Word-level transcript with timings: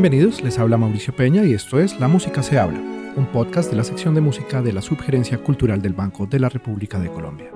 Bienvenidos, 0.00 0.42
les 0.42 0.60
habla 0.60 0.76
Mauricio 0.76 1.12
Peña 1.12 1.42
y 1.42 1.54
esto 1.54 1.80
es 1.80 1.98
La 1.98 2.06
Música 2.06 2.40
se 2.40 2.56
habla, 2.56 2.78
un 3.16 3.26
podcast 3.32 3.68
de 3.68 3.76
la 3.76 3.82
sección 3.82 4.14
de 4.14 4.20
música 4.20 4.62
de 4.62 4.72
la 4.72 4.80
Subgerencia 4.80 5.42
Cultural 5.42 5.82
del 5.82 5.92
Banco 5.92 6.24
de 6.24 6.38
la 6.38 6.48
República 6.48 7.00
de 7.00 7.08
Colombia. 7.08 7.50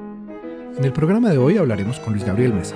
En 0.76 0.84
el 0.84 0.92
programa 0.92 1.30
de 1.30 1.38
hoy 1.38 1.56
hablaremos 1.56 2.00
con 2.00 2.14
Luis 2.14 2.24
Gabriel 2.24 2.52
Mesa. 2.52 2.74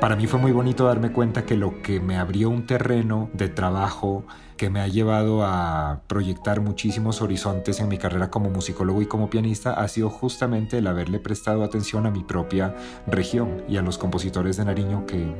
Para 0.00 0.16
mí 0.16 0.26
fue 0.26 0.40
muy 0.40 0.52
bonito 0.52 0.86
darme 0.86 1.12
cuenta 1.12 1.44
que 1.44 1.54
lo 1.54 1.82
que 1.82 2.00
me 2.00 2.16
abrió 2.16 2.48
un 2.48 2.64
terreno 2.64 3.28
de 3.34 3.50
trabajo 3.50 4.24
que 4.56 4.70
me 4.70 4.80
ha 4.80 4.88
llevado 4.88 5.44
a 5.44 6.00
proyectar 6.06 6.62
muchísimos 6.62 7.20
horizontes 7.20 7.78
en 7.78 7.88
mi 7.88 7.98
carrera 7.98 8.30
como 8.30 8.48
musicólogo 8.48 9.02
y 9.02 9.06
como 9.06 9.28
pianista 9.28 9.74
ha 9.74 9.86
sido 9.86 10.08
justamente 10.08 10.78
el 10.78 10.86
haberle 10.86 11.18
prestado 11.18 11.62
atención 11.62 12.06
a 12.06 12.10
mi 12.10 12.24
propia 12.24 12.74
región 13.06 13.64
y 13.68 13.76
a 13.76 13.82
los 13.82 13.98
compositores 13.98 14.56
de 14.56 14.64
Nariño 14.64 15.04
que 15.04 15.30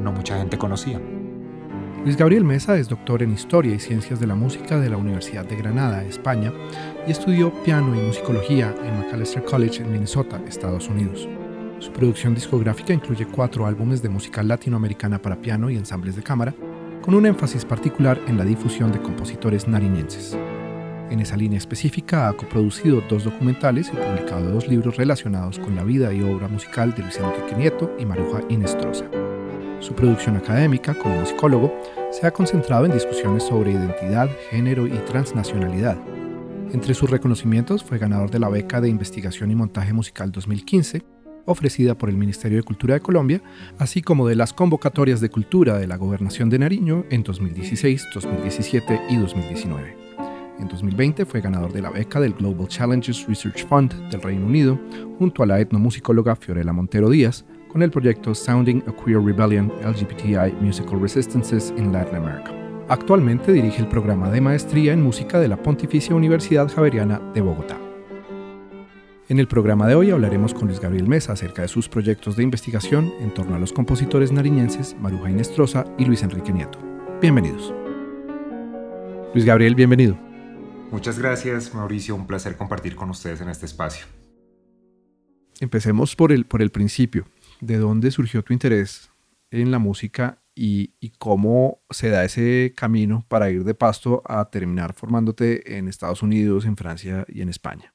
no 0.00 0.10
mucha 0.10 0.36
gente 0.36 0.58
conocía. 0.58 1.00
Luis 2.08 2.16
Gabriel 2.16 2.42
Mesa 2.42 2.78
es 2.78 2.88
doctor 2.88 3.22
en 3.22 3.34
Historia 3.34 3.74
y 3.74 3.78
Ciencias 3.78 4.18
de 4.18 4.26
la 4.26 4.34
Música 4.34 4.80
de 4.80 4.88
la 4.88 4.96
Universidad 4.96 5.44
de 5.44 5.56
Granada, 5.56 6.02
España, 6.04 6.50
y 7.06 7.10
estudió 7.10 7.52
piano 7.64 7.94
y 7.94 7.98
musicología 7.98 8.74
en 8.82 9.00
Macalester 9.00 9.44
College 9.44 9.82
en 9.82 9.92
Minnesota, 9.92 10.40
Estados 10.48 10.88
Unidos. 10.88 11.28
Su 11.80 11.92
producción 11.92 12.34
discográfica 12.34 12.94
incluye 12.94 13.26
cuatro 13.26 13.66
álbumes 13.66 14.00
de 14.00 14.08
música 14.08 14.42
latinoamericana 14.42 15.20
para 15.20 15.36
piano 15.36 15.68
y 15.68 15.76
ensambles 15.76 16.16
de 16.16 16.22
cámara, 16.22 16.54
con 17.02 17.14
un 17.14 17.26
énfasis 17.26 17.66
particular 17.66 18.18
en 18.26 18.38
la 18.38 18.44
difusión 18.46 18.90
de 18.90 19.02
compositores 19.02 19.68
nariñenses. 19.68 20.34
En 21.10 21.20
esa 21.20 21.36
línea 21.36 21.58
específica 21.58 22.30
ha 22.30 22.32
coproducido 22.32 23.02
dos 23.06 23.24
documentales 23.24 23.92
y 23.92 23.96
publicado 23.96 24.50
dos 24.50 24.66
libros 24.66 24.96
relacionados 24.96 25.58
con 25.58 25.76
la 25.76 25.84
vida 25.84 26.10
y 26.14 26.22
obra 26.22 26.48
musical 26.48 26.94
de 26.94 27.02
Luis 27.02 27.18
Enrique 27.18 27.54
Nieto 27.54 27.94
y 27.98 28.06
Maruja 28.06 28.40
Inestrosa. 28.48 29.04
Su 29.80 29.94
producción 29.94 30.36
académica 30.36 30.94
como 30.94 31.20
musicólogo 31.20 31.72
se 32.10 32.26
ha 32.26 32.30
concentrado 32.32 32.84
en 32.84 32.92
discusiones 32.92 33.44
sobre 33.44 33.72
identidad, 33.72 34.28
género 34.50 34.86
y 34.86 34.98
transnacionalidad. 35.06 35.96
Entre 36.72 36.94
sus 36.94 37.10
reconocimientos 37.10 37.82
fue 37.82 37.98
ganador 37.98 38.30
de 38.30 38.38
la 38.38 38.48
beca 38.48 38.80
de 38.80 38.88
investigación 38.88 39.50
y 39.50 39.54
montaje 39.54 39.92
musical 39.92 40.32
2015 40.32 41.02
ofrecida 41.48 41.96
por 41.96 42.10
el 42.10 42.16
Ministerio 42.16 42.58
de 42.58 42.62
Cultura 42.62 42.94
de 42.94 43.00
Colombia, 43.00 43.42
así 43.78 44.02
como 44.02 44.28
de 44.28 44.36
las 44.36 44.52
convocatorias 44.52 45.20
de 45.20 45.30
cultura 45.30 45.78
de 45.78 45.86
la 45.86 45.96
Gobernación 45.96 46.50
de 46.50 46.58
Nariño 46.58 47.04
en 47.10 47.22
2016, 47.22 48.08
2017 48.14 49.00
y 49.08 49.16
2019. 49.16 49.96
En 50.58 50.68
2020 50.68 51.24
fue 51.24 51.40
ganador 51.40 51.72
de 51.72 51.82
la 51.82 51.90
beca 51.90 52.20
del 52.20 52.34
Global 52.34 52.68
Challenges 52.68 53.26
Research 53.26 53.66
Fund 53.66 53.94
del 54.10 54.20
Reino 54.20 54.44
Unido, 54.44 54.78
junto 55.18 55.42
a 55.42 55.46
la 55.46 55.60
etnomusicóloga 55.60 56.36
Fiorella 56.36 56.72
Montero 56.72 57.08
Díaz, 57.08 57.44
con 57.68 57.82
el 57.82 57.90
proyecto 57.90 58.34
Sounding 58.34 58.82
a 58.86 58.92
Queer 58.92 59.20
Rebellion 59.20 59.72
LGBTI 59.82 60.54
Musical 60.60 61.00
Resistances 61.00 61.72
in 61.76 61.92
Latin 61.92 62.16
America. 62.16 62.52
Actualmente 62.88 63.52
dirige 63.52 63.82
el 63.82 63.88
programa 63.88 64.30
de 64.30 64.40
maestría 64.40 64.92
en 64.92 65.02
música 65.02 65.38
de 65.38 65.48
la 65.48 65.62
Pontificia 65.62 66.14
Universidad 66.14 66.68
Javeriana 66.68 67.20
de 67.34 67.40
Bogotá. 67.42 67.76
En 69.28 69.38
el 69.38 69.46
programa 69.46 69.86
de 69.86 69.94
hoy 69.94 70.10
hablaremos 70.10 70.54
con 70.54 70.68
Luis 70.68 70.80
Gabriel 70.80 71.06
Mesa 71.06 71.34
acerca 71.34 71.60
de 71.60 71.68
sus 71.68 71.86
proyectos 71.86 72.34
de 72.36 72.44
investigación 72.44 73.12
en 73.20 73.34
torno 73.34 73.56
a 73.56 73.58
los 73.58 73.74
compositores 73.74 74.32
nariñenses 74.32 74.96
Maruja 74.98 75.30
Inestrosa 75.30 75.84
y 75.98 76.06
Luis 76.06 76.22
Enrique 76.22 76.50
Nieto. 76.50 76.78
Bienvenidos. 77.20 77.74
Luis 79.34 79.44
Gabriel, 79.44 79.74
bienvenido. 79.74 80.18
Muchas 80.90 81.18
gracias, 81.18 81.74
Mauricio. 81.74 82.14
Un 82.14 82.26
placer 82.26 82.56
compartir 82.56 82.96
con 82.96 83.10
ustedes 83.10 83.42
en 83.42 83.50
este 83.50 83.66
espacio. 83.66 84.06
Empecemos 85.60 86.16
por 86.16 86.32
el, 86.32 86.46
por 86.46 86.62
el 86.62 86.70
principio. 86.70 87.26
¿De 87.60 87.78
dónde 87.78 88.10
surgió 88.10 88.44
tu 88.44 88.52
interés 88.52 89.10
en 89.50 89.70
la 89.70 89.78
música 89.78 90.42
y, 90.54 90.94
cómo 91.18 91.80
se 91.90 92.10
da 92.10 92.24
ese 92.24 92.72
camino 92.76 93.24
para 93.28 93.50
ir 93.50 93.64
de 93.64 93.74
pasto 93.74 94.22
a 94.26 94.50
terminar 94.50 94.92
formándote 94.92 95.76
en 95.76 95.88
Estados 95.88 96.22
Unidos, 96.22 96.64
en 96.64 96.76
Francia 96.76 97.24
y 97.28 97.42
en 97.42 97.48
España? 97.48 97.94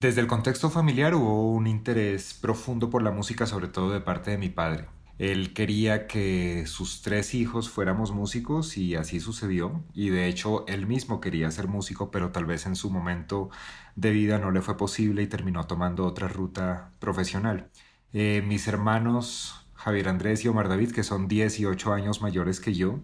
Desde 0.00 0.20
el 0.20 0.28
contexto 0.28 0.70
familiar 0.70 1.14
hubo 1.14 1.52
un 1.52 1.66
interés 1.66 2.34
profundo 2.34 2.90
por 2.90 3.02
la 3.02 3.10
música, 3.10 3.46
sobre 3.46 3.68
todo 3.68 3.90
de 3.90 4.00
parte 4.00 4.30
de 4.30 4.38
mi 4.38 4.48
padre. 4.48 4.86
Él 5.18 5.52
quería 5.52 6.06
que 6.06 6.64
sus 6.66 7.02
tres 7.02 7.34
hijos 7.34 7.68
fuéramos 7.68 8.12
músicos 8.12 8.76
y 8.76 8.94
así 8.94 9.18
sucedió. 9.18 9.82
Y 9.92 10.10
de 10.10 10.28
hecho 10.28 10.64
él 10.68 10.86
mismo 10.86 11.20
quería 11.20 11.50
ser 11.50 11.66
músico, 11.66 12.12
pero 12.12 12.30
tal 12.30 12.46
vez 12.46 12.66
en 12.66 12.76
su 12.76 12.90
momento 12.90 13.50
de 13.96 14.12
vida 14.12 14.38
no 14.38 14.52
le 14.52 14.62
fue 14.62 14.76
posible 14.76 15.22
y 15.22 15.26
terminó 15.26 15.66
tomando 15.66 16.06
otra 16.06 16.28
ruta 16.28 16.92
profesional. 17.00 17.68
Eh, 18.12 18.42
mis 18.46 18.66
hermanos 18.68 19.66
Javier 19.74 20.08
Andrés 20.08 20.44
y 20.44 20.48
Omar 20.48 20.68
David, 20.68 20.92
que 20.92 21.02
son 21.02 21.28
10 21.28 21.60
y 21.60 21.66
8 21.66 21.92
años 21.92 22.22
mayores 22.22 22.58
que 22.58 22.72
yo, 22.74 23.00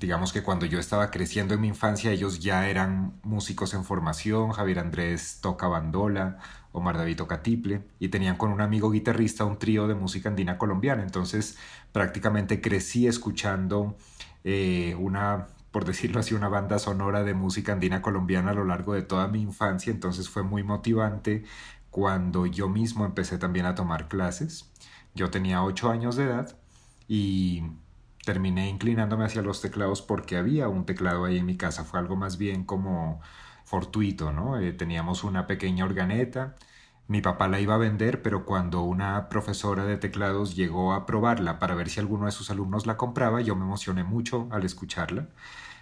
digamos 0.00 0.32
que 0.32 0.42
cuando 0.42 0.66
yo 0.66 0.78
estaba 0.80 1.10
creciendo 1.10 1.54
en 1.54 1.60
mi 1.60 1.68
infancia 1.68 2.10
ellos 2.10 2.40
ya 2.40 2.68
eran 2.68 3.20
músicos 3.22 3.74
en 3.74 3.84
formación, 3.84 4.50
Javier 4.52 4.80
Andrés 4.80 5.38
toca 5.40 5.68
bandola, 5.68 6.38
Omar 6.72 6.96
David 6.96 7.16
toca 7.16 7.42
tiple 7.42 7.82
y 8.00 8.08
tenían 8.08 8.36
con 8.36 8.50
un 8.52 8.60
amigo 8.60 8.90
guitarrista 8.90 9.44
un 9.44 9.58
trío 9.58 9.86
de 9.88 9.94
música 9.94 10.28
andina 10.28 10.58
colombiana, 10.58 11.02
entonces 11.02 11.56
prácticamente 11.92 12.60
crecí 12.60 13.06
escuchando 13.06 13.96
eh, 14.44 14.96
una 14.98 15.46
por 15.70 15.84
decirlo 15.84 16.18
así, 16.18 16.34
una 16.34 16.48
banda 16.48 16.80
sonora 16.80 17.22
de 17.22 17.32
música 17.34 17.72
andina 17.72 18.02
colombiana 18.02 18.50
a 18.50 18.54
lo 18.54 18.64
largo 18.64 18.94
de 18.94 19.02
toda 19.02 19.28
mi 19.28 19.40
infancia, 19.40 19.92
entonces 19.92 20.28
fue 20.28 20.42
muy 20.42 20.64
motivante 20.64 21.44
cuando 21.90 22.46
yo 22.46 22.68
mismo 22.68 23.04
empecé 23.04 23.38
también 23.38 23.66
a 23.66 23.74
tomar 23.74 24.08
clases. 24.08 24.70
Yo 25.14 25.30
tenía 25.30 25.62
ocho 25.62 25.90
años 25.90 26.16
de 26.16 26.24
edad 26.24 26.56
y 27.08 27.64
terminé 28.24 28.68
inclinándome 28.68 29.24
hacia 29.24 29.42
los 29.42 29.60
teclados 29.60 30.02
porque 30.02 30.36
había 30.36 30.68
un 30.68 30.86
teclado 30.86 31.24
ahí 31.24 31.38
en 31.38 31.46
mi 31.46 31.56
casa. 31.56 31.84
Fue 31.84 31.98
algo 31.98 32.16
más 32.16 32.38
bien 32.38 32.64
como 32.64 33.20
fortuito, 33.64 34.32
¿no? 34.32 34.58
Eh, 34.58 34.72
teníamos 34.72 35.24
una 35.24 35.46
pequeña 35.46 35.84
organeta. 35.84 36.56
Mi 37.08 37.20
papá 37.22 37.48
la 37.48 37.60
iba 37.60 37.74
a 37.74 37.78
vender, 37.78 38.22
pero 38.22 38.44
cuando 38.46 38.82
una 38.82 39.28
profesora 39.28 39.84
de 39.84 39.96
teclados 39.96 40.54
llegó 40.54 40.92
a 40.92 41.06
probarla 41.06 41.58
para 41.58 41.74
ver 41.74 41.88
si 41.88 41.98
alguno 42.00 42.26
de 42.26 42.32
sus 42.32 42.50
alumnos 42.50 42.86
la 42.86 42.96
compraba, 42.96 43.40
yo 43.40 43.56
me 43.56 43.64
emocioné 43.64 44.04
mucho 44.04 44.48
al 44.52 44.64
escucharla 44.64 45.28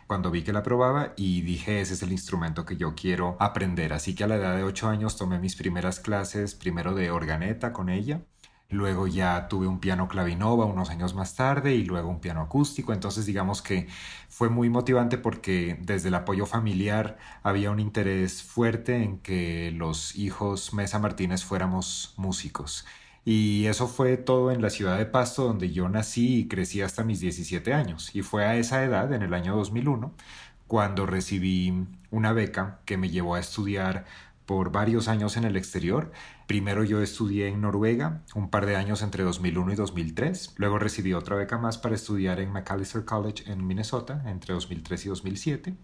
cuando 0.08 0.32
vi 0.32 0.42
que 0.42 0.52
la 0.52 0.64
probaba 0.64 1.12
y 1.16 1.42
dije 1.42 1.80
ese 1.80 1.94
es 1.94 2.02
el 2.02 2.10
instrumento 2.10 2.64
que 2.64 2.76
yo 2.76 2.96
quiero 2.96 3.36
aprender. 3.38 3.92
Así 3.92 4.16
que 4.16 4.24
a 4.24 4.26
la 4.26 4.36
edad 4.36 4.56
de 4.56 4.64
8 4.64 4.88
años 4.88 5.16
tomé 5.16 5.38
mis 5.38 5.54
primeras 5.54 6.00
clases, 6.00 6.56
primero 6.56 6.94
de 6.94 7.12
organeta 7.12 7.72
con 7.72 7.88
ella 7.88 8.22
Luego 8.70 9.06
ya 9.06 9.48
tuve 9.48 9.66
un 9.66 9.80
piano 9.80 10.08
clavinova 10.08 10.66
unos 10.66 10.90
años 10.90 11.14
más 11.14 11.34
tarde 11.34 11.74
y 11.74 11.84
luego 11.84 12.10
un 12.10 12.20
piano 12.20 12.42
acústico. 12.42 12.92
Entonces 12.92 13.24
digamos 13.24 13.62
que 13.62 13.88
fue 14.28 14.50
muy 14.50 14.68
motivante 14.68 15.16
porque 15.16 15.78
desde 15.80 16.08
el 16.08 16.14
apoyo 16.14 16.44
familiar 16.44 17.16
había 17.42 17.70
un 17.70 17.80
interés 17.80 18.42
fuerte 18.42 19.02
en 19.02 19.20
que 19.20 19.70
los 19.72 20.14
hijos 20.16 20.74
Mesa 20.74 20.98
Martínez 20.98 21.44
fuéramos 21.44 22.12
músicos. 22.18 22.84
Y 23.24 23.66
eso 23.66 23.88
fue 23.88 24.16
todo 24.16 24.50
en 24.50 24.62
la 24.62 24.70
ciudad 24.70 24.96
de 24.96 25.06
Pasto 25.06 25.44
donde 25.44 25.70
yo 25.70 25.88
nací 25.88 26.40
y 26.40 26.48
crecí 26.48 26.80
hasta 26.80 27.04
mis 27.04 27.20
17 27.20 27.74
años. 27.74 28.14
Y 28.14 28.22
fue 28.22 28.44
a 28.44 28.56
esa 28.56 28.82
edad, 28.84 29.12
en 29.12 29.22
el 29.22 29.34
año 29.34 29.54
2001, 29.56 30.12
cuando 30.66 31.06
recibí 31.06 31.86
una 32.10 32.32
beca 32.32 32.80
que 32.84 32.96
me 32.96 33.10
llevó 33.10 33.34
a 33.34 33.40
estudiar 33.40 34.06
por 34.48 34.72
varios 34.72 35.08
años 35.08 35.36
en 35.36 35.44
el 35.44 35.58
exterior. 35.58 36.10
Primero 36.46 36.82
yo 36.82 37.02
estudié 37.02 37.48
en 37.48 37.60
Noruega, 37.60 38.22
un 38.34 38.48
par 38.48 38.64
de 38.64 38.76
años 38.76 39.02
entre 39.02 39.22
2001 39.22 39.74
y 39.74 39.76
2003. 39.76 40.54
Luego 40.56 40.78
recibí 40.78 41.12
otra 41.12 41.36
beca 41.36 41.58
más 41.58 41.76
para 41.76 41.94
estudiar 41.94 42.40
en 42.40 42.50
Macalester 42.50 43.04
College 43.04 43.44
en 43.52 43.66
Minnesota 43.66 44.22
entre 44.24 44.54
2003 44.54 45.04
y 45.04 45.08
2007. 45.10 45.74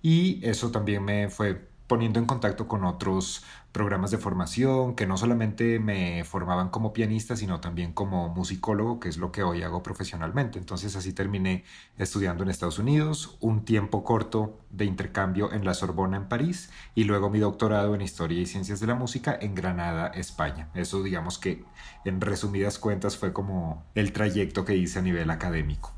Y 0.00 0.40
eso 0.42 0.70
también 0.70 1.04
me 1.04 1.28
fue 1.28 1.68
poniendo 1.86 2.18
en 2.18 2.26
contacto 2.26 2.68
con 2.68 2.84
otros 2.84 3.44
programas 3.72 4.10
de 4.10 4.18
formación 4.18 4.94
que 4.94 5.06
no 5.06 5.18
solamente 5.18 5.78
me 5.78 6.24
formaban 6.24 6.70
como 6.70 6.92
pianista, 6.94 7.36
sino 7.36 7.60
también 7.60 7.92
como 7.92 8.30
musicólogo, 8.30 8.98
que 9.00 9.10
es 9.10 9.18
lo 9.18 9.32
que 9.32 9.42
hoy 9.42 9.62
hago 9.62 9.82
profesionalmente. 9.82 10.58
Entonces 10.58 10.96
así 10.96 11.12
terminé 11.12 11.64
estudiando 11.98 12.42
en 12.42 12.48
Estados 12.48 12.78
Unidos, 12.78 13.36
un 13.40 13.64
tiempo 13.64 14.02
corto 14.02 14.58
de 14.70 14.86
intercambio 14.86 15.52
en 15.52 15.64
la 15.64 15.74
Sorbona 15.74 16.16
en 16.16 16.28
París 16.28 16.70
y 16.94 17.04
luego 17.04 17.28
mi 17.28 17.38
doctorado 17.38 17.94
en 17.94 18.00
Historia 18.00 18.40
y 18.40 18.46
Ciencias 18.46 18.80
de 18.80 18.86
la 18.86 18.94
Música 18.94 19.36
en 19.40 19.54
Granada, 19.54 20.08
España. 20.08 20.70
Eso 20.74 21.02
digamos 21.02 21.38
que 21.38 21.62
en 22.06 22.20
resumidas 22.20 22.78
cuentas 22.78 23.16
fue 23.18 23.34
como 23.34 23.84
el 23.94 24.12
trayecto 24.12 24.64
que 24.64 24.76
hice 24.76 25.00
a 25.00 25.02
nivel 25.02 25.30
académico. 25.30 25.96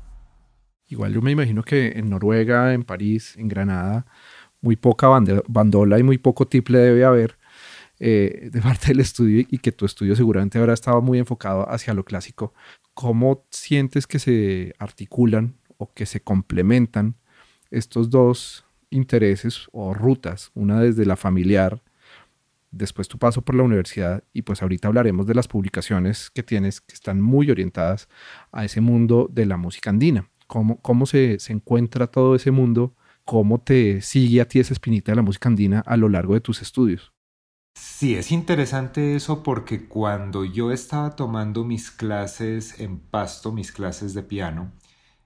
Igual 0.91 1.13
yo 1.13 1.21
me 1.21 1.29
imagino 1.29 1.61
que 1.61 1.99
en 1.99 2.09
Noruega, 2.09 2.73
en 2.73 2.83
París, 2.83 3.35
en 3.37 3.47
Granada, 3.47 4.07
muy 4.61 4.75
poca 4.75 5.07
bandola 5.47 5.99
y 5.99 6.03
muy 6.03 6.17
poco 6.17 6.47
tiple 6.47 6.79
debe 6.79 7.05
haber 7.05 7.37
eh, 8.01 8.49
de 8.51 8.61
parte 8.61 8.87
del 8.87 9.01
estudio 9.01 9.45
y 9.49 9.57
que 9.57 9.73
tu 9.73 9.85
estudio 9.85 10.15
seguramente 10.15 10.57
habrá 10.57 10.73
estado 10.73 11.01
muy 11.01 11.19
enfocado 11.19 11.69
hacia 11.69 11.93
lo 11.93 12.05
clásico. 12.05 12.53
¿Cómo 12.93 13.45
sientes 13.49 14.07
que 14.07 14.19
se 14.19 14.73
articulan 14.79 15.55
o 15.77 15.93
que 15.93 16.05
se 16.05 16.21
complementan 16.21 17.15
estos 17.71 18.09
dos 18.09 18.65
intereses 18.89 19.67
o 19.73 19.93
rutas? 19.93 20.51
Una 20.53 20.79
desde 20.79 21.05
la 21.05 21.17
familiar, 21.17 21.81
después 22.71 23.09
tu 23.09 23.17
paso 23.17 23.41
por 23.41 23.55
la 23.55 23.63
universidad 23.63 24.23
y 24.31 24.43
pues 24.43 24.61
ahorita 24.61 24.87
hablaremos 24.87 25.27
de 25.27 25.35
las 25.35 25.49
publicaciones 25.49 26.29
que 26.29 26.43
tienes 26.43 26.79
que 26.79 26.93
están 26.93 27.19
muy 27.19 27.51
orientadas 27.51 28.07
a 28.53 28.63
ese 28.63 28.79
mundo 28.79 29.29
de 29.29 29.45
la 29.45 29.57
música 29.57 29.89
andina. 29.89 30.29
¿Cómo, 30.47 30.81
cómo 30.81 31.05
se, 31.05 31.37
se 31.39 31.51
encuentra 31.51 32.07
todo 32.07 32.33
ese 32.35 32.51
mundo? 32.51 32.95
¿Cómo 33.29 33.59
te 33.59 34.01
sigue 34.01 34.41
a 34.41 34.47
ti 34.47 34.59
esa 34.59 34.73
espinita 34.73 35.11
de 35.11 35.17
la 35.17 35.21
música 35.21 35.49
andina 35.49 35.81
a 35.81 35.97
lo 35.97 36.09
largo 36.09 36.33
de 36.33 36.41
tus 36.41 36.63
estudios? 36.63 37.13
Sí, 37.75 38.15
es 38.15 38.31
interesante 38.31 39.15
eso 39.15 39.43
porque 39.43 39.87
cuando 39.87 40.45
yo 40.45 40.71
estaba 40.71 41.15
tomando 41.15 41.63
mis 41.63 41.91
clases 41.91 42.79
en 42.79 42.97
Pasto, 42.97 43.51
mis 43.51 43.71
clases 43.71 44.15
de 44.15 44.23
piano, 44.23 44.71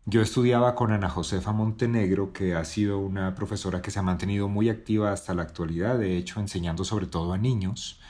yo 0.06 0.22
estudiaba 0.22 0.76
con 0.76 0.92
Ana 0.92 1.08
Josefa 1.10 1.54
Montenegro, 1.54 2.34
que 2.34 2.56
ha 2.56 2.66
sido 2.66 3.00
una 3.00 3.36
profesora 3.36 3.82
que 3.82 3.90
se 3.90 4.00
ha 4.00 4.02
mantenido 4.02 4.50
muy 4.50 4.68
activa 4.68 5.14
hasta 5.14 5.34
la 5.34 5.44
actualidad, 5.44 5.98
de 5.98 6.18
hecho 6.18 6.42
enseñando 6.42 6.84
sobre 6.84 7.08
todo 7.08 7.32
a 7.32 7.38
niños, 7.38 8.02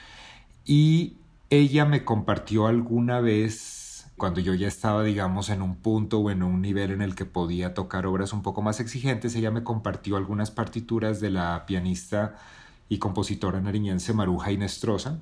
y 0.65 1.17
ella 1.51 1.85
me 1.85 2.03
compartió 2.03 2.65
alguna 2.65 3.19
vez, 3.19 3.82
cuando 4.17 4.39
yo 4.39 4.53
ya 4.53 4.67
estaba, 4.67 5.03
digamos, 5.03 5.49
en 5.49 5.61
un 5.61 5.75
punto 5.75 6.19
o 6.19 6.29
en 6.29 6.43
un 6.43 6.61
nivel 6.61 6.91
en 6.91 7.01
el 7.01 7.15
que 7.15 7.25
podía 7.25 7.73
tocar 7.73 8.05
obras 8.05 8.33
un 8.33 8.41
poco 8.41 8.61
más 8.61 8.79
exigentes, 8.79 9.35
ella 9.35 9.51
me 9.51 9.63
compartió 9.63 10.17
algunas 10.17 10.51
partituras 10.51 11.19
de 11.19 11.31
la 11.31 11.65
pianista 11.65 12.35
y 12.89 12.99
compositora 12.99 13.59
nariñense 13.59 14.13
Maruja 14.13 14.51
Inestrosa, 14.51 15.19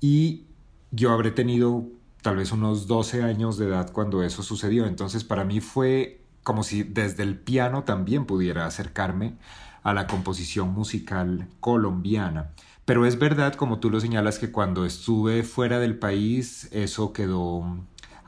y 0.00 0.44
yo 0.90 1.12
habré 1.12 1.30
tenido 1.30 1.86
tal 2.22 2.36
vez 2.36 2.52
unos 2.52 2.86
12 2.86 3.22
años 3.22 3.58
de 3.58 3.66
edad 3.66 3.92
cuando 3.92 4.22
eso 4.22 4.42
sucedió. 4.42 4.86
Entonces 4.86 5.24
para 5.24 5.44
mí 5.44 5.60
fue 5.60 6.20
como 6.42 6.62
si 6.62 6.82
desde 6.82 7.22
el 7.22 7.38
piano 7.38 7.84
también 7.84 8.24
pudiera 8.24 8.66
acercarme 8.66 9.34
a 9.82 9.92
la 9.94 10.06
composición 10.06 10.72
musical 10.72 11.46
colombiana. 11.60 12.50
Pero 12.84 13.04
es 13.06 13.18
verdad, 13.18 13.54
como 13.54 13.80
tú 13.80 13.90
lo 13.90 14.00
señalas, 14.00 14.38
que 14.38 14.50
cuando 14.50 14.86
estuve 14.86 15.42
fuera 15.42 15.78
del 15.78 15.98
país 15.98 16.68
eso 16.72 17.12
quedó 17.12 17.64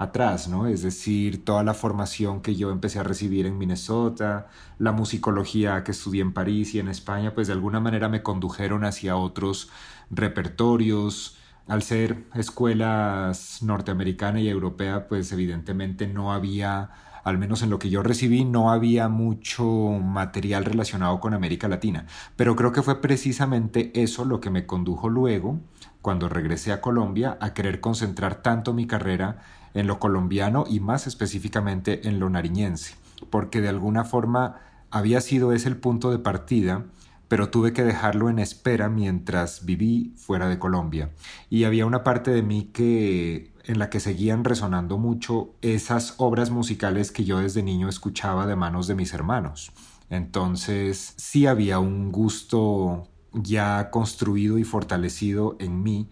atrás, 0.00 0.48
¿no? 0.48 0.66
Es 0.66 0.82
decir, 0.82 1.44
toda 1.44 1.62
la 1.62 1.74
formación 1.74 2.40
que 2.40 2.56
yo 2.56 2.70
empecé 2.70 2.98
a 2.98 3.02
recibir 3.02 3.44
en 3.44 3.58
Minnesota, 3.58 4.46
la 4.78 4.92
musicología 4.92 5.84
que 5.84 5.90
estudié 5.90 6.22
en 6.22 6.32
París 6.32 6.74
y 6.74 6.78
en 6.78 6.88
España, 6.88 7.34
pues 7.34 7.48
de 7.48 7.52
alguna 7.52 7.80
manera 7.80 8.08
me 8.08 8.22
condujeron 8.22 8.84
hacia 8.84 9.16
otros 9.16 9.68
repertorios, 10.10 11.36
al 11.68 11.82
ser 11.82 12.24
escuelas 12.34 13.62
norteamericana 13.62 14.40
y 14.40 14.48
europea, 14.48 15.06
pues 15.06 15.32
evidentemente 15.32 16.06
no 16.06 16.32
había, 16.32 16.88
al 17.22 17.36
menos 17.36 17.60
en 17.62 17.68
lo 17.68 17.78
que 17.78 17.90
yo 17.90 18.02
recibí, 18.02 18.46
no 18.46 18.70
había 18.72 19.08
mucho 19.08 19.66
material 20.02 20.64
relacionado 20.64 21.20
con 21.20 21.34
América 21.34 21.68
Latina. 21.68 22.06
Pero 22.36 22.56
creo 22.56 22.72
que 22.72 22.80
fue 22.80 23.02
precisamente 23.02 23.92
eso 24.02 24.24
lo 24.24 24.40
que 24.40 24.48
me 24.48 24.64
condujo 24.64 25.10
luego, 25.10 25.60
cuando 26.00 26.30
regresé 26.30 26.72
a 26.72 26.80
Colombia, 26.80 27.36
a 27.38 27.52
querer 27.52 27.80
concentrar 27.80 28.36
tanto 28.36 28.72
mi 28.72 28.86
carrera 28.86 29.59
en 29.74 29.86
lo 29.86 29.98
colombiano 29.98 30.64
y 30.68 30.80
más 30.80 31.06
específicamente 31.06 32.08
en 32.08 32.20
lo 32.20 32.30
nariñense, 32.30 32.94
porque 33.30 33.60
de 33.60 33.68
alguna 33.68 34.04
forma 34.04 34.60
había 34.90 35.20
sido 35.20 35.52
ese 35.52 35.68
el 35.68 35.76
punto 35.76 36.10
de 36.10 36.18
partida 36.18 36.86
pero 37.30 37.48
tuve 37.48 37.72
que 37.72 37.84
dejarlo 37.84 38.28
en 38.28 38.40
espera 38.40 38.88
mientras 38.88 39.64
viví 39.64 40.12
fuera 40.16 40.48
de 40.48 40.58
Colombia. 40.58 41.10
Y 41.48 41.62
había 41.62 41.86
una 41.86 42.02
parte 42.02 42.32
de 42.32 42.42
mí 42.42 42.70
que 42.72 43.52
en 43.62 43.78
la 43.78 43.88
que 43.88 44.00
seguían 44.00 44.42
resonando 44.42 44.98
mucho 44.98 45.54
esas 45.62 46.14
obras 46.16 46.50
musicales 46.50 47.12
que 47.12 47.24
yo 47.24 47.38
desde 47.38 47.62
niño 47.62 47.88
escuchaba 47.88 48.48
de 48.48 48.56
manos 48.56 48.88
de 48.88 48.96
mis 48.96 49.14
hermanos. 49.14 49.70
Entonces 50.08 51.14
sí 51.18 51.46
había 51.46 51.78
un 51.78 52.10
gusto 52.10 53.06
ya 53.32 53.90
construido 53.90 54.58
y 54.58 54.64
fortalecido 54.64 55.54
en 55.60 55.84
mí 55.84 56.10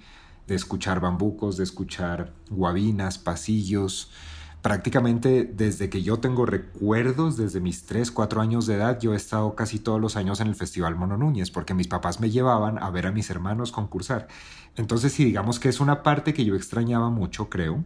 de 0.49 0.55
escuchar 0.55 0.99
bambucos, 0.99 1.59
de 1.59 1.65
escuchar 1.65 2.33
guabinas, 2.50 3.19
pasillos, 3.19 4.11
prácticamente 4.62 5.45
desde 5.45 5.91
que 5.91 6.03
yo 6.03 6.19
tengo 6.19 6.47
recuerdos, 6.47 7.37
desde 7.37 7.61
mis 7.61 7.85
3, 7.85 8.11
4 8.11 8.41
años 8.41 8.67
de 8.67 8.75
edad, 8.75 8.99
yo 8.99 9.12
he 9.12 9.17
estado 9.17 9.55
casi 9.55 9.79
todos 9.79 10.00
los 10.00 10.17
años 10.17 10.41
en 10.41 10.49
el 10.49 10.55
Festival 10.55 10.97
Mono 10.97 11.19
Núñez, 11.19 11.50
porque 11.50 11.75
mis 11.75 11.87
papás 11.87 12.19
me 12.19 12.31
llevaban 12.31 12.83
a 12.83 12.91
ver 12.91 13.06
a 13.06 13.12
mis 13.12 13.29
hermanos 13.29 13.73
concursar. 13.73 14.27
Entonces, 14.75 15.12
sí, 15.12 15.25
digamos 15.25 15.61
que 15.61 15.69
es 15.69 15.81
una 15.81 16.03
parte 16.03 16.33
que 16.33 16.47
yo 16.47 16.56
extrañaba 16.56 17.11
mucho, 17.11 17.50
creo. 17.50 17.85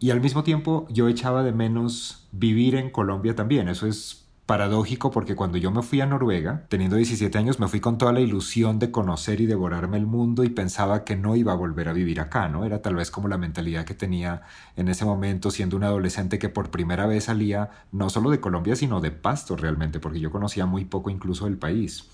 Y 0.00 0.10
al 0.10 0.20
mismo 0.20 0.42
tiempo 0.42 0.88
yo 0.90 1.06
echaba 1.06 1.44
de 1.44 1.52
menos 1.52 2.28
vivir 2.32 2.74
en 2.74 2.90
Colombia 2.90 3.36
también. 3.36 3.68
Eso 3.68 3.86
es 3.86 4.21
paradójico 4.52 5.10
porque 5.10 5.34
cuando 5.34 5.56
yo 5.56 5.70
me 5.70 5.80
fui 5.80 6.02
a 6.02 6.06
Noruega, 6.06 6.66
teniendo 6.68 6.96
17 6.96 7.38
años, 7.38 7.58
me 7.58 7.68
fui 7.68 7.80
con 7.80 7.96
toda 7.96 8.12
la 8.12 8.20
ilusión 8.20 8.78
de 8.78 8.90
conocer 8.90 9.40
y 9.40 9.46
devorarme 9.46 9.96
el 9.96 10.04
mundo 10.04 10.44
y 10.44 10.50
pensaba 10.50 11.04
que 11.04 11.16
no 11.16 11.36
iba 11.36 11.52
a 11.52 11.56
volver 11.56 11.88
a 11.88 11.94
vivir 11.94 12.20
acá, 12.20 12.50
¿no? 12.50 12.66
Era 12.66 12.82
tal 12.82 12.94
vez 12.94 13.10
como 13.10 13.28
la 13.28 13.38
mentalidad 13.38 13.86
que 13.86 13.94
tenía 13.94 14.42
en 14.76 14.88
ese 14.88 15.06
momento 15.06 15.50
siendo 15.50 15.78
un 15.78 15.84
adolescente 15.84 16.38
que 16.38 16.50
por 16.50 16.70
primera 16.70 17.06
vez 17.06 17.24
salía 17.24 17.70
no 17.92 18.10
solo 18.10 18.28
de 18.28 18.40
Colombia, 18.40 18.76
sino 18.76 19.00
de 19.00 19.10
Pasto 19.10 19.56
realmente, 19.56 20.00
porque 20.00 20.20
yo 20.20 20.30
conocía 20.30 20.66
muy 20.66 20.84
poco 20.84 21.08
incluso 21.08 21.46
del 21.46 21.56
país. 21.56 22.10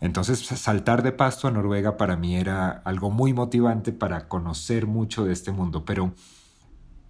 Entonces 0.00 0.38
saltar 0.38 1.02
de 1.02 1.12
Pasto 1.12 1.46
a 1.46 1.50
Noruega 1.50 1.98
para 1.98 2.16
mí 2.16 2.36
era 2.36 2.70
algo 2.86 3.10
muy 3.10 3.34
motivante 3.34 3.92
para 3.92 4.28
conocer 4.28 4.86
mucho 4.86 5.26
de 5.26 5.34
este 5.34 5.52
mundo, 5.52 5.84
pero 5.84 6.14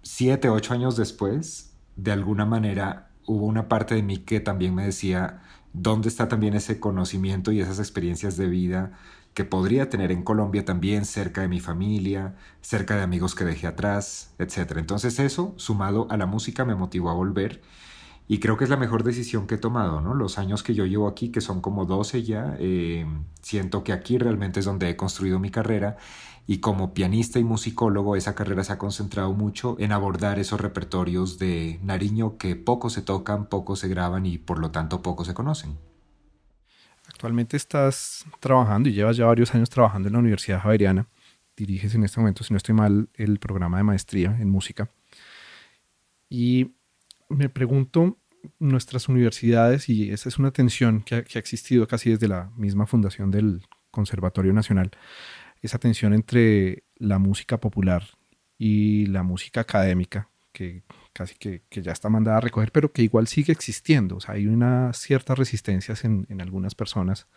siete, 0.01 0.49
ocho 0.49 0.73
años 0.73 0.97
después, 0.97 1.73
de 1.95 2.11
alguna 2.11 2.45
manera 2.45 3.12
hubo 3.25 3.45
una 3.45 3.67
parte 3.69 3.95
de 3.95 4.03
mí 4.03 4.17
que 4.17 4.39
también 4.39 4.75
me 4.75 4.85
decía, 4.85 5.41
¿dónde 5.73 6.09
está 6.09 6.27
también 6.27 6.53
ese 6.53 6.79
conocimiento 6.79 7.51
y 7.51 7.61
esas 7.61 7.79
experiencias 7.79 8.37
de 8.37 8.47
vida 8.47 8.93
que 9.33 9.45
podría 9.45 9.89
tener 9.89 10.11
en 10.11 10.23
Colombia 10.23 10.63
también 10.63 11.05
cerca 11.05 11.41
de 11.41 11.47
mi 11.47 11.59
familia, 11.59 12.35
cerca 12.61 12.95
de 12.95 13.01
amigos 13.01 13.35
que 13.35 13.45
dejé 13.45 13.67
atrás, 13.67 14.33
etc. 14.37 14.73
Entonces 14.77 15.19
eso, 15.19 15.53
sumado 15.57 16.07
a 16.11 16.17
la 16.17 16.25
música, 16.25 16.65
me 16.65 16.75
motivó 16.75 17.09
a 17.09 17.13
volver 17.13 17.61
y 18.27 18.39
creo 18.39 18.57
que 18.57 18.63
es 18.63 18.69
la 18.69 18.77
mejor 18.77 19.03
decisión 19.03 19.47
que 19.47 19.55
he 19.55 19.57
tomado, 19.57 20.01
¿no? 20.01 20.13
Los 20.13 20.37
años 20.37 20.63
que 20.63 20.73
yo 20.73 20.85
llevo 20.85 21.07
aquí, 21.07 21.29
que 21.29 21.41
son 21.41 21.61
como 21.61 21.85
12 21.85 22.23
ya, 22.23 22.55
eh, 22.59 23.05
siento 23.41 23.83
que 23.83 23.91
aquí 23.91 24.17
realmente 24.17 24.59
es 24.59 24.65
donde 24.65 24.89
he 24.89 24.95
construido 24.95 25.39
mi 25.39 25.49
carrera 25.49 25.97
y 26.45 26.57
como 26.57 26.93
pianista 26.93 27.39
y 27.39 27.43
musicólogo 27.43 28.15
esa 28.15 28.35
carrera 28.35 28.63
se 28.63 28.73
ha 28.73 28.77
concentrado 28.77 29.33
mucho 29.33 29.77
en 29.79 29.91
abordar 29.91 30.39
esos 30.39 30.59
repertorios 30.59 31.39
de 31.39 31.79
Nariño 31.83 32.37
que 32.37 32.55
poco 32.55 32.89
se 32.89 33.01
tocan, 33.01 33.47
poco 33.47 33.75
se 33.75 33.87
graban 33.87 34.25
y 34.25 34.37
por 34.37 34.59
lo 34.59 34.71
tanto 34.71 35.01
poco 35.01 35.23
se 35.23 35.33
conocen. 35.33 35.77
Actualmente 37.07 37.55
estás 37.55 38.25
trabajando 38.39 38.89
y 38.89 38.93
llevas 38.93 39.15
ya 39.15 39.25
varios 39.25 39.53
años 39.55 39.69
trabajando 39.69 40.07
en 40.09 40.13
la 40.13 40.19
Universidad 40.19 40.61
Javeriana. 40.61 41.07
Diriges 41.55 41.95
en 41.95 42.03
este 42.03 42.19
momento, 42.19 42.43
si 42.43 42.53
no 42.53 42.57
estoy 42.57 42.75
mal, 42.75 43.09
el 43.13 43.39
programa 43.39 43.77
de 43.77 43.83
maestría 43.83 44.35
en 44.39 44.49
música. 44.49 44.89
Y 46.29 46.71
me 47.29 47.47
pregunto, 47.47 48.17
nuestras 48.59 49.07
universidades, 49.07 49.87
y 49.87 50.11
esa 50.11 50.27
es 50.27 50.39
una 50.39 50.51
tensión 50.51 51.03
que 51.03 51.15
ha, 51.15 51.23
que 51.23 51.37
ha 51.37 51.41
existido 51.41 51.87
casi 51.87 52.09
desde 52.09 52.27
la 52.27 52.51
misma 52.57 52.87
fundación 52.87 53.31
del 53.31 53.61
Conservatorio 53.91 54.51
Nacional, 54.51 54.91
esa 55.63 55.79
tensión 55.79 56.13
entre 56.13 56.83
la 56.97 57.19
música 57.19 57.59
popular 57.59 58.03
y 58.57 59.07
la 59.07 59.23
música 59.23 59.61
académica, 59.61 60.29
que 60.51 60.83
casi 61.13 61.35
que, 61.35 61.63
ya 61.71 61.91
está 61.91 62.09
mandada 62.09 62.37
a 62.37 62.41
recoger, 62.41 62.71
pero 62.71 62.91
que 62.91 63.01
igual 63.01 63.27
sigue 63.27 63.53
existiendo. 63.53 64.17
O 64.17 64.19
sea, 64.19 64.35
hay 64.35 64.47
unas 64.47 64.97
ciertas 64.97 65.37
resistencias 65.37 66.03
en, 66.05 66.25
en 66.29 66.41
algunas 66.41 66.75
personas 66.75 67.27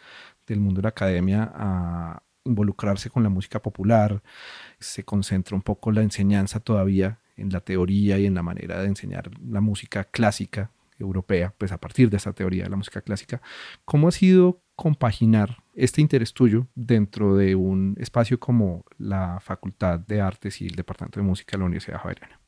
del 0.47 0.61
mundo 0.61 0.79
de 0.79 0.83
la 0.85 0.91
academia 0.91 1.51
a 1.55 2.23
involucrarse 2.45 3.11
con 3.11 3.23
la 3.23 3.29
música 3.29 3.63
popular. 3.63 4.23
Se 4.79 5.05
concentra 5.05 5.57
un 5.57 5.63
poco 5.63 5.93
la 5.93 6.03
enseñanza 6.03 6.61
todavía 6.61 7.21
en 7.37 7.51
la 7.51 7.61
teoría 7.61 8.19
y 8.19 8.27
en 8.27 8.35
la 8.35 8.43
manera 8.43 8.81
de 8.81 8.89
enseñar 8.89 9.31
la 9.47 9.61
música 9.61 10.05
clásica 10.05 10.71
europea, 10.99 11.55
pues 11.59 11.73
a 11.73 11.79
partir 11.79 12.11
de 12.11 12.17
esa 12.17 12.33
teoría 12.33 12.65
de 12.65 12.71
la 12.71 12.77
música 12.77 13.03
clásica. 13.03 13.41
¿Cómo 13.85 14.09
ha 14.09 14.13
sido 14.13 14.63
compaginar 14.77 15.65
este 15.75 16.01
interés 16.01 16.33
tuyo 16.33 16.69
dentro 16.75 17.37
de 17.37 17.55
un 17.55 17.97
espacio 17.99 18.39
como 18.39 18.85
la 18.99 19.41
Facultad 19.41 19.99
de 19.99 20.21
Artes 20.21 20.61
y 20.61 20.67
el 20.67 20.75
Departamento 20.75 21.19
de 21.19 21.27
Música 21.27 21.53
de 21.53 21.59
la 21.59 21.65
Universidad 21.65 21.99
Javeriana? 21.99 22.41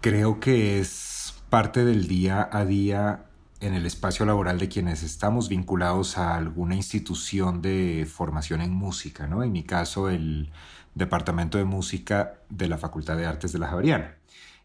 Creo 0.00 0.40
que 0.40 0.80
es 0.80 1.42
parte 1.50 1.84
del 1.84 2.08
día 2.08 2.48
a 2.50 2.64
día 2.64 3.26
en 3.60 3.74
el 3.74 3.86
espacio 3.86 4.26
laboral 4.26 4.58
de 4.58 4.68
quienes 4.68 5.02
estamos 5.02 5.48
vinculados 5.48 6.18
a 6.18 6.36
alguna 6.36 6.74
institución 6.74 7.62
de 7.62 8.06
formación 8.10 8.60
en 8.60 8.72
música, 8.72 9.26
¿no? 9.26 9.42
En 9.42 9.52
mi 9.52 9.62
caso, 9.62 10.10
el 10.10 10.50
Departamento 10.94 11.58
de 11.58 11.64
Música 11.64 12.40
de 12.50 12.68
la 12.68 12.78
Facultad 12.78 13.16
de 13.16 13.26
Artes 13.26 13.52
de 13.52 13.58
la 13.58 13.68
Javeriana. 13.68 14.16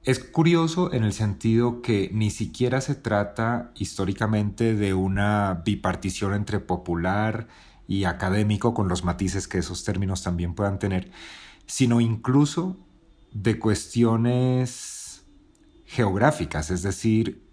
Es 0.03 0.19
curioso 0.19 0.93
en 0.93 1.03
el 1.03 1.11
sentido 1.11 1.81
que 1.81 2.09
ni 2.13 2.29
siquiera 2.29 2.79
se 2.79 2.95
trata 2.95 3.71
históricamente 3.75 4.73
de 4.73 4.93
una 4.93 5.61
bipartición 5.65 6.33
entre 6.33 6.59
popular 6.59 7.47
y 7.87 8.05
académico 8.05 8.73
con 8.73 8.87
los 8.87 9.03
matices 9.03 9.47
que 9.47 9.57
esos 9.57 9.83
términos 9.83 10.23
también 10.23 10.53
puedan 10.53 10.79
tener, 10.79 11.11
sino 11.65 11.99
incluso 11.99 12.77
de 13.33 13.59
cuestiones 13.59 15.25
geográficas, 15.85 16.71
es 16.71 16.81
decir, 16.81 17.43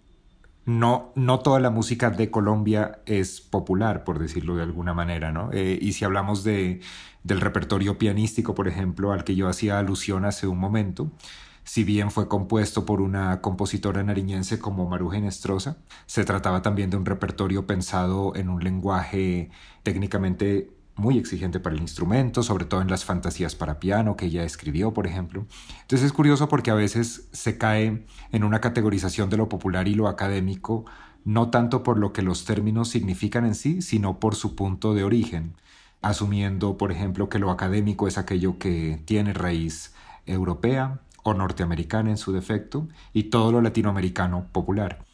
no, 0.65 1.11
no 1.15 1.39
toda 1.39 1.59
la 1.59 1.69
música 1.69 2.11
de 2.11 2.29
Colombia 2.29 2.99
es 3.05 3.41
popular, 3.41 4.03
por 4.03 4.19
decirlo 4.19 4.55
de 4.55 4.63
alguna 4.63 4.93
manera, 4.93 5.31
¿no? 5.31 5.49
Eh, 5.53 5.79
y 5.81 5.93
si 5.93 6.05
hablamos 6.05 6.43
de, 6.43 6.81
del 7.23 7.41
repertorio 7.41 7.97
pianístico, 7.97 8.53
por 8.53 8.67
ejemplo, 8.67 9.11
al 9.11 9.23
que 9.23 9.35
yo 9.35 9.47
hacía 9.47 9.79
alusión 9.79 10.25
hace 10.25 10.45
un 10.45 10.59
momento, 10.59 11.11
si 11.67 11.83
bien 11.83 12.11
fue 12.11 12.29
compuesto 12.29 12.85
por 12.85 13.01
una 13.01 13.41
compositora 13.41 14.01
nariñense 14.01 14.57
como 14.57 14.87
Maruja 14.87 15.17
Inestrosa, 15.17 15.79
se 16.05 16.23
trataba 16.23 16.61
también 16.61 16.89
de 16.89 16.95
un 16.95 17.05
repertorio 17.05 17.67
pensado 17.67 18.33
en 18.37 18.47
un 18.47 18.63
lenguaje 18.63 19.51
técnicamente 19.83 20.71
muy 20.95 21.17
exigente 21.17 21.59
para 21.59 21.75
el 21.75 21.81
instrumento, 21.81 22.41
sobre 22.41 22.63
todo 22.63 22.81
en 22.81 22.89
las 22.89 23.03
fantasías 23.03 23.53
para 23.55 23.79
piano 23.79 24.15
que 24.15 24.27
ella 24.27 24.45
escribió, 24.45 24.93
por 24.93 25.07
ejemplo. 25.07 25.45
Entonces 25.81 26.05
es 26.05 26.13
curioso 26.13 26.47
porque 26.47 26.71
a 26.71 26.73
veces 26.73 27.27
se 27.33 27.57
cae 27.57 28.05
en 28.31 28.43
una 28.45 28.61
categorización 28.61 29.29
de 29.29 29.35
lo 29.35 29.49
popular 29.49 29.89
y 29.89 29.93
lo 29.93 30.07
académico, 30.07 30.85
no 31.25 31.49
tanto 31.49 31.83
por 31.83 31.99
lo 31.99 32.13
que 32.13 32.21
los 32.21 32.45
términos 32.45 32.87
significan 32.87 33.45
en 33.45 33.55
sí, 33.55 33.81
sino 33.81 34.21
por 34.21 34.35
su 34.35 34.55
punto 34.55 34.93
de 34.93 35.03
origen, 35.03 35.57
asumiendo, 36.01 36.77
por 36.77 36.93
ejemplo, 36.93 37.27
que 37.27 37.39
lo 37.39 37.51
académico 37.51 38.07
es 38.07 38.17
aquello 38.17 38.57
que 38.57 39.01
tiene 39.05 39.33
raíz 39.33 39.93
europea 40.25 41.01
o 41.29 41.33
norteamericana 41.33 42.09
en 42.09 42.17
su 42.17 42.31
defecto, 42.31 42.87
y 43.13 43.23
todo 43.23 43.51
lo 43.51 43.61
latinoamericano 43.61 44.47
popular. 44.51 45.05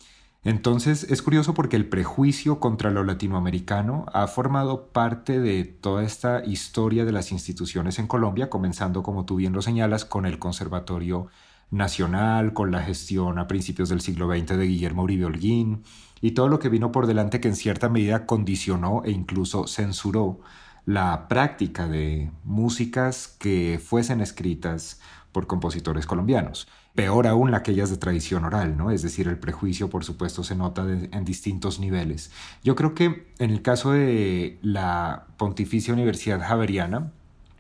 Entonces 0.46 1.04
es 1.10 1.22
curioso 1.22 1.54
porque 1.54 1.78
el 1.78 1.88
prejuicio 1.88 2.60
contra 2.60 2.92
lo 2.92 3.06
latinoamericano 3.06 4.06
ha 4.12 4.28
formado 4.28 4.88
parte 4.88 5.40
de 5.40 5.64
toda 5.64 6.04
esta 6.04 6.44
historia 6.44 7.06
de 7.06 7.14
las 7.14 7.32
instituciones 7.32 7.98
en 7.98 8.08
Colombia, 8.08 8.50
comenzando, 8.50 9.04
como 9.04 9.24
tú 9.26 9.38
bien 9.38 9.54
lo 9.54 9.62
señalas, 9.62 10.04
con 10.04 10.26
el 10.26 10.40
Conservatorio 10.40 11.28
Nacional, 11.72 12.52
con 12.54 12.72
la 12.72 12.82
gestión 12.82 13.40
a 13.40 13.48
principios 13.48 13.88
del 13.88 14.02
siglo 14.02 14.28
XX 14.28 14.58
de 14.58 14.68
Guillermo 14.68 15.04
Uribe 15.04 15.26
Holguín, 15.26 15.84
y 16.20 16.32
todo 16.32 16.50
lo 16.50 16.60
que 16.60 16.70
vino 16.70 16.92
por 16.92 17.08
delante 17.08 17.40
que 17.40 17.48
en 17.48 17.56
cierta 17.56 17.88
medida 17.88 18.26
condicionó 18.26 19.02
e 19.06 19.12
incluso 19.12 19.68
censuró 19.68 20.40
la 20.86 21.30
práctica 21.30 21.88
de 21.88 22.32
músicas 22.44 23.28
que 23.40 23.80
fuesen 23.82 24.20
escritas 24.20 25.00
por 25.34 25.48
compositores 25.48 26.06
colombianos. 26.06 26.70
Peor 26.96 27.28
aún 27.28 27.54
aquellas 27.54 27.90
de 27.90 27.98
tradición 27.98 28.46
oral, 28.46 28.78
¿no? 28.78 28.92
Es 28.92 29.02
decir, 29.02 29.28
el 29.28 29.38
prejuicio, 29.38 29.90
por 29.90 30.06
supuesto, 30.06 30.44
se 30.44 30.56
nota 30.56 30.86
en 30.88 31.26
distintos 31.26 31.80
niveles. 31.80 32.32
Yo 32.64 32.76
creo 32.76 32.94
que 32.94 33.34
en 33.40 33.50
el 33.50 33.62
caso 33.62 33.92
de 33.92 34.60
la 34.62 35.26
Pontificia 35.36 35.94
Universidad 35.94 36.40
Javeriana, 36.42 37.12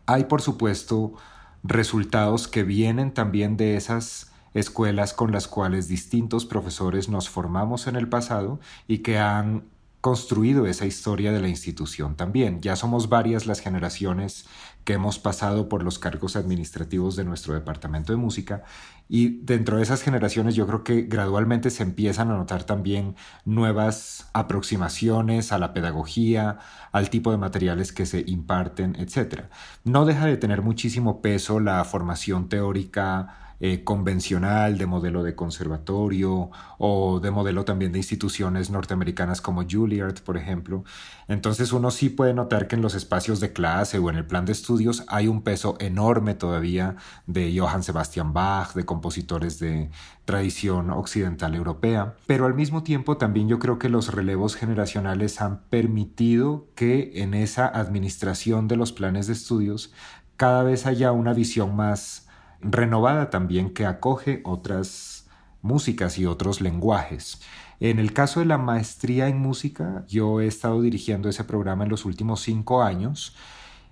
hay, 0.05 0.25
por 0.25 0.41
supuesto, 0.41 1.15
resultados 1.63 2.47
que 2.47 2.63
vienen 2.63 3.13
también 3.13 3.57
de 3.57 3.75
esas 3.75 4.31
escuelas 4.53 5.13
con 5.13 5.31
las 5.31 5.47
cuales 5.47 5.87
distintos 5.87 6.45
profesores 6.45 7.09
nos 7.09 7.29
formamos 7.29 7.87
en 7.87 7.95
el 7.95 8.07
pasado 8.07 8.59
y 8.87 8.99
que 8.99 9.17
han 9.17 9.63
construido 10.03 10.65
esa 10.65 10.85
historia 10.85 11.31
de 11.31 11.39
la 11.39 11.47
institución 11.47 12.17
también. 12.17 12.59
Ya 12.59 12.75
somos 12.75 13.07
varias 13.07 13.45
las 13.45 13.61
generaciones 13.61 14.45
que 14.83 14.91
hemos 14.91 15.17
pasado 15.17 15.69
por 15.69 15.81
los 15.81 15.97
cargos 15.97 16.35
administrativos 16.35 17.15
de 17.15 17.23
nuestro 17.23 17.53
departamento 17.53 18.11
de 18.11 18.17
música 18.17 18.65
y 19.07 19.39
dentro 19.45 19.77
de 19.77 19.83
esas 19.83 20.01
generaciones 20.01 20.55
yo 20.55 20.67
creo 20.67 20.83
que 20.83 21.03
gradualmente 21.03 21.69
se 21.69 21.83
empiezan 21.83 22.31
a 22.31 22.35
notar 22.35 22.65
también 22.65 23.15
nuevas 23.45 24.29
aproximaciones 24.33 25.53
a 25.53 25.57
la 25.57 25.73
pedagogía, 25.73 26.59
al 26.91 27.09
tipo 27.09 27.31
de 27.31 27.37
materiales 27.37 27.93
que 27.93 28.05
se 28.05 28.25
imparten, 28.27 28.97
etc. 28.99 29.45
No 29.85 30.03
deja 30.03 30.25
de 30.25 30.35
tener 30.35 30.63
muchísimo 30.63 31.21
peso 31.21 31.61
la 31.61 31.81
formación 31.85 32.49
teórica 32.49 33.42
eh, 33.65 33.85
convencional 33.85 34.77
de 34.77 34.85
modelo 34.85 35.23
de 35.23 35.35
conservatorio 35.35 36.51
o 36.79 37.21
de 37.21 37.31
modelo 37.31 37.63
también 37.63 37.93
de 37.93 37.99
instituciones 37.99 38.69
norteamericanas 38.69 39.39
como 39.39 39.63
Juilliard, 39.63 40.19
por 40.21 40.35
ejemplo. 40.35 40.83
Entonces 41.29 41.71
uno 41.71 41.89
sí 41.89 42.09
puede 42.09 42.33
notar 42.33 42.67
que 42.67 42.75
en 42.75 42.81
los 42.81 42.93
espacios 42.93 43.39
de 43.39 43.53
clase 43.53 43.99
o 43.99 44.09
en 44.09 44.17
el 44.17 44.25
plan 44.25 44.43
de 44.43 44.51
estudios 44.51 45.05
hay 45.07 45.29
un 45.29 45.43
peso 45.43 45.77
enorme 45.79 46.33
todavía 46.33 46.97
de 47.25 47.57
Johann 47.57 47.83
Sebastian 47.83 48.33
Bach, 48.33 48.73
de 48.73 48.83
compositores 48.83 49.59
de 49.59 49.89
tradición 50.25 50.89
occidental 50.89 51.55
europea, 51.55 52.15
pero 52.27 52.47
al 52.47 52.55
mismo 52.55 52.83
tiempo 52.83 53.15
también 53.15 53.47
yo 53.47 53.59
creo 53.59 53.79
que 53.79 53.87
los 53.87 54.13
relevos 54.13 54.57
generacionales 54.57 55.39
han 55.39 55.61
permitido 55.69 56.67
que 56.75 57.13
en 57.23 57.33
esa 57.33 57.67
administración 57.67 58.67
de 58.67 58.75
los 58.75 58.91
planes 58.91 59.27
de 59.27 59.33
estudios 59.33 59.93
cada 60.35 60.63
vez 60.63 60.85
haya 60.85 61.13
una 61.13 61.31
visión 61.31 61.77
más 61.77 62.22
renovada 62.63 63.29
también 63.29 63.73
que 63.73 63.85
acoge 63.85 64.41
otras 64.45 65.27
músicas 65.61 66.17
y 66.17 66.25
otros 66.25 66.61
lenguajes. 66.61 67.41
En 67.79 67.99
el 67.99 68.13
caso 68.13 68.39
de 68.39 68.45
la 68.45 68.57
maestría 68.57 69.27
en 69.27 69.39
música, 69.39 70.05
yo 70.07 70.39
he 70.41 70.47
estado 70.47 70.81
dirigiendo 70.81 71.29
ese 71.29 71.43
programa 71.43 71.83
en 71.83 71.89
los 71.89 72.05
últimos 72.05 72.41
cinco 72.41 72.83
años 72.83 73.35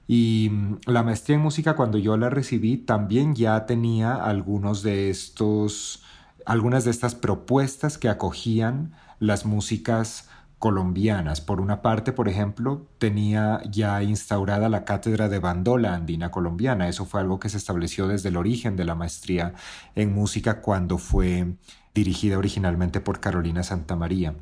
y 0.07 0.49
mm, 0.51 0.79
la 0.85 1.03
maestría 1.03 1.35
en 1.35 1.41
música 1.41 1.75
cuando 1.75 1.97
yo 1.97 2.17
la 2.17 2.29
recibí 2.29 2.77
también 2.77 3.35
ya 3.35 3.65
tenía 3.65 4.13
algunos 4.13 4.83
de 4.83 5.09
estos, 5.09 6.03
algunas 6.45 6.85
de 6.85 6.91
estas 6.91 7.15
propuestas 7.15 7.97
que 7.97 8.09
acogían 8.09 8.93
las 9.19 9.45
músicas 9.45 10.29
colombianas. 10.61 11.41
Por 11.41 11.59
una 11.59 11.81
parte, 11.81 12.13
por 12.13 12.29
ejemplo, 12.29 12.85
tenía 12.99 13.61
ya 13.67 14.03
instaurada 14.03 14.69
la 14.69 14.85
cátedra 14.85 15.27
de 15.27 15.39
bandola 15.39 15.95
andina 15.95 16.29
colombiana. 16.29 16.87
Eso 16.87 17.05
fue 17.05 17.19
algo 17.19 17.39
que 17.39 17.49
se 17.49 17.57
estableció 17.57 18.07
desde 18.07 18.29
el 18.29 18.37
origen 18.37 18.75
de 18.75 18.85
la 18.85 18.93
maestría 18.93 19.55
en 19.95 20.13
música 20.13 20.61
cuando 20.61 20.99
fue 20.99 21.55
dirigida 21.95 22.37
originalmente 22.37 23.01
por 23.01 23.19
Carolina 23.19 23.63
Santamaría. 23.63 24.35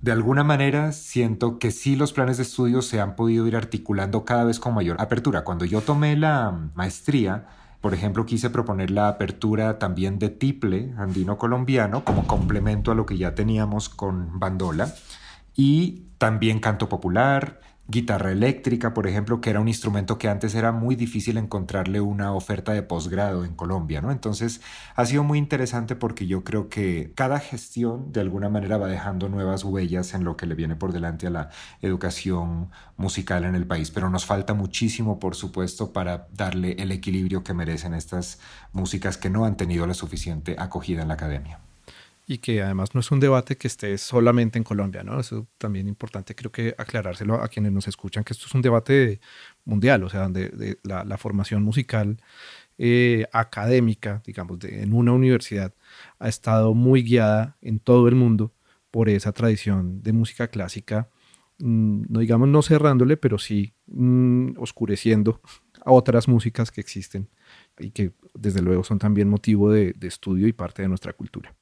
De 0.00 0.10
alguna 0.10 0.42
manera 0.42 0.90
siento 0.90 1.60
que 1.60 1.70
sí 1.70 1.94
los 1.94 2.12
planes 2.12 2.38
de 2.38 2.42
estudio 2.42 2.82
se 2.82 3.00
han 3.00 3.14
podido 3.14 3.46
ir 3.46 3.54
articulando 3.54 4.24
cada 4.24 4.42
vez 4.42 4.58
con 4.58 4.74
mayor 4.74 5.00
apertura. 5.00 5.44
Cuando 5.44 5.64
yo 5.64 5.80
tomé 5.80 6.16
la 6.16 6.70
maestría, 6.74 7.46
por 7.80 7.94
ejemplo, 7.94 8.26
quise 8.26 8.50
proponer 8.50 8.90
la 8.90 9.06
apertura 9.06 9.78
también 9.78 10.18
de 10.18 10.28
tiple 10.28 10.92
andino 10.98 11.38
colombiano 11.38 12.04
como 12.04 12.26
complemento 12.26 12.90
a 12.90 12.96
lo 12.96 13.06
que 13.06 13.16
ya 13.16 13.36
teníamos 13.36 13.88
con 13.88 14.40
bandola 14.40 14.92
y 15.54 16.04
también 16.18 16.60
canto 16.60 16.88
popular, 16.88 17.60
guitarra 17.88 18.32
eléctrica, 18.32 18.94
por 18.94 19.06
ejemplo, 19.06 19.40
que 19.40 19.50
era 19.50 19.60
un 19.60 19.68
instrumento 19.68 20.18
que 20.18 20.28
antes 20.28 20.54
era 20.54 20.72
muy 20.72 20.94
difícil 20.96 21.36
encontrarle 21.36 22.00
una 22.00 22.32
oferta 22.32 22.72
de 22.72 22.82
posgrado 22.82 23.44
en 23.44 23.54
Colombia, 23.54 24.00
¿no? 24.00 24.10
Entonces 24.12 24.60
ha 24.94 25.04
sido 25.04 25.24
muy 25.24 25.38
interesante 25.38 25.96
porque 25.96 26.26
yo 26.26 26.44
creo 26.44 26.68
que 26.68 27.12
cada 27.14 27.38
gestión 27.40 28.12
de 28.12 28.20
alguna 28.20 28.48
manera 28.48 28.78
va 28.78 28.86
dejando 28.86 29.28
nuevas 29.28 29.64
huellas 29.64 30.14
en 30.14 30.24
lo 30.24 30.36
que 30.36 30.46
le 30.46 30.54
viene 30.54 30.76
por 30.76 30.92
delante 30.92 31.26
a 31.26 31.30
la 31.30 31.50
educación 31.80 32.70
musical 32.96 33.44
en 33.44 33.54
el 33.54 33.66
país, 33.66 33.90
pero 33.90 34.08
nos 34.10 34.26
falta 34.26 34.54
muchísimo, 34.54 35.18
por 35.18 35.34
supuesto, 35.34 35.92
para 35.92 36.28
darle 36.32 36.72
el 36.78 36.92
equilibrio 36.92 37.42
que 37.44 37.54
merecen 37.54 37.94
estas 37.94 38.38
músicas 38.72 39.18
que 39.18 39.30
no 39.30 39.44
han 39.44 39.56
tenido 39.56 39.86
la 39.86 39.94
suficiente 39.94 40.56
acogida 40.58 41.02
en 41.02 41.08
la 41.08 41.14
academia 41.14 41.60
y 42.26 42.38
que 42.38 42.62
además 42.62 42.94
no 42.94 43.00
es 43.00 43.10
un 43.10 43.20
debate 43.20 43.56
que 43.56 43.66
esté 43.68 43.98
solamente 43.98 44.58
en 44.58 44.64
Colombia, 44.64 45.02
¿no? 45.02 45.18
Eso 45.18 45.48
también 45.58 45.86
es 45.86 45.90
importante, 45.90 46.34
creo 46.34 46.52
que 46.52 46.74
aclarárselo 46.78 47.34
a 47.42 47.48
quienes 47.48 47.72
nos 47.72 47.88
escuchan, 47.88 48.24
que 48.24 48.32
esto 48.32 48.46
es 48.46 48.54
un 48.54 48.62
debate 48.62 49.20
mundial, 49.64 50.04
o 50.04 50.08
sea, 50.08 50.22
donde 50.22 50.48
de 50.50 50.78
la, 50.84 51.18
formación 51.18 51.62
musical 51.62 52.18
eh, 52.78 53.26
académica, 53.32 54.22
digamos, 54.24 54.58
de, 54.60 54.82
en 54.82 54.92
una 54.92 55.12
universidad, 55.12 55.74
ha 56.18 56.28
estado 56.28 56.74
muy 56.74 57.02
guiada 57.02 57.56
en 57.60 57.80
todo 57.80 58.08
el 58.08 58.14
mundo 58.14 58.52
por 58.90 59.08
esa 59.08 59.32
tradición 59.32 60.02
de 60.02 60.12
música 60.12 60.48
clásica, 60.48 61.08
mm, 61.58 62.04
no 62.08 62.20
digamos 62.20 62.48
no 62.48 62.62
cerrándole, 62.62 63.16
pero 63.16 63.38
sí 63.38 63.74
mm, 63.86 64.58
oscureciendo 64.58 65.40
a 65.84 65.92
otras 65.92 66.28
músicas 66.28 66.70
que 66.70 66.80
existen 66.80 67.28
y 67.78 67.90
que 67.90 68.12
desde 68.34 68.62
luego 68.62 68.84
son 68.84 68.98
también 68.98 69.28
motivo 69.28 69.72
de 69.72 69.94
estudio 70.02 70.46
y 70.48 70.52
parte 70.52 70.82
de 70.82 70.88
nuestra 70.88 71.12
cultura. 71.12 71.54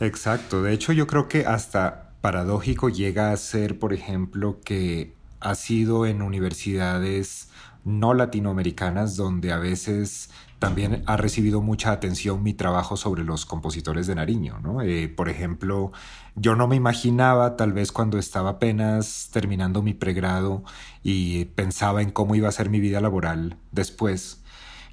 Exacto, 0.00 0.60
de 0.62 0.72
hecho 0.72 0.92
yo 0.92 1.06
creo 1.06 1.28
que 1.28 1.46
hasta 1.46 2.10
paradójico 2.20 2.88
llega 2.88 3.30
a 3.30 3.36
ser, 3.36 3.78
por 3.78 3.92
ejemplo, 3.92 4.60
que 4.64 5.14
ha 5.38 5.54
sido 5.54 6.04
en 6.06 6.20
universidades 6.20 7.48
no 7.84 8.12
latinoamericanas 8.14 9.14
donde 9.14 9.52
a 9.52 9.58
veces 9.58 10.30
también 10.58 11.04
ha 11.06 11.16
recibido 11.16 11.60
mucha 11.60 11.92
atención 11.92 12.42
mi 12.42 12.54
trabajo 12.54 12.96
sobre 12.96 13.22
los 13.22 13.46
compositores 13.46 14.06
de 14.06 14.14
Nariño. 14.14 14.58
¿no? 14.60 14.80
Eh, 14.80 15.08
por 15.08 15.28
ejemplo, 15.28 15.92
yo 16.34 16.56
no 16.56 16.66
me 16.66 16.76
imaginaba, 16.76 17.56
tal 17.56 17.72
vez 17.72 17.92
cuando 17.92 18.18
estaba 18.18 18.50
apenas 18.50 19.28
terminando 19.32 19.82
mi 19.82 19.94
pregrado 19.94 20.64
y 21.02 21.44
pensaba 21.44 22.02
en 22.02 22.10
cómo 22.10 22.34
iba 22.34 22.48
a 22.48 22.52
ser 22.52 22.70
mi 22.70 22.80
vida 22.80 23.00
laboral 23.00 23.58
después, 23.70 24.42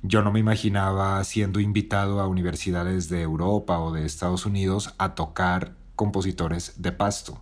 yo 0.03 0.23
no 0.23 0.31
me 0.31 0.39
imaginaba 0.39 1.23
siendo 1.23 1.59
invitado 1.59 2.19
a 2.19 2.27
universidades 2.27 3.09
de 3.09 3.21
Europa 3.21 3.79
o 3.79 3.91
de 3.91 4.05
Estados 4.05 4.45
Unidos 4.45 4.93
a 4.97 5.15
tocar 5.15 5.75
compositores 5.95 6.81
de 6.81 6.91
pasto. 6.91 7.41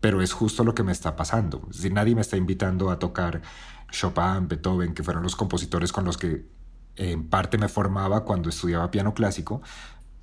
Pero 0.00 0.22
es 0.22 0.32
justo 0.32 0.62
lo 0.62 0.74
que 0.74 0.82
me 0.82 0.92
está 0.92 1.16
pasando. 1.16 1.68
Si 1.72 1.90
nadie 1.90 2.14
me 2.14 2.20
está 2.20 2.36
invitando 2.36 2.90
a 2.90 2.98
tocar 2.98 3.42
Chopin, 3.90 4.46
Beethoven, 4.46 4.94
que 4.94 5.02
fueron 5.02 5.22
los 5.22 5.34
compositores 5.34 5.92
con 5.92 6.04
los 6.04 6.16
que 6.16 6.46
en 6.96 7.28
parte 7.28 7.58
me 7.58 7.68
formaba 7.68 8.24
cuando 8.24 8.48
estudiaba 8.48 8.90
piano 8.90 9.14
clásico, 9.14 9.62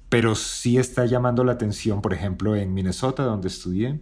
pero 0.10 0.36
sí 0.36 0.78
está 0.78 1.06
llamando 1.06 1.44
la 1.44 1.54
atención, 1.54 2.02
por 2.02 2.14
ejemplo, 2.14 2.56
en 2.56 2.74
Minnesota, 2.74 3.24
donde 3.24 3.48
estudié, 3.48 4.00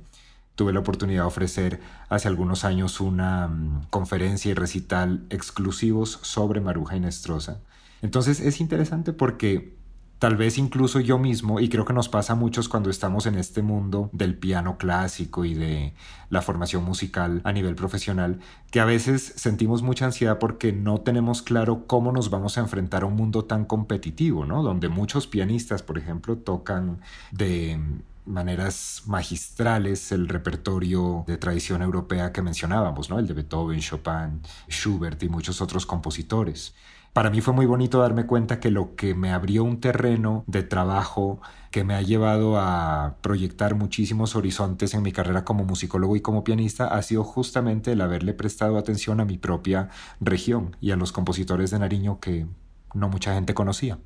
tuve 0.56 0.74
la 0.74 0.80
oportunidad 0.80 1.24
de 1.24 1.28
ofrecer 1.28 1.80
hace 2.10 2.28
algunos 2.28 2.66
años 2.66 3.00
una 3.00 3.48
mm, 3.48 3.88
conferencia 3.90 4.52
y 4.52 4.54
recital 4.54 5.26
exclusivos 5.30 6.20
sobre 6.22 6.62
Maruja 6.62 6.96
Inestrosa 6.96 7.62
entonces 8.02 8.40
es 8.40 8.60
interesante 8.60 9.14
porque 9.14 9.80
tal 10.20 10.36
vez 10.36 10.58
incluso 10.58 11.00
yo 11.00 11.18
mismo, 11.18 11.60
y 11.60 11.70
creo 11.70 11.86
que 11.86 11.94
nos 11.94 12.08
pasa 12.08 12.34
a 12.34 12.36
muchos 12.36 12.70
cuando 12.70 12.92
estamos 12.92 13.26
en 13.26 13.36
este 13.36 13.64
mundo 13.64 14.10
del 14.14 14.38
piano 14.38 14.78
clásico 14.78 15.46
y 15.46 15.56
de 15.56 15.94
la 16.30 16.44
formación 16.44 16.84
musical 16.84 17.42
a 17.44 17.52
nivel 17.52 17.74
profesional, 17.74 18.40
que 18.70 18.80
a 18.80 18.86
veces 18.86 19.34
sentimos 19.36 19.82
mucha 19.82 20.06
ansiedad 20.06 20.38
porque 20.38 20.74
no 20.74 21.00
tenemos 21.02 21.42
claro 21.42 21.88
cómo 21.88 22.12
nos 22.12 22.30
vamos 22.30 22.58
a 22.58 22.62
enfrentar 22.62 23.02
a 23.02 23.08
un 23.08 23.16
mundo 23.16 23.46
tan 23.46 23.66
competitivo, 23.66 24.46
¿no? 24.46 24.62
Donde 24.62 24.90
muchos 24.90 25.26
pianistas, 25.26 25.82
por 25.82 25.98
ejemplo, 25.98 26.38
tocan 26.38 27.00
de 27.32 27.80
maneras 28.26 29.04
magistrales 29.06 30.12
el 30.12 30.28
repertorio 30.28 31.24
de 31.28 31.38
tradición 31.38 31.82
europea 31.82 32.32
que 32.32 32.42
mencionábamos, 32.42 33.10
¿no? 33.10 33.20
El 33.20 33.28
de 33.28 33.34
Beethoven, 33.34 33.80
Chopin, 33.80 34.42
Schubert 34.70 35.22
y 35.24 35.30
muchos 35.30 35.62
otros 35.62 35.86
compositores. 35.86 36.74
Para 37.14 37.30
mí 37.30 37.42
fue 37.42 37.54
muy 37.54 37.66
bonito 37.66 38.00
darme 38.00 38.26
cuenta 38.26 38.62
que 38.62 38.72
lo 38.72 38.96
que 38.96 39.14
me 39.16 39.32
abrió 39.32 39.66
un 39.66 39.82
terreno 39.82 40.46
de 40.48 40.64
trabajo 40.64 41.42
que 41.70 41.84
me 41.84 41.94
ha 41.94 42.02
llevado 42.02 42.58
a 42.58 43.18
proyectar 43.22 43.76
muchísimos 43.76 44.38
horizontes 44.38 44.94
en 44.94 45.02
mi 45.02 45.12
carrera 45.12 45.44
como 45.44 45.66
musicólogo 45.66 46.16
y 46.16 46.22
como 46.22 46.46
pianista 46.46 46.88
ha 46.88 47.02
sido 47.02 47.26
justamente 47.26 47.92
el 47.92 48.02
haberle 48.02 48.34
prestado 48.34 48.78
atención 48.78 49.20
a 49.20 49.26
mi 49.26 49.38
propia 49.38 49.90
región 50.22 50.78
y 50.80 50.92
a 50.92 50.96
los 50.96 51.12
compositores 51.12 51.72
de 51.72 51.80
Nariño 51.80 52.22
que 52.22 52.46
no 52.94 53.10
mucha 53.10 53.34
gente 53.34 53.54
conocía. 53.54 54.00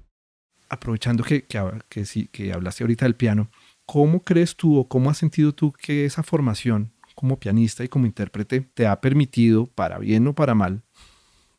Aprovechando 0.68 1.24
que, 1.24 1.46
que, 1.90 2.06
sí, 2.06 2.28
que 2.28 2.54
hablaste 2.54 2.84
ahorita 2.84 3.06
del 3.06 3.16
piano, 3.16 3.50
¿cómo 3.86 4.22
crees 4.22 4.56
tú 4.56 4.78
o 4.78 4.88
cómo 4.88 5.10
has 5.10 5.18
sentido 5.18 5.54
tú 5.54 5.72
que 5.72 6.06
esa 6.06 6.24
formación 6.24 6.92
como 7.16 7.40
pianista 7.40 7.84
y 7.84 7.88
como 7.88 8.06
intérprete 8.06 8.62
te 8.62 8.88
ha 8.88 9.00
permitido, 9.00 9.68
para 9.68 9.98
bien 9.98 10.28
o 10.28 10.34
para 10.34 10.54
mal, 10.54 10.84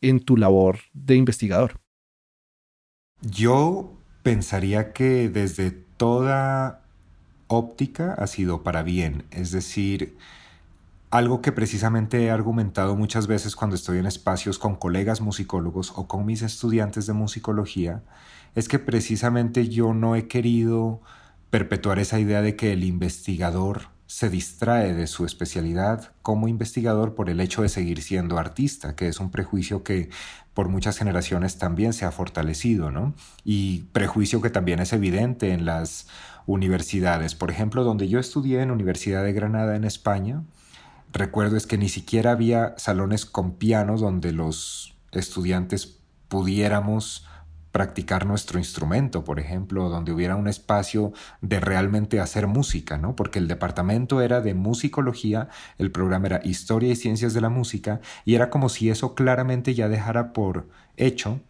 en 0.00 0.20
tu 0.20 0.36
labor 0.36 0.78
de 0.92 1.16
investigador? 1.16 1.80
Yo 3.22 3.96
pensaría 4.22 4.92
que 4.92 5.28
desde 5.28 5.70
toda 5.70 6.82
óptica 7.48 8.12
ha 8.14 8.26
sido 8.26 8.62
para 8.62 8.82
bien, 8.82 9.24
es 9.30 9.50
decir, 9.50 10.16
algo 11.10 11.40
que 11.40 11.52
precisamente 11.52 12.24
he 12.24 12.30
argumentado 12.30 12.96
muchas 12.96 13.26
veces 13.26 13.56
cuando 13.56 13.76
estoy 13.76 13.98
en 13.98 14.06
espacios 14.06 14.58
con 14.58 14.76
colegas 14.76 15.20
musicólogos 15.20 15.92
o 15.96 16.06
con 16.08 16.26
mis 16.26 16.42
estudiantes 16.42 17.06
de 17.06 17.12
musicología, 17.12 18.02
es 18.54 18.68
que 18.68 18.78
precisamente 18.78 19.68
yo 19.68 19.94
no 19.94 20.16
he 20.16 20.26
querido 20.26 21.00
perpetuar 21.50 21.98
esa 21.98 22.18
idea 22.18 22.42
de 22.42 22.56
que 22.56 22.72
el 22.72 22.84
investigador 22.84 23.88
se 24.06 24.30
distrae 24.30 24.94
de 24.94 25.06
su 25.06 25.24
especialidad 25.24 26.12
como 26.22 26.48
investigador 26.48 27.14
por 27.14 27.28
el 27.28 27.40
hecho 27.40 27.62
de 27.62 27.68
seguir 27.68 28.02
siendo 28.02 28.38
artista, 28.38 28.94
que 28.94 29.08
es 29.08 29.18
un 29.18 29.30
prejuicio 29.30 29.82
que 29.82 30.10
por 30.54 30.68
muchas 30.68 30.96
generaciones 30.96 31.58
también 31.58 31.92
se 31.92 32.04
ha 32.04 32.12
fortalecido, 32.12 32.90
¿no? 32.90 33.14
Y 33.44 33.84
prejuicio 33.92 34.40
que 34.40 34.48
también 34.50 34.78
es 34.78 34.92
evidente 34.92 35.52
en 35.52 35.64
las 35.64 36.06
universidades. 36.46 37.34
Por 37.34 37.50
ejemplo, 37.50 37.84
donde 37.84 38.08
yo 38.08 38.20
estudié 38.20 38.62
en 38.62 38.70
Universidad 38.70 39.24
de 39.24 39.32
Granada 39.32 39.76
en 39.76 39.84
España, 39.84 40.44
recuerdo 41.12 41.56
es 41.56 41.66
que 41.66 41.76
ni 41.76 41.88
siquiera 41.88 42.30
había 42.30 42.74
salones 42.78 43.26
con 43.26 43.56
pianos 43.56 44.00
donde 44.00 44.32
los 44.32 44.96
estudiantes 45.12 45.98
pudiéramos 46.28 47.26
practicar 47.76 48.24
nuestro 48.24 48.58
instrumento, 48.58 49.22
por 49.22 49.38
ejemplo, 49.38 49.90
donde 49.90 50.10
hubiera 50.10 50.34
un 50.34 50.48
espacio 50.48 51.12
de 51.42 51.60
realmente 51.60 52.20
hacer 52.20 52.46
música, 52.46 52.96
¿no? 52.96 53.14
Porque 53.14 53.38
el 53.38 53.48
departamento 53.48 54.22
era 54.22 54.40
de 54.40 54.54
musicología, 54.54 55.50
el 55.76 55.92
programa 55.92 56.28
era 56.28 56.40
historia 56.42 56.90
y 56.90 56.96
ciencias 56.96 57.34
de 57.34 57.42
la 57.42 57.50
música, 57.50 58.00
y 58.24 58.34
era 58.34 58.48
como 58.48 58.70
si 58.70 58.88
eso 58.88 59.14
claramente 59.14 59.74
ya 59.74 59.90
dejara 59.90 60.32
por 60.32 60.68
hecho 60.96 61.42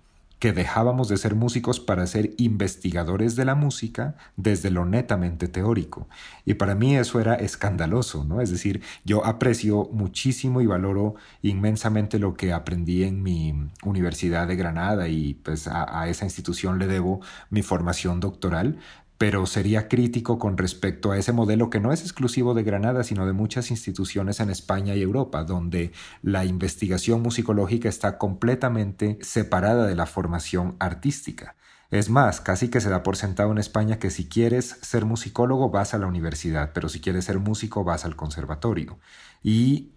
que 0.47 0.53
dejábamos 0.53 1.09
de 1.09 1.17
ser 1.17 1.35
músicos 1.35 1.81
para 1.81 2.07
ser 2.07 2.35
investigadores 2.37 3.35
de 3.35 3.45
la 3.45 3.57
música 3.57 4.15
desde 4.37 4.71
lo 4.71 4.85
netamente 4.85 5.49
teórico. 5.49 6.09
Y 6.45 6.55
para 6.55 6.77
mí 6.77 6.97
eso 6.97 7.19
era 7.19 7.35
escandaloso, 7.35 8.23
¿no? 8.23 8.41
Es 8.41 8.53
decir, 8.53 8.81
yo 9.05 9.27
aprecio 9.27 9.89
muchísimo 9.91 10.61
y 10.61 10.67
valoro 10.67 11.17
inmensamente 11.43 12.21
lo 12.21 12.35
que 12.35 12.53
aprendí 12.53 13.03
en 13.03 13.25
mi 13.25 13.71
Universidad 13.83 14.47
de 14.47 14.55
Granada 14.55 15.09
y 15.09 15.35
pues 15.35 15.67
a, 15.67 16.01
a 16.01 16.09
esa 16.09 16.27
institución 16.27 16.79
le 16.79 16.87
debo 16.87 17.23
mi 17.51 17.63
formación 17.63 18.21
doctoral, 18.21 18.79
pero 19.19 19.47
sería 19.47 19.89
crítico 19.89 20.39
con 20.39 20.59
respecto 20.59 21.11
a 21.11 21.19
ese 21.19 21.33
modelo 21.33 21.71
que 21.71 21.81
no 21.81 21.93
es 21.93 22.03
exclusivo 22.03 22.55
de 22.55 22.63
Granada, 22.63 23.03
sino 23.03 23.27
de 23.27 23.33
muchas 23.33 23.71
instituciones 23.71 24.41
en 24.41 24.51
España 24.51 24.95
y 24.95 25.03
Europa, 25.03 25.45
donde 25.45 25.93
la 26.23 26.45
investigación 26.45 27.23
musicológica 27.23 27.89
está 27.89 28.19
completamente 28.19 29.19
separada 29.23 29.87
de 29.87 29.95
la 29.95 30.07
formación 30.07 30.77
artística. 30.79 31.57
Es 31.91 32.11
más, 32.11 32.41
casi 32.41 32.69
que 32.69 32.81
se 32.81 32.91
da 32.91 33.03
por 33.03 33.17
sentado 33.17 33.53
en 33.53 33.59
España 33.59 33.99
que 33.99 34.11
si 34.11 34.29
quieres 34.29 34.79
ser 34.83 35.05
musicólogo 35.05 35.71
vas 35.71 35.95
a 35.95 35.99
la 35.99 36.07
universidad, 36.07 36.73
pero 36.75 36.89
si 36.89 37.01
quieres 37.01 37.25
ser 37.25 37.39
músico 37.39 37.85
vas 37.85 38.05
al 38.05 38.17
conservatorio. 38.17 38.99
Y 39.43 39.93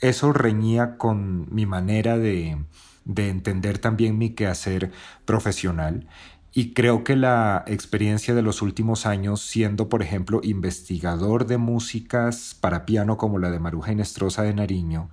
eso 0.00 0.32
reñía 0.32 0.96
con 0.96 1.54
mi 1.54 1.66
manera 1.66 2.18
de, 2.18 2.64
de 3.04 3.28
entender 3.28 3.78
también 3.78 4.16
mi 4.16 4.30
quehacer 4.30 4.90
profesional 5.26 6.08
y 6.54 6.72
creo 6.72 7.02
que 7.02 7.16
la 7.16 7.64
experiencia 7.66 8.32
de 8.32 8.42
los 8.42 8.62
últimos 8.62 9.06
años, 9.06 9.40
siendo 9.40 9.88
por 9.88 10.02
ejemplo 10.02 10.40
investigador 10.44 11.46
de 11.46 11.58
músicas 11.58 12.56
para 12.60 12.86
piano 12.86 13.16
como 13.16 13.40
la 13.40 13.50
de 13.50 13.58
Maruja 13.58 13.90
Inestrosa 13.90 14.42
de 14.42 14.54
Nariño, 14.54 15.10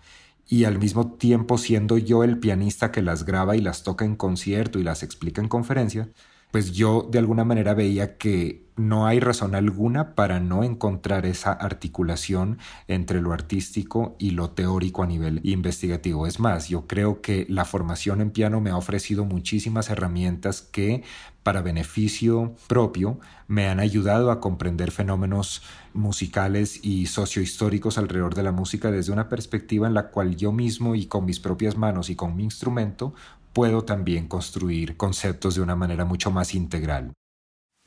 y 0.48 0.66
al 0.66 0.78
mismo 0.78 1.14
tiempo 1.14 1.58
siendo 1.58 1.98
yo 1.98 2.24
el 2.24 2.38
pianista 2.38 2.92
que 2.92 3.02
las 3.02 3.26
graba 3.26 3.56
y 3.56 3.62
las 3.62 3.84
toca 3.84 4.06
en 4.06 4.16
concierto 4.16 4.78
y 4.80 4.84
las 4.84 5.02
explica 5.02 5.42
en 5.42 5.48
conferencia, 5.48 6.10
pues 6.52 6.74
yo 6.74 7.08
de 7.10 7.18
alguna 7.18 7.46
manera 7.46 7.74
veía 7.74 8.18
que 8.18 8.70
no 8.76 9.06
hay 9.06 9.20
razón 9.20 9.56
alguna 9.56 10.16
para 10.16 10.40
no 10.40 10.64
encontrar 10.64 11.26
esa 11.26 11.52
articulación 11.52 12.58
entre 12.88 13.22
lo 13.22 13.32
artístico 13.32 14.16
y 14.20 14.32
lo 14.32 14.52
teórico 14.52 15.04
a 15.04 15.08
nivel 15.08 15.40
investigativo. 15.44 16.28
Es 16.28 16.40
más, 16.40 16.68
yo 16.68 16.88
creo 16.88 17.22
que 17.22 17.46
la 17.48 17.66
formación 17.66 18.22
en 18.22 18.32
piano 18.32 18.60
me 18.60 18.72
ha 18.72 18.78
ofrecido 18.78 19.24
muchísimas 19.24 19.90
herramientas 19.90 20.62
que 20.62 21.04
para 21.44 21.62
beneficio 21.62 22.56
propio 22.68 23.20
me 23.48 23.68
han 23.68 23.80
ayudado 23.80 24.32
a 24.32 24.40
comprender 24.40 24.92
fenómenos 24.92 25.62
musicales 25.94 26.80
y 26.84 27.08
sociohistóricos 27.08 27.98
alrededor 27.98 28.36
de 28.36 28.44
la 28.44 28.52
música 28.52 28.92
desde 28.92 29.12
una 29.12 29.30
perspectiva 29.30 29.88
en 29.88 29.94
la 29.94 30.10
cual 30.10 30.36
yo 30.36 30.52
mismo 30.52 30.96
y 30.96 31.08
con 31.08 31.26
mis 31.26 31.40
propias 31.40 31.78
manos 31.78 32.10
y 32.10 32.16
con 32.16 32.36
mi 32.36 32.44
instrumento 32.44 33.14
puedo 33.54 33.84
también 33.84 34.28
construir 34.28 34.98
conceptos 34.98 35.56
de 35.56 35.62
una 35.62 35.76
manera 35.76 36.06
mucho 36.06 36.32
más 36.32 36.54
integral. 36.54 37.12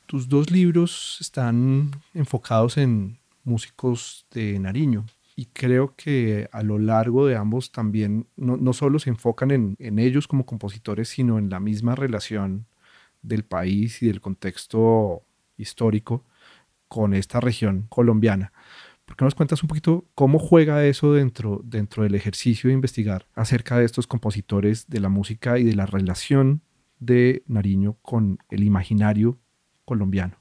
Tus 0.06 0.28
dos 0.28 0.50
libros 0.50 1.16
están 1.20 1.92
enfocados 2.12 2.76
en 2.76 3.18
músicos 3.44 4.26
de 4.32 4.58
Nariño 4.58 5.06
y 5.36 5.46
creo 5.46 5.94
que 5.96 6.48
a 6.52 6.62
lo 6.62 6.78
largo 6.78 7.26
de 7.26 7.36
ambos 7.36 7.72
también 7.72 8.26
no, 8.36 8.56
no 8.56 8.72
solo 8.72 8.98
se 8.98 9.10
enfocan 9.10 9.50
en, 9.50 9.76
en 9.78 9.98
ellos 9.98 10.28
como 10.28 10.44
compositores, 10.44 11.08
sino 11.08 11.38
en 11.38 11.50
la 11.50 11.60
misma 11.60 11.94
relación 11.94 12.66
del 13.24 13.44
país 13.44 14.02
y 14.02 14.06
del 14.06 14.20
contexto 14.20 15.22
histórico 15.56 16.24
con 16.88 17.14
esta 17.14 17.40
región 17.40 17.86
colombiana. 17.88 18.52
¿Por 19.04 19.16
qué 19.16 19.24
nos 19.24 19.34
cuentas 19.34 19.62
un 19.62 19.68
poquito 19.68 20.06
cómo 20.14 20.38
juega 20.38 20.84
eso 20.84 21.12
dentro, 21.12 21.60
dentro 21.64 22.04
del 22.04 22.14
ejercicio 22.14 22.68
de 22.68 22.74
investigar 22.74 23.26
acerca 23.34 23.78
de 23.78 23.84
estos 23.84 24.06
compositores 24.06 24.88
de 24.88 25.00
la 25.00 25.08
música 25.08 25.58
y 25.58 25.64
de 25.64 25.74
la 25.74 25.86
relación 25.86 26.62
de 27.00 27.42
Nariño 27.46 27.98
con 28.00 28.38
el 28.48 28.64
imaginario 28.64 29.38
colombiano? 29.84 30.38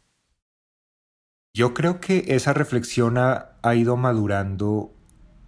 Yo 1.53 1.73
creo 1.73 1.99
que 1.99 2.25
esa 2.29 2.53
reflexión 2.53 3.17
ha, 3.17 3.57
ha 3.61 3.75
ido 3.75 3.97
madurando 3.97 4.93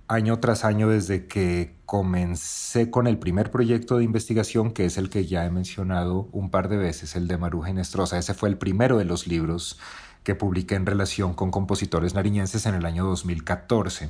año 0.08 0.40
tras 0.40 0.66
año 0.66 0.90
desde 0.90 1.26
que 1.26 1.75
comencé 1.86 2.90
con 2.90 3.08
el 3.08 3.18
primer 3.18 3.52
proyecto 3.52 3.98
de 3.98 4.04
investigación, 4.04 4.72
que 4.72 4.86
es 4.86 4.98
el 4.98 5.10
que 5.10 5.26
ya 5.26 5.46
he 5.46 5.52
mencionado 5.52 6.30
un 6.32 6.50
par 6.50 6.70
de 6.70 6.78
veces, 6.78 7.16
el 7.16 7.28
de 7.28 7.38
Maruja 7.38 7.70
Inestrosa. 7.70 8.18
Ese 8.18 8.34
fue 8.34 8.50
el 8.50 8.58
primero 8.58 8.98
de 8.98 9.06
los 9.06 9.28
libros 9.28 9.80
que 10.24 10.36
publiqué 10.36 10.76
en 10.76 10.86
relación 10.86 11.34
con 11.34 11.52
compositores 11.52 12.16
nariñenses 12.16 12.66
en 12.66 12.76
el 12.76 12.86
año 12.86 13.06
2014. 13.06 14.10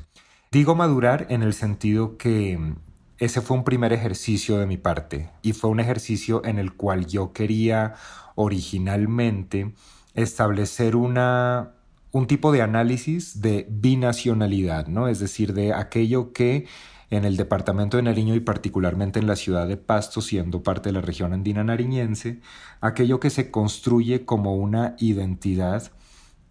Digo 0.51 0.75
madurar 0.75 1.27
en 1.29 1.43
el 1.43 1.53
sentido 1.53 2.17
que 2.17 2.75
ese 3.17 3.41
fue 3.41 3.57
un 3.57 3.63
primer 3.63 3.93
ejercicio 3.93 4.57
de 4.57 4.65
mi 4.65 4.77
parte 4.77 5.29
y 5.41 5.53
fue 5.53 5.69
un 5.69 5.79
ejercicio 5.79 6.43
en 6.45 6.59
el 6.59 6.73
cual 6.73 7.05
yo 7.07 7.33
quería 7.33 7.95
originalmente 8.35 9.73
establecer 10.13 10.95
una 10.95 11.71
un 12.15 12.27
tipo 12.27 12.53
de 12.53 12.61
análisis 12.61 13.41
de 13.41 13.67
binacionalidad, 13.69 14.87
¿no? 14.87 15.09
Es 15.09 15.19
decir, 15.19 15.53
de 15.53 15.73
aquello 15.73 16.31
que 16.31 16.65
en 17.09 17.25
el 17.25 17.37
departamento 17.37 17.97
de 17.97 18.03
Nariño 18.03 18.35
y 18.35 18.39
particularmente 18.39 19.19
en 19.19 19.27
la 19.27 19.35
ciudad 19.35 19.67
de 19.67 19.77
Pasto, 19.77 20.21
siendo 20.21 20.63
parte 20.63 20.89
de 20.89 20.93
la 20.93 21.01
región 21.01 21.33
andina 21.33 21.63
nariñense, 21.63 22.41
aquello 22.81 23.19
que 23.19 23.29
se 23.29 23.51
construye 23.51 24.25
como 24.25 24.55
una 24.55 24.95
identidad 24.99 25.91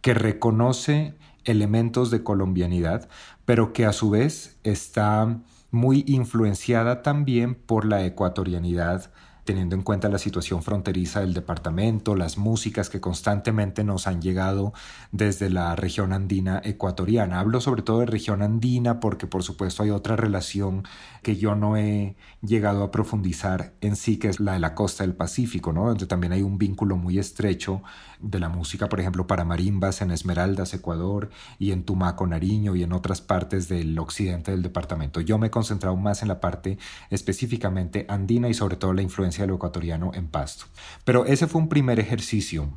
que 0.01 0.15
reconoce 0.15 1.15
elementos 1.45 2.11
de 2.11 2.23
colombianidad, 2.23 3.09
pero 3.45 3.73
que 3.73 3.87
a 3.87 3.93
su 3.93 4.11
vez 4.11 4.59
está 4.65 5.41
muy 5.71 6.05
influenciada 6.07 7.03
también 7.03 7.55
por 7.55 7.85
la 7.85 8.05
ecuatorianidad 8.05 9.11
teniendo 9.45 9.77
en 9.77 9.83
cuenta 9.83 10.09
la 10.09 10.19
situación 10.19 10.63
fronteriza 10.63 11.21
del 11.21 11.35
departamento, 11.35 12.15
las 12.15 12.39
músicas 12.39 12.89
que 12.89 13.01
constantemente 13.01 13.85
nos 13.85 14.07
han 14.07 14.23
llegado 14.23 14.73
desde 15.13 15.51
la 15.51 15.77
región 15.77 16.13
andina 16.13 16.61
ecuatoriana. 16.65 17.41
Hablo 17.41 17.61
sobre 17.61 17.83
todo 17.83 18.01
de 18.01 18.07
región 18.07 18.43
andina 18.43 19.01
porque 19.01 19.27
por 19.27 19.43
supuesto 19.43 19.83
hay 19.83 19.91
otra 19.91 20.17
relación 20.17 20.85
que 21.23 21.37
yo 21.37 21.55
no 21.55 21.77
he 21.77 22.17
llegado 22.43 22.83
a 22.83 22.91
profundizar 22.91 23.75
en 23.81 23.97
sí, 23.97 24.19
que 24.19 24.29
es 24.29 24.41
la 24.41 24.55
de 24.55 24.59
la 24.59 24.75
costa 24.75 25.05
del 25.05 25.15
Pacífico, 25.15 25.73
¿no? 25.73 25.87
donde 25.87 26.07
también 26.07 26.33
hay 26.33 26.43
un 26.43 26.59
vínculo 26.59 26.97
muy 26.97 27.19
estrecho 27.19 27.83
de 28.21 28.39
la 28.39 28.49
música, 28.49 28.89
por 28.89 29.01
ejemplo, 29.01 29.27
para 29.27 29.45
marimbas 29.45 30.01
en 30.01 30.11
Esmeraldas, 30.11 30.73
Ecuador, 30.73 31.31
y 31.59 31.73
en 31.73 31.85
Tumaco, 31.85 32.27
Nariño, 32.27 32.77
y 32.77 32.83
en 32.83 32.93
otras 32.93 33.21
partes 33.21 33.69
del 33.69 33.99
occidente 33.99 34.51
del 34.51 34.63
departamento. 34.63 35.21
Yo 35.21 35.39
me 35.39 35.49
he 35.49 35.51
concentrado 35.51 35.97
más 35.97 36.23
en 36.23 36.29
la 36.29 36.41
parte 36.41 36.79
específicamente 37.11 38.07
andina 38.09 38.49
y 38.49 38.55
sobre 38.55 38.77
todo 38.77 38.93
la 38.93 39.03
influencia 39.03 39.34
de 39.43 39.49
lo 39.49 39.57
ecuatoriano 39.57 40.13
en 40.15 40.29
Pasto. 40.29 40.67
Pero 41.05 41.27
ese 41.27 41.47
fue 41.47 41.61
un 41.61 41.69
primer 41.69 42.01
ejercicio. 42.01 42.69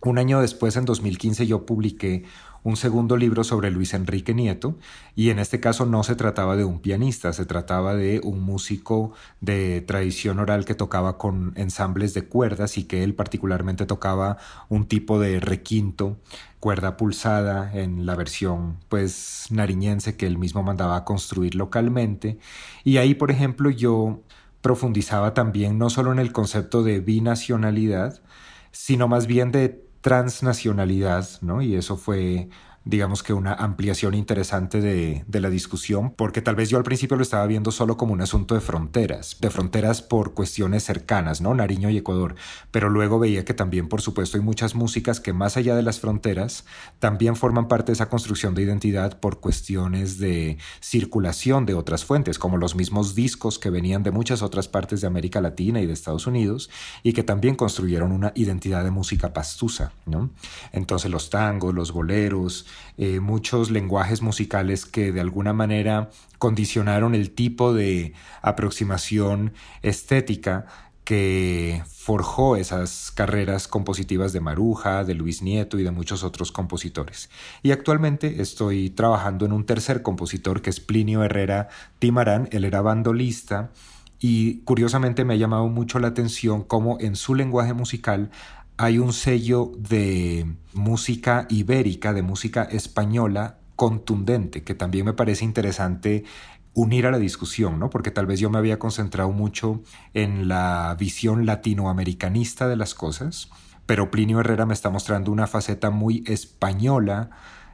Un 0.00 0.18
año 0.18 0.40
después, 0.40 0.76
en 0.76 0.84
2015, 0.84 1.46
yo 1.46 1.66
publiqué 1.66 2.24
un 2.62 2.76
segundo 2.76 3.16
libro 3.16 3.44
sobre 3.44 3.70
Luis 3.70 3.94
Enrique 3.94 4.34
Nieto, 4.34 4.76
y 5.14 5.30
en 5.30 5.38
este 5.38 5.60
caso 5.60 5.86
no 5.86 6.02
se 6.02 6.16
trataba 6.16 6.56
de 6.56 6.64
un 6.64 6.80
pianista, 6.80 7.32
se 7.32 7.46
trataba 7.46 7.94
de 7.94 8.20
un 8.22 8.40
músico 8.40 9.12
de 9.40 9.80
tradición 9.80 10.38
oral 10.38 10.64
que 10.64 10.74
tocaba 10.74 11.18
con 11.18 11.52
ensambles 11.56 12.14
de 12.14 12.26
cuerdas 12.26 12.76
y 12.78 12.84
que 12.84 13.04
él 13.04 13.14
particularmente 13.14 13.86
tocaba 13.86 14.38
un 14.68 14.86
tipo 14.86 15.18
de 15.20 15.40
requinto, 15.40 16.18
cuerda 16.60 16.96
pulsada 16.96 17.72
en 17.72 18.04
la 18.04 18.16
versión 18.16 18.78
pues 18.88 19.46
nariñense 19.50 20.16
que 20.16 20.26
él 20.26 20.38
mismo 20.38 20.64
mandaba 20.64 20.96
a 20.96 21.04
construir 21.04 21.54
localmente, 21.54 22.38
y 22.84 22.96
ahí 22.98 23.14
por 23.14 23.30
ejemplo 23.30 23.70
yo 23.70 24.20
profundizaba 24.60 25.34
también 25.34 25.78
no 25.78 25.90
solo 25.90 26.12
en 26.12 26.18
el 26.18 26.32
concepto 26.32 26.82
de 26.82 27.00
binacionalidad, 27.00 28.20
sino 28.72 29.08
más 29.08 29.26
bien 29.26 29.52
de 29.52 29.84
transnacionalidad, 30.00 31.28
¿no? 31.42 31.62
Y 31.62 31.74
eso 31.74 31.96
fue 31.96 32.48
digamos 32.88 33.22
que 33.22 33.34
una 33.34 33.52
ampliación 33.52 34.14
interesante 34.14 34.80
de, 34.80 35.22
de, 35.26 35.40
la 35.40 35.50
discusión, 35.50 36.14
porque 36.16 36.40
tal 36.40 36.56
vez 36.56 36.70
yo 36.70 36.78
al 36.78 36.84
principio 36.84 37.18
lo 37.18 37.22
estaba 37.22 37.46
viendo 37.46 37.70
solo 37.70 37.98
como 37.98 38.14
un 38.14 38.22
asunto 38.22 38.54
de 38.54 38.62
fronteras, 38.62 39.36
de 39.42 39.50
fronteras 39.50 40.00
por 40.00 40.32
cuestiones 40.32 40.84
cercanas, 40.84 41.42
¿no? 41.42 41.54
Nariño 41.54 41.90
y 41.90 41.98
Ecuador, 41.98 42.34
pero 42.70 42.88
luego 42.88 43.18
veía 43.18 43.44
que 43.44 43.52
también, 43.52 43.88
por 43.88 44.00
supuesto, 44.00 44.38
hay 44.38 44.42
muchas 44.42 44.74
músicas 44.74 45.20
que 45.20 45.34
más 45.34 45.58
allá 45.58 45.76
de 45.76 45.82
las 45.82 46.00
fronteras 46.00 46.64
también 46.98 47.36
forman 47.36 47.68
parte 47.68 47.88
de 47.88 47.92
esa 47.92 48.08
construcción 48.08 48.54
de 48.54 48.62
identidad 48.62 49.20
por 49.20 49.38
cuestiones 49.40 50.18
de 50.18 50.56
circulación 50.80 51.66
de 51.66 51.74
otras 51.74 52.06
fuentes, 52.06 52.38
como 52.38 52.56
los 52.56 52.74
mismos 52.74 53.14
discos 53.14 53.58
que 53.58 53.68
venían 53.68 54.02
de 54.02 54.12
muchas 54.12 54.40
otras 54.40 54.66
partes 54.66 55.02
de 55.02 55.08
América 55.08 55.42
Latina 55.42 55.82
y 55.82 55.86
de 55.86 55.92
Estados 55.92 56.26
Unidos 56.26 56.70
y 57.02 57.12
que 57.12 57.22
también 57.22 57.54
construyeron 57.54 58.12
una 58.12 58.32
identidad 58.34 58.82
de 58.82 58.90
música 58.90 59.34
pastusa, 59.34 59.92
¿no? 60.06 60.30
Entonces 60.72 61.10
los 61.10 61.28
tangos, 61.28 61.74
los 61.74 61.92
boleros, 61.92 62.64
eh, 62.96 63.20
muchos 63.20 63.70
lenguajes 63.70 64.22
musicales 64.22 64.86
que 64.86 65.12
de 65.12 65.20
alguna 65.20 65.52
manera 65.52 66.10
condicionaron 66.38 67.14
el 67.14 67.30
tipo 67.30 67.74
de 67.74 68.12
aproximación 68.42 69.52
estética 69.82 70.66
que 71.08 71.82
forjó 71.88 72.56
esas 72.56 73.10
carreras 73.10 73.66
compositivas 73.66 74.34
de 74.34 74.40
Maruja, 74.40 75.04
de 75.04 75.14
Luis 75.14 75.40
Nieto 75.40 75.78
y 75.78 75.82
de 75.82 75.90
muchos 75.90 76.22
otros 76.22 76.52
compositores. 76.52 77.30
Y 77.62 77.70
actualmente 77.70 78.42
estoy 78.42 78.90
trabajando 78.90 79.46
en 79.46 79.52
un 79.52 79.64
tercer 79.64 80.02
compositor 80.02 80.60
que 80.60 80.68
es 80.68 80.80
Plinio 80.80 81.24
Herrera 81.24 81.68
Timarán, 81.98 82.50
él 82.52 82.66
era 82.66 82.82
bandolista 82.82 83.70
y 84.20 84.58
curiosamente 84.64 85.24
me 85.24 85.34
ha 85.34 85.38
llamado 85.38 85.68
mucho 85.68 85.98
la 85.98 86.08
atención 86.08 86.62
cómo 86.62 86.98
en 87.00 87.16
su 87.16 87.34
lenguaje 87.34 87.72
musical 87.72 88.30
hay 88.78 88.98
un 88.98 89.12
sello 89.12 89.72
de 89.76 90.46
música 90.72 91.46
ibérica, 91.50 92.12
de 92.12 92.22
música 92.22 92.62
española 92.62 93.58
contundente, 93.74 94.62
que 94.62 94.74
también 94.74 95.04
me 95.04 95.12
parece 95.12 95.44
interesante 95.44 96.24
unir 96.74 97.06
a 97.06 97.10
la 97.10 97.18
discusión, 97.18 97.80
¿no? 97.80 97.90
Porque 97.90 98.12
tal 98.12 98.26
vez 98.26 98.38
yo 98.38 98.50
me 98.50 98.58
había 98.58 98.78
concentrado 98.78 99.30
mucho 99.32 99.82
en 100.14 100.46
la 100.46 100.96
visión 100.98 101.44
latinoamericanista 101.44 102.68
de 102.68 102.76
las 102.76 102.94
cosas, 102.94 103.50
pero 103.84 104.12
Plinio 104.12 104.38
Herrera 104.38 104.64
me 104.64 104.74
está 104.74 104.90
mostrando 104.90 105.32
una 105.32 105.48
faceta 105.48 105.90
muy 105.90 106.22
española 106.26 107.30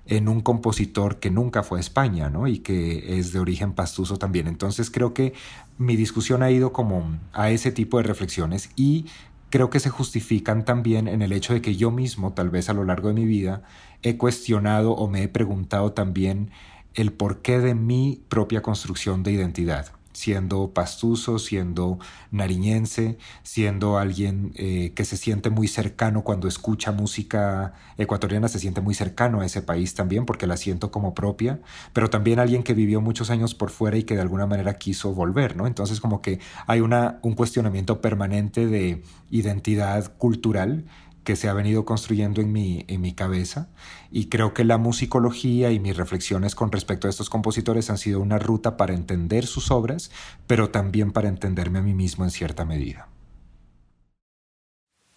en 0.06 0.28
un 0.28 0.40
compositor 0.40 1.18
que 1.18 1.30
nunca 1.30 1.62
fue 1.62 1.78
a 1.78 1.80
España, 1.80 2.30
¿no? 2.30 2.46
Y 2.46 2.60
que 2.60 3.18
es 3.18 3.32
de 3.32 3.40
origen 3.40 3.72
pastuso 3.72 4.16
también. 4.18 4.46
Entonces 4.46 4.90
creo 4.90 5.12
que 5.12 5.34
mi 5.76 5.96
discusión 5.96 6.42
ha 6.42 6.50
ido 6.50 6.72
como 6.72 7.18
a 7.32 7.50
ese 7.50 7.72
tipo 7.72 7.98
de 7.98 8.04
reflexiones 8.04 8.70
y 8.76 9.06
creo 9.54 9.70
que 9.70 9.78
se 9.78 9.88
justifican 9.88 10.64
también 10.64 11.06
en 11.06 11.22
el 11.22 11.32
hecho 11.32 11.54
de 11.54 11.62
que 11.62 11.76
yo 11.76 11.92
mismo, 11.92 12.32
tal 12.32 12.50
vez 12.50 12.68
a 12.68 12.72
lo 12.72 12.82
largo 12.82 13.06
de 13.06 13.14
mi 13.14 13.24
vida, 13.24 13.62
he 14.02 14.16
cuestionado 14.16 14.90
o 14.90 15.08
me 15.08 15.22
he 15.22 15.28
preguntado 15.28 15.92
también 15.92 16.50
el 16.94 17.12
porqué 17.12 17.60
de 17.60 17.76
mi 17.76 18.24
propia 18.28 18.62
construcción 18.62 19.22
de 19.22 19.30
identidad 19.30 19.92
siendo 20.14 20.72
pastuso, 20.72 21.38
siendo 21.38 21.98
nariñense, 22.30 23.18
siendo 23.42 23.98
alguien 23.98 24.52
eh, 24.54 24.92
que 24.94 25.04
se 25.04 25.16
siente 25.16 25.50
muy 25.50 25.68
cercano 25.68 26.22
cuando 26.22 26.48
escucha 26.48 26.92
música 26.92 27.74
ecuatoriana, 27.98 28.48
se 28.48 28.58
siente 28.58 28.80
muy 28.80 28.94
cercano 28.94 29.40
a 29.40 29.46
ese 29.46 29.60
país 29.60 29.94
también 29.94 30.24
porque 30.24 30.46
la 30.46 30.56
siento 30.56 30.90
como 30.90 31.14
propia, 31.14 31.60
pero 31.92 32.08
también 32.08 32.38
alguien 32.38 32.62
que 32.62 32.74
vivió 32.74 33.00
muchos 33.00 33.30
años 33.30 33.54
por 33.54 33.70
fuera 33.70 33.98
y 33.98 34.04
que 34.04 34.14
de 34.14 34.22
alguna 34.22 34.46
manera 34.46 34.78
quiso 34.78 35.12
volver, 35.12 35.56
¿no? 35.56 35.66
Entonces 35.66 36.00
como 36.00 36.22
que 36.22 36.38
hay 36.66 36.80
una, 36.80 37.18
un 37.22 37.34
cuestionamiento 37.34 38.00
permanente 38.00 38.66
de 38.66 39.02
identidad 39.30 40.16
cultural 40.16 40.84
que 41.24 41.36
se 41.36 41.48
ha 41.48 41.54
venido 41.54 41.84
construyendo 41.84 42.40
en 42.40 42.52
mi, 42.52 42.84
en 42.86 43.00
mi 43.00 43.14
cabeza 43.14 43.68
y 44.10 44.26
creo 44.26 44.54
que 44.54 44.64
la 44.64 44.78
musicología 44.78 45.72
y 45.72 45.80
mis 45.80 45.96
reflexiones 45.96 46.54
con 46.54 46.70
respecto 46.70 47.06
a 47.06 47.10
estos 47.10 47.30
compositores 47.30 47.90
han 47.90 47.98
sido 47.98 48.20
una 48.20 48.38
ruta 48.38 48.76
para 48.76 48.94
entender 48.94 49.46
sus 49.46 49.70
obras, 49.70 50.10
pero 50.46 50.70
también 50.70 51.10
para 51.12 51.28
entenderme 51.28 51.78
a 51.78 51.82
mí 51.82 51.94
mismo 51.94 52.24
en 52.24 52.30
cierta 52.30 52.64
medida. 52.64 53.08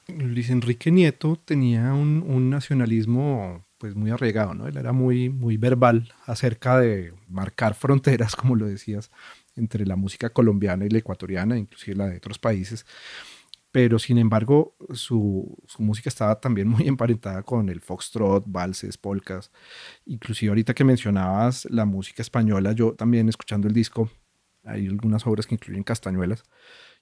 Luis 0.07 0.49
Enrique 0.49 0.89
Nieto 0.89 1.35
tenía 1.35 1.93
un, 1.93 2.23
un 2.25 2.49
nacionalismo 2.49 3.65
pues 3.77 3.95
muy 3.95 4.09
arraigado, 4.09 4.53
¿no? 4.53 4.67
Él 4.67 4.77
era 4.77 4.93
muy, 4.93 5.29
muy 5.29 5.57
verbal 5.57 6.13
acerca 6.25 6.79
de 6.79 7.13
marcar 7.27 7.75
fronteras, 7.75 8.35
como 8.37 8.55
lo 8.55 8.65
decías, 8.65 9.11
entre 9.55 9.85
la 9.85 9.95
música 9.95 10.29
colombiana 10.29 10.85
y 10.85 10.89
la 10.89 10.99
ecuatoriana, 10.99 11.57
inclusive 11.57 11.97
la 11.97 12.07
de 12.07 12.17
otros 12.17 12.39
países 12.39 12.85
pero 13.77 13.99
sin 13.99 14.17
embargo 14.17 14.75
su, 14.91 15.55
música 15.77 16.09
estaba 16.09 16.39
también 16.39 16.67
muy 16.67 16.87
emparentada 16.87 17.43
con 17.43 17.69
el 17.69 17.79
foxtrot, 17.79 18.43
valses, 18.47 18.97
polcas. 18.97 19.51
Inclusive 20.07 20.49
ahorita 20.49 20.73
que 20.73 20.83
mencionabas 20.83 21.67
la 21.69 21.85
música 21.85 22.23
española, 22.23 22.71
yo 22.71 22.95
también 22.95 23.29
escuchando 23.29 23.67
el 23.67 23.75
disco, 23.75 24.09
hay 24.63 24.87
algunas 24.87 25.27
obras 25.27 25.45
que 25.45 25.53
incluyen 25.53 25.83
castañuelas 25.83 26.41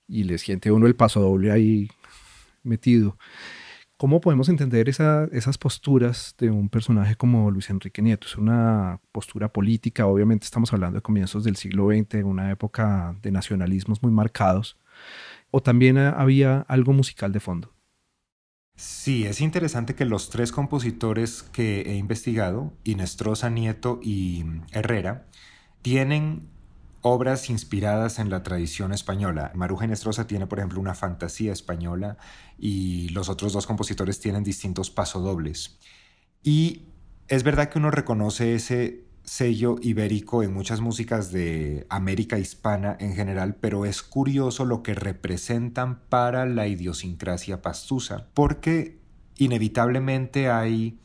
y 0.06 0.26
le 0.26 0.38
siente 0.38 0.70
uno 0.70 0.86
el 0.86 0.98
paso 0.98 1.22
doble 1.22 1.50
ahí 1.50 1.88
metido. 2.62 3.18
¿Cómo 3.96 4.20
podemos 4.20 4.50
entender 4.50 4.90
esas 4.90 5.58
posturas 5.58 6.36
de 6.38 6.50
un 6.50 6.68
personaje 6.68 7.16
como 7.16 7.52
Luis 7.52 7.70
Enrique 7.70 8.02
Nieto? 8.02 8.28
Es 8.28 8.36
una 8.36 9.00
postura 9.14 9.48
política, 9.48 10.08
obviamente 10.08 10.44
estamos 10.44 10.74
hablando 10.74 10.98
de 10.98 11.02
comienzos 11.02 11.46
del 11.46 11.56
siglo 11.56 11.88
XX, 11.88 12.26
una 12.26 12.52
época 12.52 13.16
de 13.22 13.32
nacionalismos 13.32 14.04
muy 14.04 14.12
marcados 14.12 14.78
o 15.56 15.62
también 15.62 15.98
había 15.98 16.66
algo 16.68 16.92
musical 16.92 17.32
de 17.32 17.40
fondo? 17.40 17.74
Sí, 18.76 19.26
es 19.26 19.40
interesante 19.40 19.96
que 19.96 20.04
los 20.04 20.30
tres 20.30 20.52
compositores 20.52 21.44
que 21.44 21.84
he 21.84 21.96
investigado, 21.96 22.74
Inestrosa, 22.84 23.50
Nieto 23.50 24.02
y 24.04 24.44
Herrera, 24.74 25.28
tienen 25.82 26.50
obras 27.00 27.50
inspiradas 27.50 28.20
en 28.20 28.30
la 28.30 28.44
tradición 28.44 28.92
española. 28.92 29.54
Maruja 29.56 29.86
Inestrosa 29.86 30.28
tiene, 30.28 30.46
por 30.46 30.60
ejemplo, 30.60 30.82
una 30.82 30.94
fantasía 30.94 31.54
española 31.54 32.18
y 32.58 33.08
los 33.10 33.30
otros 33.30 33.54
dos 33.54 33.66
compositores 33.66 34.20
tienen 34.20 34.44
distintos 34.44 34.92
pasodobles. 34.92 35.80
Y 36.44 36.82
es 37.30 37.44
verdad 37.44 37.70
que 37.70 37.80
uno 37.80 37.92
reconoce 37.92 38.56
ese 38.56 39.05
sello 39.26 39.76
ibérico 39.82 40.44
en 40.44 40.54
muchas 40.54 40.82
músicas 40.82 41.32
de 41.32 41.86
América 41.90 42.38
hispana 42.40 42.96
en 43.00 43.16
general, 43.16 43.56
pero 43.56 43.86
es 43.86 44.02
curioso 44.02 44.66
lo 44.66 44.84
que 44.84 44.94
representan 44.94 46.00
para 46.10 46.46
la 46.46 46.68
idiosincrasia 46.68 47.62
pastusa, 47.62 48.28
porque 48.34 48.98
inevitablemente 49.38 50.50
hay 50.50 50.98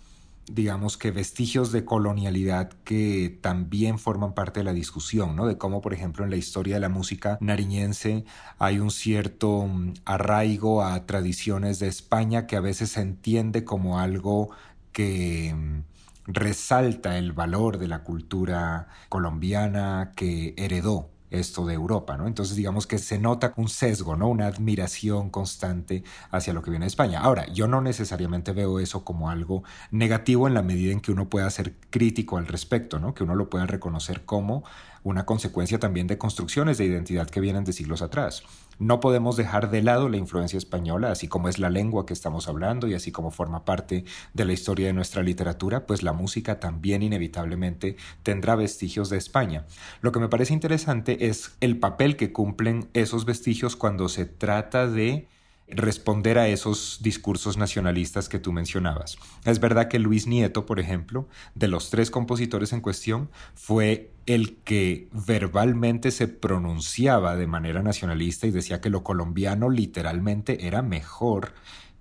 digamos 0.53 0.97
que 0.97 1.11
vestigios 1.11 1.71
de 1.73 1.85
colonialidad 1.85 2.71
que 2.85 3.39
también 3.41 3.99
forman 3.99 4.35
parte 4.35 4.61
de 4.61 4.65
la 4.65 4.73
discusión, 4.73 5.37
¿no? 5.37 5.47
De 5.47 5.59
cómo, 5.59 5.81
por 5.81 5.95
ejemplo, 5.95 6.25
en 6.25 6.31
la 6.31 6.37
historia 6.37 6.75
de 6.75 6.81
la 6.81 6.89
música 6.89 7.39
nariñense 7.41 8.25
hay 8.59 8.81
un 8.81 8.91
cierto 8.91 9.67
mm, 9.67 9.95
arraigo 10.05 10.83
a 10.83 11.07
tradiciones 11.07 11.79
de 11.79 11.89
España 11.89 12.47
que 12.47 12.57
a 12.57 12.61
veces 12.61 12.91
se 12.91 13.01
entiende 13.01 13.65
como 13.65 13.99
algo 14.01 14.51
que 14.93 15.55
mm, 15.55 15.90
resalta 16.35 17.19
el 17.19 17.33
valor 17.33 17.79
de 17.79 17.89
la 17.89 18.03
cultura 18.03 18.89
colombiana 19.09 20.13
que 20.17 20.55
heredó 20.57 21.11
esto 21.31 21.65
de 21.65 21.75
Europa, 21.75 22.17
¿no? 22.17 22.27
Entonces 22.27 22.57
digamos 22.57 22.87
que 22.87 22.99
se 22.99 23.19
nota 23.19 23.53
un 23.57 23.69
sesgo, 23.69 24.17
¿no? 24.17 24.29
Una 24.29 24.47
admiración 24.47 25.31
constante 25.31 26.03
hacia 26.31 26.53
lo 26.53 26.63
que 26.63 26.71
viene 26.71 26.85
de 26.85 26.89
España. 26.89 27.21
Ahora, 27.21 27.47
yo 27.53 27.69
no 27.69 27.81
necesariamente 27.81 28.53
veo 28.53 28.81
eso 28.81 29.05
como 29.05 29.31
algo 29.31 29.63
negativo 29.91 30.49
en 30.49 30.55
la 30.55 30.63
medida 30.63 30.93
en 30.93 31.01
que 31.01 31.13
uno 31.13 31.29
pueda 31.29 31.49
ser 31.51 31.77
crítico 31.91 32.37
al 32.37 32.47
respecto, 32.47 32.99
¿no? 32.99 33.15
Que 33.15 33.25
uno 33.25 33.35
lo 33.35 33.49
pueda 33.49 33.67
reconocer 33.67 34.25
como 34.25 34.65
una 35.03 35.25
consecuencia 35.25 35.79
también 35.79 36.07
de 36.07 36.19
construcciones 36.19 36.79
de 36.79 36.85
identidad 36.85 37.29
que 37.29 37.41
vienen 37.41 37.65
de 37.65 37.73
siglos 37.73 38.03
atrás. 38.03 38.43
No 38.81 38.99
podemos 38.99 39.37
dejar 39.37 39.71
de 39.71 39.83
lado 39.83 40.09
la 40.09 40.17
influencia 40.17 40.57
española, 40.57 41.13
así 41.13 41.29
como 41.29 41.51
es 41.51 41.59
la 41.59 41.69
lengua 41.69 42.07
que 42.07 42.15
estamos 42.15 42.49
hablando 42.49 42.89
y 42.89 42.95
así 42.95 43.13
como 43.13 43.31
forma 43.31 43.67
parte 43.67 44.07
de 44.33 44.45
la 44.47 44.55
historia 44.55 44.87
de 44.87 44.95
nuestra 44.95 45.23
literatura, 45.23 45.85
pues 45.87 46.03
la 46.03 46.15
música 46.15 46.61
también 46.61 47.03
inevitablemente 47.03 47.97
tendrá 48.23 48.57
vestigios 48.57 49.11
de 49.11 49.19
España. 49.19 49.67
Lo 50.01 50.13
que 50.13 50.19
me 50.19 50.31
parece 50.31 50.55
interesante 50.55 51.27
es 51.29 51.59
el 51.61 51.79
papel 51.79 52.17
que 52.17 52.33
cumplen 52.33 52.89
esos 52.95 53.27
vestigios 53.27 53.77
cuando 53.77 54.09
se 54.09 54.25
trata 54.25 54.87
de 54.87 55.29
responder 55.71 56.39
a 56.39 56.49
esos 56.49 56.99
discursos 57.03 57.57
nacionalistas 57.57 58.29
que 58.29 58.39
tú 58.39 58.53
mencionabas. 58.53 59.17
Es 59.45 59.61
verdad 59.61 59.89
que 59.89 59.99
Luis 59.99 60.27
Nieto, 60.27 60.67
por 60.67 60.81
ejemplo, 60.81 61.29
de 61.55 61.69
los 61.69 61.91
tres 61.91 62.11
compositores 62.11 62.73
en 62.73 62.81
cuestión, 62.81 63.31
fue 63.55 64.13
el 64.27 64.57
que 64.59 65.09
verbalmente 65.13 66.11
se 66.11 66.29
pronunciaba 66.29 67.37
de 67.37 67.47
manera 67.47 67.83
nacionalista 67.83 68.47
y 68.47 68.51
decía 68.51 68.81
que 68.81 68.91
lo 68.91 69.03
colombiano 69.03 69.71
literalmente 69.71 70.67
era 70.67 70.83
mejor 70.83 71.53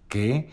que 0.07 0.49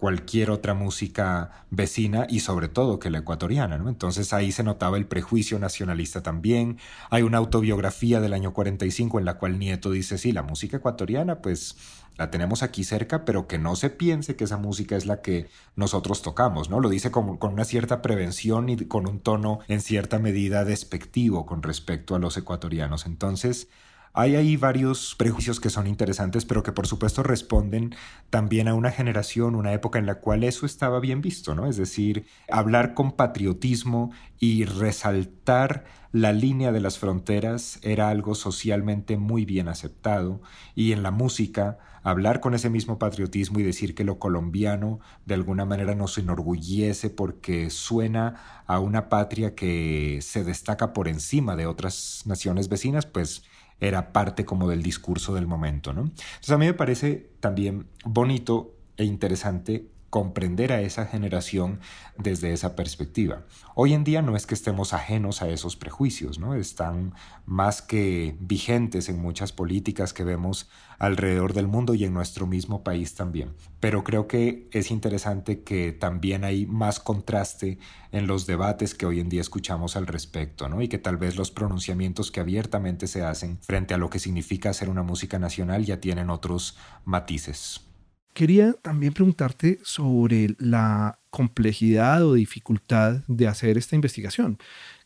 cualquier 0.00 0.50
otra 0.50 0.72
música 0.72 1.66
vecina 1.70 2.26
y 2.28 2.40
sobre 2.40 2.68
todo 2.68 2.98
que 2.98 3.10
la 3.10 3.18
ecuatoriana. 3.18 3.76
Entonces 3.86 4.32
ahí 4.32 4.50
se 4.50 4.64
notaba 4.64 4.96
el 4.96 5.06
prejuicio 5.06 5.58
nacionalista 5.58 6.22
también. 6.22 6.78
Hay 7.10 7.22
una 7.22 7.36
autobiografía 7.36 8.20
del 8.20 8.32
año 8.32 8.54
45 8.54 9.18
en 9.18 9.26
la 9.26 9.34
cual 9.34 9.58
Nieto 9.58 9.90
dice, 9.90 10.16
sí, 10.16 10.32
la 10.32 10.42
música 10.42 10.78
ecuatoriana 10.78 11.42
pues 11.42 11.76
la 12.20 12.30
tenemos 12.30 12.62
aquí 12.62 12.84
cerca, 12.84 13.24
pero 13.24 13.48
que 13.48 13.58
no 13.58 13.76
se 13.76 13.88
piense 13.88 14.36
que 14.36 14.44
esa 14.44 14.58
música 14.58 14.94
es 14.94 15.06
la 15.06 15.22
que 15.22 15.48
nosotros 15.74 16.20
tocamos, 16.20 16.68
¿no? 16.68 16.78
Lo 16.78 16.90
dice 16.90 17.10
con, 17.10 17.38
con 17.38 17.54
una 17.54 17.64
cierta 17.64 18.02
prevención 18.02 18.68
y 18.68 18.76
con 18.76 19.08
un 19.08 19.20
tono 19.20 19.60
en 19.68 19.80
cierta 19.80 20.18
medida 20.18 20.66
despectivo 20.66 21.46
con 21.46 21.62
respecto 21.62 22.14
a 22.14 22.18
los 22.18 22.36
ecuatorianos. 22.36 23.06
Entonces, 23.06 23.68
hay 24.12 24.36
ahí 24.36 24.56
varios 24.56 25.14
prejuicios 25.16 25.60
que 25.60 25.70
son 25.70 25.86
interesantes, 25.86 26.44
pero 26.44 26.62
que 26.62 26.72
por 26.72 26.86
supuesto 26.86 27.22
responden 27.22 27.94
también 28.28 28.68
a 28.68 28.74
una 28.74 28.90
generación, 28.90 29.54
una 29.54 29.72
época 29.72 29.98
en 29.98 30.06
la 30.06 30.16
cual 30.16 30.44
eso 30.44 30.66
estaba 30.66 31.00
bien 31.00 31.20
visto, 31.20 31.54
¿no? 31.54 31.66
Es 31.68 31.76
decir, 31.76 32.26
hablar 32.50 32.94
con 32.94 33.12
patriotismo 33.12 34.12
y 34.38 34.64
resaltar 34.64 35.84
la 36.12 36.32
línea 36.32 36.72
de 36.72 36.80
las 36.80 36.98
fronteras 36.98 37.78
era 37.82 38.08
algo 38.08 38.34
socialmente 38.34 39.16
muy 39.16 39.44
bien 39.44 39.68
aceptado 39.68 40.42
y 40.74 40.92
en 40.92 41.04
la 41.04 41.12
música 41.12 41.78
hablar 42.02 42.40
con 42.40 42.54
ese 42.54 42.70
mismo 42.70 42.98
patriotismo 42.98 43.60
y 43.60 43.62
decir 43.62 43.94
que 43.94 44.04
lo 44.04 44.18
colombiano 44.18 45.00
de 45.26 45.34
alguna 45.34 45.64
manera 45.64 45.94
nos 45.94 46.18
enorgullece 46.18 47.10
porque 47.10 47.70
suena 47.70 48.64
a 48.66 48.80
una 48.80 49.08
patria 49.08 49.54
que 49.54 50.18
se 50.22 50.42
destaca 50.42 50.92
por 50.92 51.06
encima 51.06 51.54
de 51.56 51.66
otras 51.66 52.22
naciones 52.24 52.68
vecinas, 52.68 53.06
pues 53.06 53.44
era 53.80 54.12
parte 54.12 54.44
como 54.44 54.68
del 54.68 54.82
discurso 54.82 55.34
del 55.34 55.46
momento, 55.46 55.92
¿no? 55.92 56.02
Entonces 56.02 56.50
a 56.50 56.58
mí 56.58 56.66
me 56.66 56.74
parece 56.74 57.30
también 57.40 57.86
bonito 58.04 58.74
e 58.96 59.04
interesante 59.04 59.88
comprender 60.10 60.72
a 60.72 60.80
esa 60.82 61.06
generación 61.06 61.80
desde 62.18 62.52
esa 62.52 62.74
perspectiva. 62.74 63.44
Hoy 63.74 63.94
en 63.94 64.04
día 64.04 64.20
no 64.22 64.36
es 64.36 64.46
que 64.46 64.54
estemos 64.54 64.92
ajenos 64.92 65.40
a 65.40 65.48
esos 65.48 65.76
prejuicios, 65.76 66.38
¿no? 66.38 66.54
Están 66.54 67.14
más 67.46 67.80
que 67.80 68.36
vigentes 68.40 69.08
en 69.08 69.22
muchas 69.22 69.52
políticas 69.52 70.12
que 70.12 70.24
vemos 70.24 70.68
alrededor 70.98 71.54
del 71.54 71.68
mundo 71.68 71.94
y 71.94 72.04
en 72.04 72.12
nuestro 72.12 72.46
mismo 72.46 72.82
país 72.82 73.14
también. 73.14 73.54
Pero 73.78 74.04
creo 74.04 74.26
que 74.26 74.68
es 74.72 74.90
interesante 74.90 75.62
que 75.62 75.92
también 75.92 76.44
hay 76.44 76.66
más 76.66 77.00
contraste 77.00 77.78
en 78.12 78.26
los 78.26 78.46
debates 78.46 78.94
que 78.94 79.06
hoy 79.06 79.20
en 79.20 79.28
día 79.28 79.40
escuchamos 79.40 79.96
al 79.96 80.08
respecto, 80.08 80.68
¿no? 80.68 80.82
Y 80.82 80.88
que 80.88 80.98
tal 80.98 81.16
vez 81.16 81.36
los 81.36 81.52
pronunciamientos 81.52 82.30
que 82.32 82.40
abiertamente 82.40 83.06
se 83.06 83.22
hacen 83.22 83.58
frente 83.62 83.94
a 83.94 83.98
lo 83.98 84.10
que 84.10 84.18
significa 84.18 84.70
hacer 84.70 84.88
una 84.88 85.04
música 85.04 85.38
nacional 85.38 85.84
ya 85.84 86.00
tienen 86.00 86.30
otros 86.30 86.76
matices. 87.04 87.89
Quería 88.32 88.72
también 88.74 89.12
preguntarte 89.12 89.80
sobre 89.82 90.54
la 90.58 91.18
complejidad 91.30 92.24
o 92.24 92.34
dificultad 92.34 93.22
de 93.26 93.48
hacer 93.48 93.76
esta 93.76 93.96
investigación. 93.96 94.58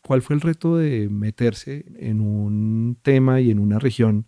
¿Cuál 0.02 0.22
fue 0.22 0.36
el 0.36 0.42
reto 0.42 0.76
de 0.76 1.08
meterse 1.08 1.86
en 1.96 2.20
un 2.20 2.98
tema 3.02 3.40
y 3.40 3.50
en 3.50 3.58
una 3.58 3.78
región 3.78 4.26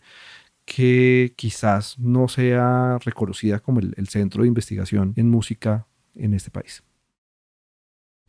que 0.64 1.34
quizás 1.36 1.98
no 1.98 2.28
sea 2.28 2.98
reconocida 3.04 3.60
como 3.60 3.80
el, 3.80 4.08
centro 4.08 4.42
de 4.42 4.48
investigación 4.48 5.12
en 5.16 5.30
música 5.30 5.86
en 6.14 6.34
este 6.34 6.50
país? 6.50 6.82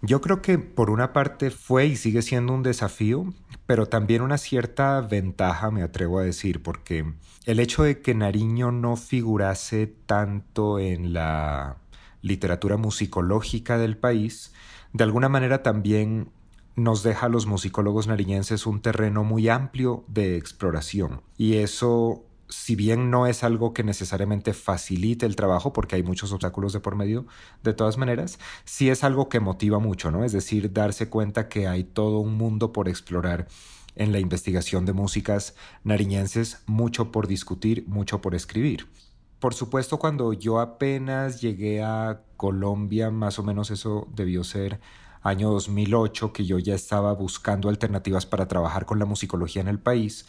Yo 0.01 0.21
creo 0.21 0.43
que 0.43 0.60
por 0.60 0.91
una 0.91 1.12
parte 1.12 1.49
fue 1.49 1.88
y 1.88 1.95
sigue 1.95 2.21
siendo 2.21 2.53
un 2.53 2.62
desafío, 2.62 3.33
pero 3.65 3.88
también 3.88 4.21
una 4.21 4.38
cierta 4.38 5.01
ventaja, 5.01 5.71
me 5.71 5.81
atrevo 5.81 6.19
a 6.19 6.23
decir, 6.23 6.62
porque 6.62 7.13
el 7.45 7.60
hecho 7.60 7.81
de 7.81 8.01
que 8.01 8.13
Nariño 8.13 8.71
no 8.71 8.95
figurase 8.95 9.88
tanto 9.88 10.77
en 10.77 11.13
la 11.13 11.77
literatura 12.21 12.77
musicológica 12.77 13.79
del 13.79 13.97
país, 13.97 14.53
de 14.93 15.03
alguna 15.03 15.29
manera 15.29 15.63
también 15.63 16.29
nos 16.75 17.01
deja 17.01 17.25
a 17.25 17.29
los 17.29 17.47
musicólogos 17.47 18.05
nariñenses 18.05 18.67
un 18.67 18.81
terreno 18.81 19.23
muy 19.23 19.49
amplio 19.49 20.05
de 20.07 20.38
exploración. 20.38 21.23
Y 21.38 21.55
eso 21.55 22.23
si 22.49 22.75
bien 22.75 23.12
no 23.12 23.27
es 23.27 23.43
algo 23.43 23.73
que 23.73 23.83
necesariamente 23.83 24.53
facilite 24.53 25.25
el 25.25 25.36
trabajo, 25.36 25.73
porque 25.73 25.95
hay 25.95 26.03
muchos 26.03 26.31
obstáculos 26.31 26.73
de 26.73 26.79
por 26.79 26.95
medio, 26.95 27.25
de 27.63 27.73
todas 27.73 27.97
maneras, 27.97 28.39
sí 28.65 28.89
es 28.89 29.03
algo 29.03 29.29
que 29.29 29.39
motiva 29.39 29.79
mucho, 29.79 30.12
¿no? 30.12 30.23
Es 30.23 30.31
decir, 30.31 30.71
darse 30.71 31.10
cuenta 31.10 31.49
que 31.49 31.67
hay 31.67 31.83
todo 31.83 32.19
un 32.19 32.36
mundo 32.36 32.71
por 32.71 32.88
explorar 32.88 33.47
en 33.95 34.12
la 34.12 34.19
investigación 34.19 34.86
de 34.86 34.93
músicas 34.93 35.55
nariñenses, 35.83 36.62
mucho 36.67 37.12
por 37.12 37.27
discutir, 37.27 37.86
mucho 37.88 38.21
por 38.21 38.36
escribir. 38.36 38.88
Por 39.39 39.53
supuesto, 39.53 39.99
cuando 39.99 40.33
yo 40.33 40.60
apenas 40.60 41.41
llegué 41.41 41.83
a 41.83 42.21
Colombia, 42.38 43.12
más 43.12 43.39
o 43.39 43.43
menos 43.43 43.71
eso 43.71 44.07
debió 44.13 44.43
ser 44.43 44.79
año 45.21 45.49
2008, 45.51 46.33
que 46.33 46.45
yo 46.45 46.57
ya 46.60 46.73
estaba 46.73 47.13
buscando 47.13 47.69
alternativas 47.69 48.25
para 48.25 48.47
trabajar 48.47 48.86
con 48.86 48.99
la 48.99 49.05
musicología 49.05 49.62
en 49.62 49.67
el 49.67 49.79
país, 49.79 50.25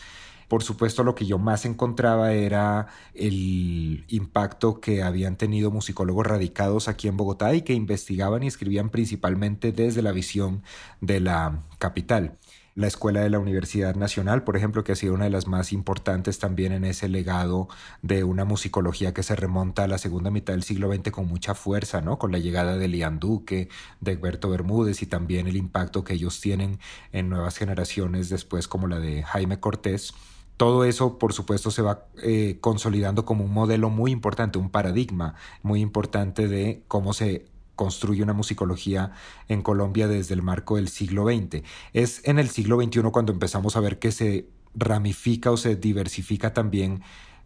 por 0.49 0.63
supuesto, 0.63 1.05
lo 1.05 1.15
que 1.15 1.27
yo 1.27 1.39
más 1.39 1.65
encontraba 1.67 2.33
era 2.33 2.89
el 3.15 4.05
impacto 4.09 4.81
que 4.81 5.03
habían 5.03 5.37
tenido 5.37 5.71
musicólogos 5.71 6.27
radicados 6.27 6.89
aquí 6.89 7.07
en 7.07 7.17
Bogotá 7.17 7.55
y 7.55 7.63
que 7.63 7.75
investigaban 7.75 8.43
y 8.43 8.47
escribían 8.47 8.89
principalmente 8.91 9.73
desde 9.73 10.03
la 10.03 10.13
visión 10.13 10.63
de 11.01 11.21
la 11.21 11.63
capital 11.79 12.39
la 12.79 12.87
escuela 12.87 13.21
de 13.23 13.29
la 13.29 13.41
Universidad 13.41 13.97
Nacional, 13.97 14.45
por 14.45 14.57
ejemplo, 14.57 14.85
que 14.85 14.93
ha 14.93 14.95
sido 14.95 15.13
una 15.13 15.25
de 15.25 15.31
las 15.31 15.49
más 15.49 15.73
importantes 15.73 16.39
también 16.39 16.71
en 16.71 16.85
ese 16.85 17.09
legado 17.09 17.67
de 18.03 18.23
una 18.23 18.45
musicología 18.45 19.13
que 19.13 19.25
se 19.25 19.35
remonta 19.35 19.83
a 19.83 19.89
la 19.89 19.99
segunda 19.99 20.31
mitad 20.31 20.53
del 20.53 20.63
siglo 20.63 20.89
XX 20.95 21.11
con 21.11 21.27
mucha 21.27 21.57
fuerza, 21.57 22.03
¿no? 22.03 22.21
Con 22.21 22.31
la 22.31 22.39
llegada 22.39 22.77
de 22.77 22.87
Lian 22.87 23.19
Duque, 23.19 23.69
de 24.01 24.13
Egberto 24.13 24.49
Bermúdez 24.49 25.03
y 25.03 25.07
también 25.07 25.49
el 25.49 25.57
impacto 25.57 26.05
que 26.05 26.15
ellos 26.15 26.41
tienen 26.41 26.79
en 27.11 27.29
nuevas 27.29 27.57
generaciones 27.59 28.29
después 28.29 28.69
como 28.69 28.87
la 28.87 29.01
de 29.01 29.25
Jaime 29.25 29.59
Cortés 29.59 30.15
todo 30.59 30.85
eso, 30.85 31.19
por 31.19 31.33
supuesto, 31.33 31.71
se 31.71 31.83
va 31.83 32.07
eh, 32.23 32.59
consolidando 32.61 33.25
como 33.25 33.45
un 33.45 33.55
modelo 33.55 33.91
muy 33.91 34.11
importante, 34.11 34.59
un 34.59 34.71
paradigma 34.71 35.37
muy 35.63 35.81
importante 35.81 36.49
de 36.49 36.83
cómo 36.89 37.13
se 37.13 37.47
construye 37.77 38.25
una 38.25 38.33
musicología 38.33 39.13
en 39.47 39.63
Colombia 39.63 40.09
desde 40.09 40.35
el 40.35 40.43
marco 40.43 40.75
del 40.75 40.89
siglo 40.89 41.27
XX. 41.27 41.63
Es 41.93 42.21
en 42.25 42.41
el 42.41 42.49
siglo 42.51 42.83
XXI 42.83 43.03
cuando 43.13 43.33
empezamos 43.33 43.77
a 43.77 43.81
ver 43.81 44.01
que 44.01 44.11
se 44.11 44.49
ramifica 44.75 45.53
o 45.53 45.57
se 45.57 45.77
diversifica 45.77 46.53
también 46.53 47.03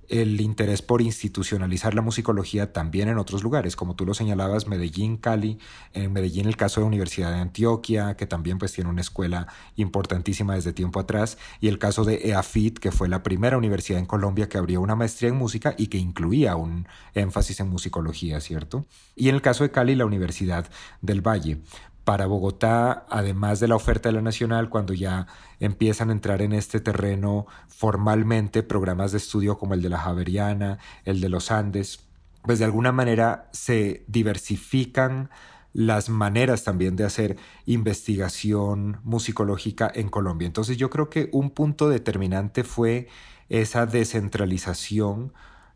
el 0.08 0.40
interés 0.40 0.82
por 0.82 1.02
institucionalizar 1.02 1.94
la 1.94 2.02
musicología 2.02 2.72
también 2.72 3.08
en 3.08 3.18
otros 3.18 3.42
lugares, 3.42 3.76
como 3.76 3.94
tú 3.94 4.04
lo 4.04 4.14
señalabas, 4.14 4.66
Medellín, 4.66 5.16
Cali, 5.16 5.58
en 5.92 6.12
Medellín 6.12 6.46
el 6.46 6.56
caso 6.56 6.80
de 6.80 6.84
la 6.84 6.88
Universidad 6.88 7.30
de 7.30 7.40
Antioquia, 7.40 8.16
que 8.16 8.26
también 8.26 8.58
pues 8.58 8.72
tiene 8.72 8.90
una 8.90 9.00
escuela 9.00 9.46
importantísima 9.76 10.54
desde 10.54 10.72
tiempo 10.72 11.00
atrás, 11.00 11.38
y 11.60 11.68
el 11.68 11.78
caso 11.78 12.04
de 12.04 12.28
EAFIT, 12.28 12.78
que 12.78 12.92
fue 12.92 13.08
la 13.08 13.22
primera 13.22 13.56
universidad 13.56 13.98
en 13.98 14.06
Colombia 14.06 14.48
que 14.48 14.58
abrió 14.58 14.80
una 14.80 14.96
maestría 14.96 15.30
en 15.30 15.36
música 15.36 15.74
y 15.78 15.86
que 15.86 15.98
incluía 15.98 16.56
un 16.56 16.86
énfasis 17.14 17.60
en 17.60 17.68
musicología, 17.68 18.40
¿cierto? 18.40 18.86
Y 19.16 19.28
en 19.28 19.34
el 19.34 19.42
caso 19.42 19.64
de 19.64 19.70
Cali, 19.70 19.94
la 19.94 20.06
Universidad 20.06 20.68
del 21.00 21.20
Valle 21.20 21.62
para 22.04 22.26
Bogotá, 22.26 23.06
además 23.08 23.60
de 23.60 23.68
la 23.68 23.76
oferta 23.76 24.08
de 24.08 24.14
la 24.14 24.22
nacional, 24.22 24.68
cuando 24.68 24.92
ya 24.92 25.26
empiezan 25.60 26.10
a 26.10 26.12
entrar 26.12 26.42
en 26.42 26.52
este 26.52 26.80
terreno 26.80 27.46
formalmente 27.68 28.62
programas 28.62 29.12
de 29.12 29.18
estudio 29.18 29.58
como 29.58 29.74
el 29.74 29.82
de 29.82 29.88
la 29.88 29.98
Javeriana, 29.98 30.78
el 31.04 31.20
de 31.20 31.28
los 31.28 31.50
Andes, 31.50 32.00
pues 32.42 32.58
de 32.58 32.64
alguna 32.64 32.92
manera 32.92 33.48
se 33.52 34.04
diversifican 34.08 35.30
las 35.72 36.08
maneras 36.08 36.64
también 36.64 36.96
de 36.96 37.04
hacer 37.04 37.36
investigación 37.66 39.00
musicológica 39.04 39.90
en 39.94 40.08
Colombia. 40.08 40.46
Entonces 40.46 40.76
yo 40.76 40.90
creo 40.90 41.08
que 41.08 41.30
un 41.32 41.50
punto 41.50 41.88
determinante 41.88 42.64
fue 42.64 43.08
esa 43.48 43.86
descentralización 43.86 45.32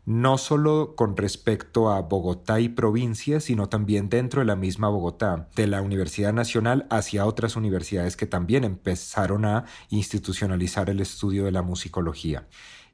no 0.07 0.37
solo 0.37 0.95
con 0.95 1.17
respecto 1.17 1.91
a 1.91 2.01
Bogotá 2.01 2.61
y 2.61 2.69
provincias, 2.69 3.43
sino 3.43 3.67
también 3.67 4.07
dentro 4.07 4.39
de 4.39 4.45
la 4.45 4.55
misma 4.55 4.87
Bogotá, 4.87 5.49
de 5.53 5.67
la 5.67 5.81
Universidad 5.81 6.31
Nacional 6.31 6.87
hacia 6.89 7.25
otras 7.25 7.57
universidades 7.57 8.15
que 8.15 8.25
también 8.25 8.63
empezaron 8.63 9.43
a 9.43 9.65
institucionalizar 9.89 10.89
el 10.89 11.01
estudio 11.01 11.43
de 11.43 11.51
la 11.51 11.61
musicología. 11.61 12.47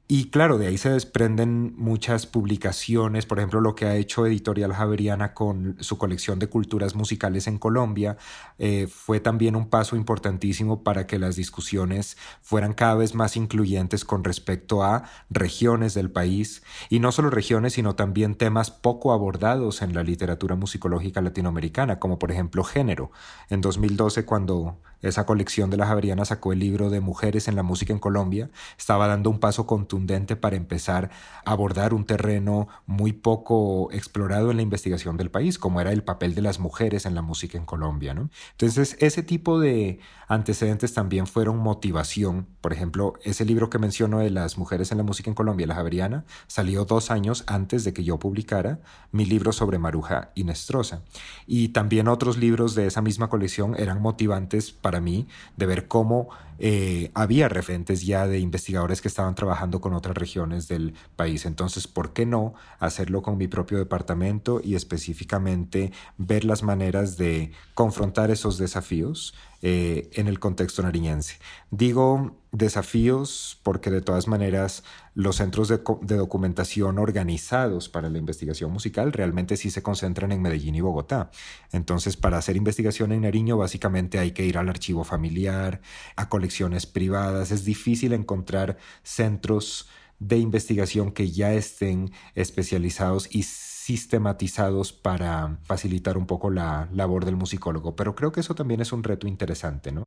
Y 0.06 0.28
claro, 0.28 0.58
de 0.58 0.66
ahí 0.66 0.76
se 0.76 0.90
desprenden 0.90 1.72
muchas 1.78 2.26
publicaciones, 2.26 3.24
por 3.24 3.38
ejemplo, 3.38 3.62
lo 3.62 3.74
que 3.74 3.86
ha 3.86 3.96
hecho 3.96 4.26
Editorial 4.26 4.74
Javeriana 4.74 5.32
con 5.32 5.78
su 5.80 5.96
colección 5.96 6.38
de 6.38 6.50
culturas 6.50 6.94
musicales 6.94 7.46
en 7.46 7.56
Colombia, 7.56 8.18
eh, 8.58 8.86
fue 8.86 9.20
también 9.20 9.56
un 9.56 9.70
paso 9.70 9.96
importantísimo 9.96 10.82
para 10.82 11.06
que 11.06 11.18
las 11.18 11.36
discusiones 11.36 12.18
fueran 12.42 12.74
cada 12.74 12.96
vez 12.96 13.14
más 13.14 13.34
incluyentes 13.38 14.04
con 14.04 14.24
respecto 14.24 14.82
a 14.82 15.04
regiones 15.30 15.94
del 15.94 16.10
país, 16.10 16.62
y 16.90 16.98
no 16.98 17.10
solo 17.10 17.30
regiones, 17.30 17.72
sino 17.72 17.94
también 17.96 18.34
temas 18.34 18.70
poco 18.70 19.10
abordados 19.14 19.80
en 19.80 19.94
la 19.94 20.02
literatura 20.02 20.54
musicológica 20.54 21.22
latinoamericana, 21.22 21.98
como 21.98 22.18
por 22.18 22.30
ejemplo 22.30 22.62
género. 22.62 23.10
En 23.48 23.62
2012, 23.62 24.26
cuando 24.26 24.76
esa 25.08 25.26
colección 25.26 25.70
de 25.70 25.76
la 25.76 25.86
Javeriana 25.86 26.24
sacó 26.24 26.52
el 26.52 26.58
libro 26.58 26.90
de 26.90 27.00
Mujeres 27.00 27.48
en 27.48 27.56
la 27.56 27.62
Música 27.62 27.92
en 27.92 27.98
Colombia, 27.98 28.50
estaba 28.78 29.06
dando 29.06 29.30
un 29.30 29.38
paso 29.38 29.66
contundente 29.66 30.36
para 30.36 30.56
empezar 30.56 31.10
a 31.44 31.52
abordar 31.52 31.94
un 31.94 32.04
terreno 32.04 32.68
muy 32.86 33.12
poco 33.12 33.90
explorado 33.92 34.50
en 34.50 34.56
la 34.56 34.62
investigación 34.62 35.16
del 35.16 35.30
país, 35.30 35.58
como 35.58 35.80
era 35.80 35.92
el 35.92 36.02
papel 36.02 36.34
de 36.34 36.42
las 36.42 36.58
mujeres 36.58 37.06
en 37.06 37.14
la 37.14 37.22
música 37.22 37.58
en 37.58 37.64
Colombia. 37.64 38.14
Entonces, 38.52 38.96
ese 39.00 39.22
tipo 39.22 39.58
de 39.60 40.00
antecedentes 40.28 40.94
también 40.94 41.26
fueron 41.26 41.58
motivación. 41.58 42.46
Por 42.60 42.72
ejemplo, 42.72 43.14
ese 43.22 43.44
libro 43.44 43.70
que 43.70 43.78
menciono 43.78 44.20
de 44.20 44.30
las 44.30 44.58
mujeres 44.58 44.92
en 44.92 44.98
la 44.98 45.04
música 45.04 45.30
en 45.30 45.34
Colombia, 45.34 45.66
La 45.66 45.74
Javeriana, 45.74 46.24
salió 46.46 46.84
dos 46.84 47.10
años 47.10 47.44
antes 47.46 47.84
de 47.84 47.92
que 47.92 48.04
yo 48.04 48.18
publicara 48.18 48.80
mi 49.12 49.24
libro 49.24 49.52
sobre 49.52 49.78
Maruja 49.78 50.30
y 50.34 50.44
Nestrosa. 50.44 51.02
Y 51.46 51.68
también 51.68 52.08
otros 52.08 52.36
libros 52.36 52.74
de 52.74 52.86
esa 52.86 53.02
misma 53.02 53.28
colección 53.28 53.74
eran 53.78 54.00
motivantes 54.00 54.72
para 54.72 54.93
para 54.94 55.00
mí 55.00 55.26
de 55.56 55.66
ver 55.66 55.88
cómo 55.88 56.28
eh, 56.60 57.10
había 57.14 57.48
referentes 57.48 58.06
ya 58.06 58.28
de 58.28 58.38
investigadores 58.38 59.02
que 59.02 59.08
estaban 59.08 59.34
trabajando 59.34 59.80
con 59.80 59.92
otras 59.92 60.16
regiones 60.16 60.68
del 60.68 60.94
país. 61.16 61.46
Entonces, 61.46 61.88
¿por 61.88 62.12
qué 62.12 62.26
no 62.26 62.54
hacerlo 62.78 63.22
con 63.22 63.36
mi 63.36 63.48
propio 63.48 63.78
departamento 63.78 64.60
y 64.62 64.76
específicamente 64.76 65.90
ver 66.16 66.44
las 66.44 66.62
maneras 66.62 67.16
de 67.16 67.50
confrontar 67.74 68.30
esos 68.30 68.56
desafíos 68.56 69.34
eh, 69.62 70.10
en 70.12 70.28
el 70.28 70.38
contexto 70.38 70.80
nariñense? 70.82 71.38
Digo 71.72 72.36
desafíos 72.52 73.58
porque 73.64 73.90
de 73.90 74.00
todas 74.00 74.28
maneras 74.28 74.84
los 75.14 75.36
centros 75.36 75.68
de, 75.68 75.80
de, 76.02 76.16
documentación 76.16 76.98
organizados 76.98 77.88
para 77.88 78.10
la 78.10 78.18
investigación 78.18 78.72
musical 78.72 79.12
realmente 79.12 79.56
sí 79.56 79.70
se 79.70 79.82
concentran 79.82 80.32
en 80.32 80.42
Medellín 80.42 80.74
y 80.74 80.80
Bogotá. 80.80 81.30
Entonces, 81.72 82.16
para 82.16 82.38
hacer 82.38 82.56
investigación 82.56 83.12
en 83.12 83.22
Nariño, 83.22 83.56
básicamente 83.56 84.18
hay 84.18 84.32
que 84.32 84.44
ir 84.44 84.58
al 84.58 84.68
archivo 84.68 85.04
familiar, 85.04 85.80
a 86.16 86.28
colecciones 86.28 86.86
privadas. 86.86 87.52
Es 87.52 87.64
difícil 87.64 88.12
encontrar 88.12 88.76
centros 89.02 89.88
de 90.18 90.38
investigación 90.38 91.12
que 91.12 91.30
ya 91.30 91.52
estén 91.52 92.12
especializados 92.34 93.28
y 93.34 93.44
sistematizados 93.44 94.92
para 94.92 95.58
facilitar 95.62 96.16
un 96.16 96.26
poco 96.26 96.50
la 96.50 96.88
labor 96.92 97.24
del 97.24 97.36
musicólogo. 97.36 97.94
Pero 97.94 98.14
creo 98.14 98.32
que 98.32 98.40
eso 98.40 98.54
también 98.54 98.80
es 98.80 98.92
un 98.92 99.04
reto 99.04 99.28
interesante, 99.28 99.92
¿no? 99.92 100.04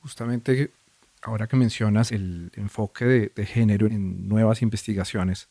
Justamente 0.00 0.72
ahora 1.22 1.46
que 1.46 1.56
mencionas 1.56 2.12
el 2.12 2.52
enfoque 2.54 3.04
de, 3.04 3.46
género 3.46 3.86
en 3.86 4.28
nuevas 4.28 4.62
investigaciones, 4.62 5.48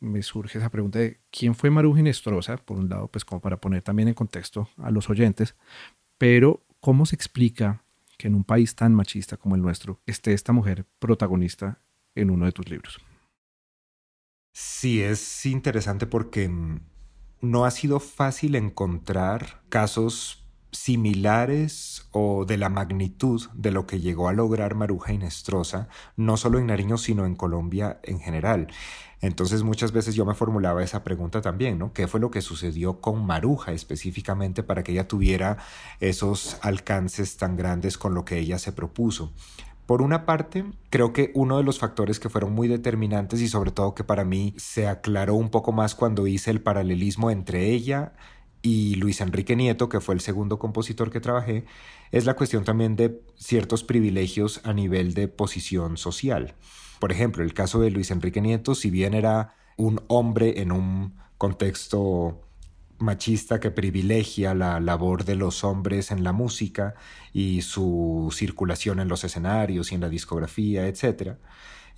me 0.00 0.22
surge 0.22 0.58
esa 0.58 0.70
pregunta 0.70 0.98
de 0.98 1.20
quién 1.30 1.54
fue 1.54 1.70
Maruja 1.70 2.00
Inestrosa, 2.00 2.56
por 2.56 2.78
un 2.78 2.88
lado, 2.88 3.08
pues 3.08 3.24
como 3.24 3.40
para 3.40 3.60
poner 3.60 3.82
también 3.82 4.08
en 4.08 4.14
contexto 4.14 4.68
a 4.78 4.90
los 4.90 5.10
oyentes, 5.10 5.54
pero 6.18 6.64
cómo 6.80 7.06
se 7.06 7.14
explica 7.14 7.82
que 8.16 8.28
en 8.28 8.34
un 8.34 8.44
país 8.44 8.74
tan 8.74 8.94
machista 8.94 9.36
como 9.36 9.54
el 9.54 9.62
nuestro 9.62 10.00
esté 10.06 10.32
esta 10.32 10.52
mujer 10.52 10.86
protagonista 10.98 11.78
en 12.14 12.30
uno 12.30 12.46
de 12.46 12.52
tus 12.52 12.68
libros. 12.68 13.00
Sí, 14.52 15.00
es 15.00 15.46
interesante 15.46 16.06
porque 16.06 16.48
mm, 16.48 16.80
no 17.40 17.64
ha 17.64 17.70
sido 17.70 18.00
fácil 18.00 18.54
encontrar 18.56 19.62
casos 19.68 20.39
similares 20.72 22.06
o 22.12 22.44
de 22.44 22.56
la 22.56 22.68
magnitud 22.68 23.48
de 23.54 23.70
lo 23.70 23.86
que 23.86 24.00
llegó 24.00 24.28
a 24.28 24.32
lograr 24.32 24.74
Maruja 24.74 25.12
Inestrosa, 25.12 25.88
no 26.16 26.36
solo 26.36 26.58
en 26.58 26.66
Nariño, 26.66 26.98
sino 26.98 27.26
en 27.26 27.34
Colombia 27.34 28.00
en 28.02 28.20
general. 28.20 28.68
Entonces 29.20 29.62
muchas 29.62 29.92
veces 29.92 30.14
yo 30.14 30.24
me 30.24 30.34
formulaba 30.34 30.82
esa 30.82 31.04
pregunta 31.04 31.42
también, 31.42 31.78
¿no? 31.78 31.92
¿Qué 31.92 32.08
fue 32.08 32.20
lo 32.20 32.30
que 32.30 32.40
sucedió 32.40 33.00
con 33.00 33.26
Maruja 33.26 33.72
específicamente 33.72 34.62
para 34.62 34.82
que 34.82 34.92
ella 34.92 35.08
tuviera 35.08 35.58
esos 36.00 36.58
alcances 36.62 37.36
tan 37.36 37.56
grandes 37.56 37.98
con 37.98 38.14
lo 38.14 38.24
que 38.24 38.38
ella 38.38 38.58
se 38.58 38.72
propuso? 38.72 39.32
Por 39.84 40.02
una 40.02 40.24
parte, 40.24 40.64
creo 40.88 41.12
que 41.12 41.32
uno 41.34 41.58
de 41.58 41.64
los 41.64 41.80
factores 41.80 42.20
que 42.20 42.28
fueron 42.28 42.52
muy 42.52 42.68
determinantes 42.68 43.40
y 43.40 43.48
sobre 43.48 43.72
todo 43.72 43.94
que 43.94 44.04
para 44.04 44.24
mí 44.24 44.54
se 44.56 44.86
aclaró 44.86 45.34
un 45.34 45.50
poco 45.50 45.72
más 45.72 45.96
cuando 45.96 46.28
hice 46.28 46.52
el 46.52 46.62
paralelismo 46.62 47.30
entre 47.30 47.70
ella 47.70 48.12
y 48.62 48.96
Luis 48.96 49.20
Enrique 49.20 49.56
Nieto, 49.56 49.88
que 49.88 50.00
fue 50.00 50.14
el 50.14 50.20
segundo 50.20 50.58
compositor 50.58 51.10
que 51.10 51.20
trabajé, 51.20 51.64
es 52.12 52.26
la 52.26 52.34
cuestión 52.34 52.64
también 52.64 52.96
de 52.96 53.20
ciertos 53.36 53.84
privilegios 53.84 54.60
a 54.64 54.72
nivel 54.72 55.14
de 55.14 55.28
posición 55.28 55.96
social. 55.96 56.54
Por 56.98 57.12
ejemplo, 57.12 57.42
el 57.42 57.54
caso 57.54 57.80
de 57.80 57.90
Luis 57.90 58.10
Enrique 58.10 58.40
Nieto, 58.40 58.74
si 58.74 58.90
bien 58.90 59.14
era 59.14 59.54
un 59.76 60.02
hombre 60.08 60.60
en 60.60 60.72
un 60.72 61.14
contexto 61.38 62.42
machista 62.98 63.60
que 63.60 63.70
privilegia 63.70 64.54
la 64.54 64.78
labor 64.78 65.24
de 65.24 65.34
los 65.34 65.64
hombres 65.64 66.10
en 66.10 66.22
la 66.22 66.32
música 66.32 66.94
y 67.32 67.62
su 67.62 68.28
circulación 68.30 69.00
en 69.00 69.08
los 69.08 69.24
escenarios 69.24 69.90
y 69.90 69.94
en 69.94 70.02
la 70.02 70.10
discografía, 70.10 70.86
etc., 70.86 71.38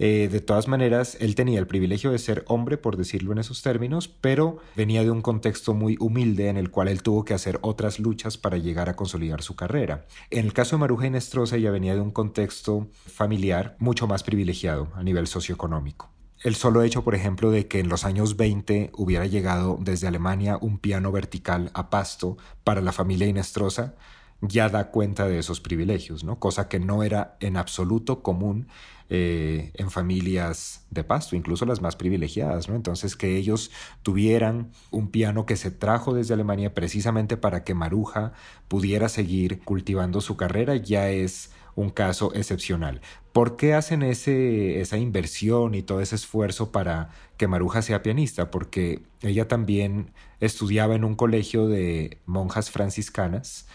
eh, 0.04 0.28
de 0.28 0.40
todas 0.40 0.66
maneras, 0.66 1.16
él 1.20 1.36
tenía 1.36 1.60
el 1.60 1.68
privilegio 1.68 2.10
de 2.10 2.18
ser 2.18 2.44
hombre, 2.48 2.76
por 2.76 2.96
decirlo 2.96 3.30
en 3.30 3.38
esos 3.38 3.62
términos, 3.62 4.08
pero 4.08 4.58
venía 4.74 5.04
de 5.04 5.12
un 5.12 5.22
contexto 5.22 5.74
muy 5.74 5.96
humilde 6.00 6.48
en 6.48 6.56
el 6.56 6.72
cual 6.72 6.88
él 6.88 7.04
tuvo 7.04 7.24
que 7.24 7.34
hacer 7.34 7.60
otras 7.62 8.00
luchas 8.00 8.36
para 8.36 8.56
llegar 8.56 8.88
a 8.88 8.96
consolidar 8.96 9.42
su 9.42 9.54
carrera. 9.54 10.06
En 10.30 10.44
el 10.44 10.52
caso 10.54 10.74
de 10.74 10.80
Maruja 10.80 11.06
Inestrosa, 11.06 11.54
ella 11.54 11.70
venía 11.70 11.94
de 11.94 12.00
un 12.00 12.10
contexto 12.10 12.88
familiar 13.06 13.76
mucho 13.78 14.08
más 14.08 14.24
privilegiado 14.24 14.88
a 14.96 15.04
nivel 15.04 15.28
socioeconómico. 15.28 16.10
El 16.42 16.56
solo 16.56 16.82
hecho, 16.82 17.04
por 17.04 17.14
ejemplo, 17.14 17.52
de 17.52 17.68
que 17.68 17.78
en 17.78 17.88
los 17.88 18.04
años 18.04 18.36
20 18.36 18.90
hubiera 18.94 19.26
llegado 19.26 19.78
desde 19.80 20.08
Alemania 20.08 20.58
un 20.60 20.78
piano 20.78 21.12
vertical 21.12 21.70
a 21.74 21.90
Pasto 21.90 22.36
para 22.64 22.80
la 22.80 22.90
familia 22.90 23.28
Inestrosa, 23.28 23.94
ya 24.42 24.68
da 24.68 24.90
cuenta 24.90 25.28
de 25.28 25.38
esos 25.38 25.60
privilegios, 25.60 26.24
¿no? 26.24 26.38
Cosa 26.38 26.68
que 26.68 26.80
no 26.80 27.04
era 27.04 27.36
en 27.40 27.56
absoluto 27.56 28.22
común 28.22 28.66
eh, 29.08 29.70
en 29.74 29.90
familias 29.90 30.84
de 30.90 31.04
pasto, 31.04 31.36
incluso 31.36 31.64
las 31.64 31.80
más 31.80 31.94
privilegiadas, 31.96 32.68
¿no? 32.68 32.74
Entonces 32.74 33.14
que 33.14 33.36
ellos 33.36 33.70
tuvieran 34.02 34.72
un 34.90 35.10
piano 35.10 35.46
que 35.46 35.56
se 35.56 35.70
trajo 35.70 36.12
desde 36.12 36.34
Alemania 36.34 36.74
precisamente 36.74 37.36
para 37.36 37.62
que 37.62 37.74
Maruja 37.74 38.32
pudiera 38.66 39.08
seguir 39.08 39.60
cultivando 39.60 40.20
su 40.20 40.36
carrera 40.36 40.74
ya 40.76 41.10
es 41.10 41.52
un 41.74 41.90
caso 41.90 42.34
excepcional. 42.34 43.00
¿Por 43.32 43.56
qué 43.56 43.74
hacen 43.74 44.02
ese, 44.02 44.80
esa 44.80 44.98
inversión 44.98 45.74
y 45.74 45.82
todo 45.82 46.00
ese 46.00 46.16
esfuerzo 46.16 46.72
para 46.72 47.10
que 47.36 47.48
Maruja 47.48 47.80
sea 47.82 48.02
pianista? 48.02 48.50
Porque 48.50 49.02
ella 49.20 49.46
también 49.46 50.12
estudiaba 50.40 50.96
en 50.96 51.04
un 51.04 51.14
colegio 51.14 51.68
de 51.68 52.18
monjas 52.26 52.70
franciscanas 52.70 53.66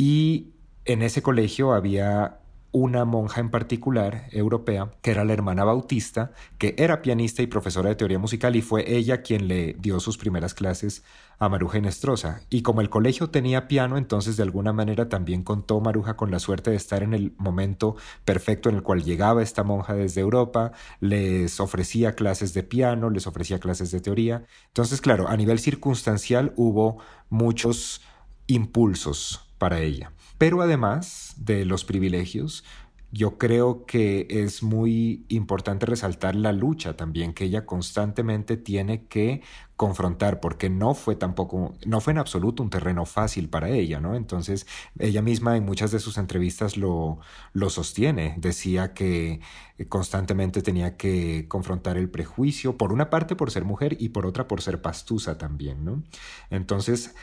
y 0.00 0.54
en 0.86 1.02
ese 1.02 1.20
colegio 1.20 1.74
había 1.74 2.38
una 2.72 3.04
monja 3.04 3.42
en 3.42 3.50
particular, 3.50 4.28
europea, 4.30 4.92
que 5.02 5.10
era 5.10 5.26
la 5.26 5.34
hermana 5.34 5.62
Bautista, 5.64 6.32
que 6.56 6.74
era 6.78 7.02
pianista 7.02 7.42
y 7.42 7.46
profesora 7.46 7.90
de 7.90 7.96
teoría 7.96 8.18
musical 8.18 8.56
y 8.56 8.62
fue 8.62 8.96
ella 8.96 9.20
quien 9.20 9.46
le 9.46 9.74
dio 9.74 10.00
sus 10.00 10.16
primeras 10.16 10.54
clases 10.54 11.04
a 11.38 11.50
Maruja 11.50 11.76
Inestrosa. 11.76 12.40
Y 12.48 12.62
como 12.62 12.80
el 12.80 12.88
colegio 12.88 13.28
tenía 13.28 13.68
piano, 13.68 13.98
entonces 13.98 14.38
de 14.38 14.42
alguna 14.42 14.72
manera 14.72 15.10
también 15.10 15.42
contó 15.42 15.82
Maruja 15.82 16.16
con 16.16 16.30
la 16.30 16.38
suerte 16.38 16.70
de 16.70 16.76
estar 16.76 17.02
en 17.02 17.12
el 17.12 17.34
momento 17.36 17.96
perfecto 18.24 18.70
en 18.70 18.76
el 18.76 18.82
cual 18.82 19.04
llegaba 19.04 19.42
esta 19.42 19.64
monja 19.64 19.92
desde 19.92 20.22
Europa, 20.22 20.72
les 21.00 21.60
ofrecía 21.60 22.14
clases 22.14 22.54
de 22.54 22.62
piano, 22.62 23.10
les 23.10 23.26
ofrecía 23.26 23.60
clases 23.60 23.90
de 23.90 24.00
teoría. 24.00 24.46
Entonces, 24.68 25.02
claro, 25.02 25.28
a 25.28 25.36
nivel 25.36 25.58
circunstancial 25.58 26.54
hubo 26.56 26.96
muchos 27.28 28.00
impulsos 28.46 29.49
para 29.60 29.80
ella. 29.80 30.12
Pero 30.38 30.62
además 30.62 31.34
de 31.36 31.66
los 31.66 31.84
privilegios, 31.84 32.64
yo 33.12 33.36
creo 33.36 33.84
que 33.84 34.26
es 34.30 34.62
muy 34.62 35.26
importante 35.28 35.84
resaltar 35.84 36.34
la 36.34 36.52
lucha 36.52 36.96
también 36.96 37.34
que 37.34 37.44
ella 37.44 37.66
constantemente 37.66 38.56
tiene 38.56 39.06
que 39.06 39.42
confrontar, 39.76 40.40
porque 40.40 40.70
no 40.70 40.94
fue 40.94 41.14
tampoco, 41.14 41.74
no 41.84 42.00
fue 42.00 42.12
en 42.12 42.18
absoluto 42.18 42.62
un 42.62 42.70
terreno 42.70 43.04
fácil 43.04 43.50
para 43.50 43.68
ella, 43.68 44.00
¿no? 44.00 44.14
Entonces, 44.14 44.66
ella 44.98 45.20
misma 45.20 45.58
en 45.58 45.64
muchas 45.64 45.90
de 45.90 45.98
sus 45.98 46.16
entrevistas 46.16 46.78
lo, 46.78 47.18
lo 47.52 47.68
sostiene, 47.68 48.36
decía 48.38 48.94
que 48.94 49.40
constantemente 49.88 50.62
tenía 50.62 50.96
que 50.96 51.46
confrontar 51.48 51.98
el 51.98 52.08
prejuicio, 52.08 52.78
por 52.78 52.92
una 52.92 53.10
parte 53.10 53.36
por 53.36 53.50
ser 53.50 53.64
mujer 53.64 53.96
y 54.00 54.10
por 54.10 54.24
otra 54.24 54.48
por 54.48 54.62
ser 54.62 54.80
pastusa 54.80 55.36
también, 55.36 55.84
¿no? 55.84 56.02
Entonces, 56.48 57.14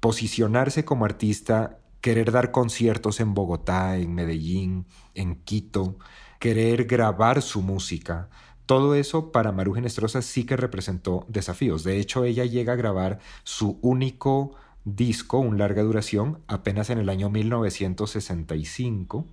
posicionarse 0.00 0.84
como 0.84 1.04
artista 1.04 1.78
querer 2.06 2.30
dar 2.30 2.52
conciertos 2.52 3.18
en 3.18 3.34
Bogotá, 3.34 3.96
en 3.96 4.14
Medellín, 4.14 4.86
en 5.16 5.34
Quito, 5.42 5.98
querer 6.38 6.84
grabar 6.84 7.42
su 7.42 7.62
música. 7.62 8.28
Todo 8.64 8.94
eso 8.94 9.32
para 9.32 9.50
Maru 9.50 9.74
Genestrosa 9.74 10.22
sí 10.22 10.44
que 10.44 10.56
representó 10.56 11.26
desafíos. 11.26 11.82
De 11.82 11.98
hecho, 11.98 12.22
ella 12.22 12.44
llega 12.44 12.74
a 12.74 12.76
grabar 12.76 13.18
su 13.42 13.80
único 13.82 14.54
disco, 14.84 15.40
un 15.40 15.58
larga 15.58 15.82
duración, 15.82 16.38
apenas 16.46 16.90
en 16.90 16.98
el 16.98 17.08
año 17.08 17.28
1965 17.28 19.26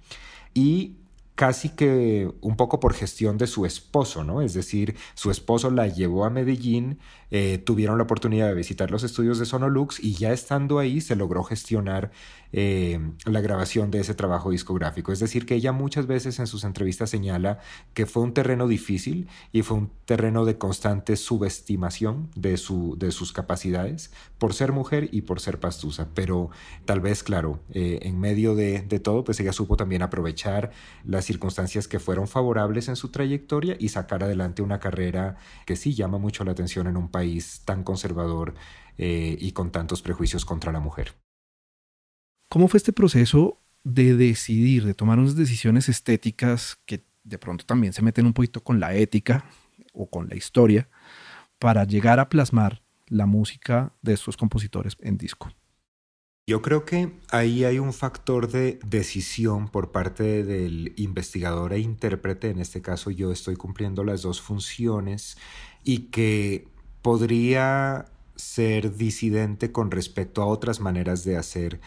y 0.55 0.95
casi 1.35 1.69
que 1.69 2.31
un 2.41 2.55
poco 2.55 2.79
por 2.79 2.93
gestión 2.93 3.37
de 3.37 3.45
su 3.45 3.65
esposo, 3.67 4.23
¿no? 4.23 4.41
Es 4.41 4.53
decir, 4.53 4.95
su 5.13 5.31
esposo 5.31 5.71
la 5.71 5.87
llevó 5.87 6.25
a 6.25 6.29
Medellín, 6.29 6.99
eh, 7.35 7.57
tuvieron 7.57 7.97
la 7.97 8.03
oportunidad 8.03 8.47
de 8.47 8.53
visitar 8.53 8.91
los 8.91 9.01
estudios 9.01 9.39
de 9.39 9.47
Sonolux 9.47 9.99
y 9.99 10.13
ya 10.13 10.31
estando 10.31 10.77
ahí 10.77 11.01
se 11.01 11.15
logró 11.15 11.43
gestionar 11.43 12.11
eh, 12.51 12.99
la 13.25 13.41
grabación 13.41 13.89
de 13.89 14.01
ese 14.01 14.13
trabajo 14.13 14.51
discográfico. 14.51 15.11
Es 15.11 15.19
decir, 15.19 15.47
que 15.47 15.55
ella 15.55 15.71
muchas 15.71 16.05
veces 16.05 16.37
en 16.37 16.45
sus 16.45 16.63
entrevistas 16.63 17.09
señala 17.09 17.57
que 17.95 18.05
fue 18.05 18.21
un 18.21 18.35
terreno 18.35 18.67
difícil 18.67 19.27
y 19.51 19.63
fue 19.63 19.77
un 19.77 19.89
terreno 20.05 20.45
de 20.45 20.59
constante 20.59 21.15
subestimación 21.15 22.29
de, 22.35 22.57
su, 22.57 22.95
de 22.99 23.11
sus 23.11 23.33
capacidades 23.33 24.11
por 24.37 24.53
ser 24.53 24.71
mujer 24.71 25.09
y 25.11 25.21
por 25.21 25.39
ser 25.39 25.59
pastusa. 25.59 26.09
Pero 26.13 26.51
tal 26.85 27.01
vez, 27.01 27.23
claro, 27.23 27.61
eh, 27.71 27.97
en 28.03 28.19
medio 28.19 28.53
de, 28.53 28.83
de 28.83 28.99
todo, 28.99 29.23
pues 29.23 29.39
ella 29.39 29.53
supo 29.53 29.75
también 29.75 30.03
aprovechar 30.03 30.69
las 31.03 31.25
circunstancias 31.25 31.87
que 31.87 31.97
fueron 31.97 32.27
favorables 32.27 32.89
en 32.89 32.95
su 32.95 33.09
trayectoria 33.09 33.75
y 33.79 33.89
sacar 33.89 34.23
adelante 34.23 34.61
una 34.61 34.79
carrera 34.79 35.37
que 35.65 35.75
sí 35.75 35.95
llama 35.95 36.19
mucho 36.19 36.43
la 36.43 36.51
atención 36.51 36.85
en 36.85 36.95
un 36.95 37.09
país 37.09 37.22
tan 37.65 37.83
conservador 37.83 38.53
eh, 38.97 39.37
y 39.39 39.51
con 39.51 39.71
tantos 39.71 40.01
prejuicios 40.01 40.45
contra 40.45 40.71
la 40.71 40.79
mujer. 40.79 41.15
¿Cómo 42.49 42.67
fue 42.67 42.77
este 42.77 42.93
proceso 42.93 43.59
de 43.83 44.15
decidir, 44.15 44.85
de 44.85 44.93
tomar 44.93 45.19
unas 45.19 45.35
decisiones 45.35 45.89
estéticas 45.89 46.77
que 46.85 47.03
de 47.23 47.37
pronto 47.37 47.65
también 47.65 47.93
se 47.93 48.01
meten 48.01 48.25
un 48.25 48.33
poquito 48.33 48.63
con 48.63 48.79
la 48.79 48.93
ética 48.93 49.45
o 49.93 50.09
con 50.09 50.29
la 50.29 50.35
historia 50.35 50.89
para 51.59 51.85
llegar 51.85 52.19
a 52.19 52.29
plasmar 52.29 52.83
la 53.07 53.25
música 53.25 53.93
de 54.01 54.13
estos 54.13 54.37
compositores 54.37 54.97
en 55.01 55.17
disco? 55.17 55.51
Yo 56.45 56.61
creo 56.61 56.83
que 56.83 57.13
ahí 57.29 57.63
hay 57.63 57.79
un 57.79 57.93
factor 57.93 58.51
de 58.51 58.77
decisión 58.85 59.69
por 59.69 59.93
parte 59.93 60.43
del 60.43 60.93
investigador 60.97 61.71
e 61.71 61.79
intérprete, 61.79 62.49
en 62.49 62.59
este 62.59 62.81
caso 62.81 63.11
yo 63.11 63.31
estoy 63.31 63.55
cumpliendo 63.55 64.03
las 64.03 64.23
dos 64.23 64.41
funciones, 64.41 65.37
y 65.85 66.09
que 66.09 66.67
podría 67.03 68.05
ser 68.35 68.95
disidente 68.95 69.71
con 69.71 69.91
respecto 69.91 70.41
a 70.41 70.47
otras 70.47 70.79
maneras 70.79 71.23
de 71.23 71.37
hacer 71.37 71.79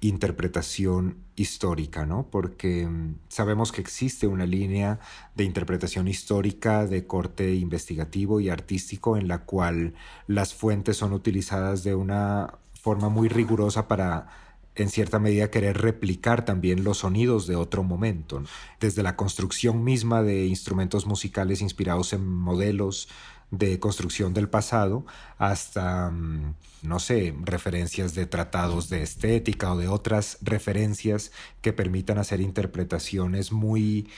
interpretación 0.00 1.16
histórica, 1.34 2.06
¿no? 2.06 2.26
Porque 2.30 2.86
mm, 2.86 3.16
sabemos 3.28 3.72
que 3.72 3.80
existe 3.80 4.26
una 4.26 4.46
línea 4.46 5.00
de 5.34 5.44
interpretación 5.44 6.08
histórica 6.08 6.86
de 6.86 7.06
corte 7.06 7.54
investigativo 7.54 8.40
y 8.40 8.48
artístico 8.48 9.16
en 9.16 9.28
la 9.28 9.38
cual 9.44 9.94
las 10.26 10.54
fuentes 10.54 10.96
son 10.96 11.12
utilizadas 11.12 11.82
de 11.82 11.94
una 11.94 12.54
forma 12.74 13.08
muy 13.08 13.28
rigurosa 13.28 13.88
para 13.88 14.28
en 14.76 14.88
cierta 14.88 15.18
medida 15.18 15.50
querer 15.50 15.78
replicar 15.78 16.44
también 16.44 16.84
los 16.84 16.98
sonidos 16.98 17.46
de 17.46 17.56
otro 17.56 17.82
momento, 17.82 18.42
desde 18.80 19.02
la 19.02 19.16
construcción 19.16 19.84
misma 19.84 20.22
de 20.22 20.46
instrumentos 20.46 21.06
musicales 21.06 21.60
inspirados 21.60 22.12
en 22.12 22.26
modelos 22.26 23.08
de 23.50 23.78
construcción 23.80 24.32
del 24.32 24.48
pasado 24.48 25.04
hasta, 25.38 26.10
mm, 26.10 26.54
no 26.82 27.00
sé, 27.00 27.34
referencias 27.42 28.14
de 28.14 28.26
tratados 28.26 28.88
de 28.88 29.02
estética 29.02 29.72
o 29.72 29.76
de 29.76 29.88
otras 29.88 30.38
referencias 30.42 31.32
que 31.60 31.72
permitan 31.72 32.18
hacer 32.18 32.40
interpretaciones 32.40 33.52
muy 33.52 34.08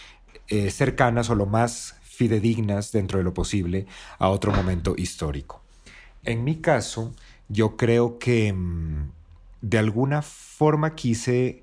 eh, 0.49 0.71
cercanas 0.71 1.31
o 1.31 1.35
lo 1.35 1.47
más 1.47 1.97
fidedignas 2.03 2.93
dentro 2.93 3.19
de 3.19 3.25
lo 3.25 3.33
posible 3.33 3.87
a 4.19 4.29
otro 4.29 4.53
momento 4.53 4.95
histórico. 4.97 5.63
En 6.25 6.45
mi 6.45 6.61
caso, 6.61 7.15
yo 7.49 7.77
creo 7.77 8.19
que 8.19 8.53
mm, 8.53 9.11
de 9.63 9.79
alguna 9.79 10.23
forma 10.23 10.95
quise 10.95 11.62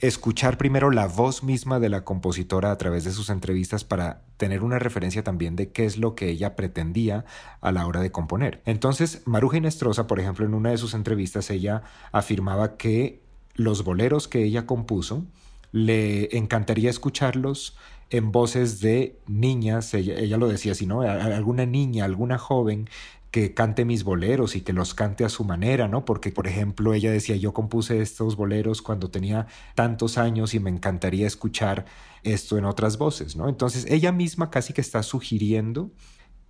escuchar 0.00 0.56
primero 0.56 0.90
la 0.90 1.06
voz 1.06 1.42
misma 1.42 1.78
de 1.78 1.90
la 1.90 2.04
compositora 2.04 2.70
a 2.70 2.78
través 2.78 3.04
de 3.04 3.12
sus 3.12 3.28
entrevistas 3.28 3.84
para 3.84 4.22
tener 4.36 4.62
una 4.62 4.78
referencia 4.78 5.22
también 5.22 5.56
de 5.56 5.70
qué 5.72 5.84
es 5.84 5.98
lo 5.98 6.14
que 6.14 6.30
ella 6.30 6.56
pretendía 6.56 7.24
a 7.60 7.70
la 7.72 7.86
hora 7.86 8.00
de 8.00 8.10
componer. 8.10 8.62
Entonces, 8.64 9.22
Maruja 9.26 9.58
Inestrosa, 9.58 10.06
por 10.06 10.18
ejemplo, 10.18 10.46
en 10.46 10.54
una 10.54 10.70
de 10.70 10.78
sus 10.78 10.94
entrevistas, 10.94 11.50
ella 11.50 11.82
afirmaba 12.12 12.76
que 12.76 13.20
los 13.54 13.84
boleros 13.84 14.26
que 14.26 14.42
ella 14.42 14.66
compuso 14.66 15.24
le 15.72 16.36
encantaría 16.36 16.90
escucharlos 16.90 17.76
en 18.08 18.32
voces 18.32 18.80
de 18.80 19.20
niñas, 19.26 19.94
ella, 19.94 20.18
ella 20.18 20.36
lo 20.36 20.48
decía 20.48 20.72
así, 20.72 20.86
¿no? 20.86 21.02
Alguna 21.02 21.64
niña, 21.66 22.04
alguna 22.04 22.38
joven 22.38 22.88
que 23.30 23.54
cante 23.54 23.84
mis 23.84 24.02
boleros 24.02 24.56
y 24.56 24.62
que 24.62 24.72
los 24.72 24.94
cante 24.94 25.24
a 25.24 25.28
su 25.28 25.44
manera, 25.44 25.88
¿no? 25.88 26.04
Porque, 26.04 26.32
por 26.32 26.46
ejemplo, 26.46 26.94
ella 26.94 27.12
decía, 27.12 27.36
yo 27.36 27.52
compuse 27.52 28.00
estos 28.00 28.36
boleros 28.36 28.82
cuando 28.82 29.10
tenía 29.10 29.46
tantos 29.74 30.18
años 30.18 30.54
y 30.54 30.60
me 30.60 30.70
encantaría 30.70 31.26
escuchar 31.26 31.86
esto 32.22 32.58
en 32.58 32.64
otras 32.64 32.98
voces, 32.98 33.36
¿no? 33.36 33.48
Entonces, 33.48 33.86
ella 33.88 34.12
misma 34.12 34.50
casi 34.50 34.72
que 34.72 34.80
está 34.80 35.02
sugiriendo 35.02 35.92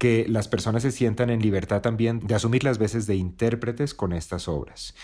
que 0.01 0.25
las 0.27 0.49
personas 0.49 0.83
se 0.83 0.93
sientan 0.93 1.29
en 1.29 1.43
libertad 1.43 1.83
también 1.83 2.21
de 2.21 2.35
asumir 2.35 2.65
las 2.65 2.79
veces 2.79 3.07
de 3.07 3.17
intérpretes 3.17 3.93
con 3.93 4.15
estas 4.15 4.49
obras. 4.49 4.95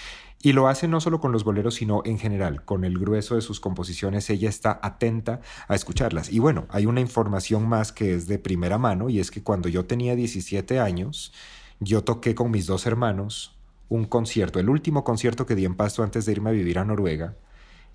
Y 0.43 0.55
lo 0.55 0.69
hace 0.69 0.89
no 0.89 1.03
solo 1.03 1.21
con 1.21 1.33
los 1.33 1.45
boleros, 1.45 1.75
sino 1.75 2.01
en 2.07 2.19
general, 2.19 2.65
con 2.65 2.83
el 2.83 2.99
grueso 2.99 3.35
de 3.35 3.43
sus 3.43 3.61
composiciones, 3.61 4.31
ella 4.31 4.49
está 4.49 4.81
atenta 4.83 5.43
a 5.69 5.75
escucharlas. 5.75 6.33
Y 6.33 6.39
bueno, 6.39 6.67
hay 6.71 6.87
una 6.87 7.03
información 7.03 7.69
más 7.69 7.93
que 7.93 8.15
es 8.15 8.27
de 8.27 8.39
primera 8.39 8.79
mano, 8.79 9.11
y 9.11 9.21
es 9.21 9.31
que 9.31 9.43
cuando 9.43 9.69
yo 9.69 9.85
tenía 9.85 10.17
17 10.17 10.81
años, 10.81 11.35
yo 11.81 12.05
toqué 12.05 12.35
con 12.35 12.51
mis 12.51 12.67
dos 12.67 12.87
hermanos 12.87 13.57
un 13.89 14.05
concierto, 14.05 14.59
el 14.59 14.69
último 14.69 15.05
concierto 15.05 15.47
que 15.47 15.55
di 15.55 15.65
en 15.65 15.77
Pasto 15.77 16.03
antes 16.03 16.27
de 16.27 16.33
irme 16.33 16.51
a 16.51 16.53
vivir 16.53 16.79
a 16.79 16.85
Noruega. 16.85 17.37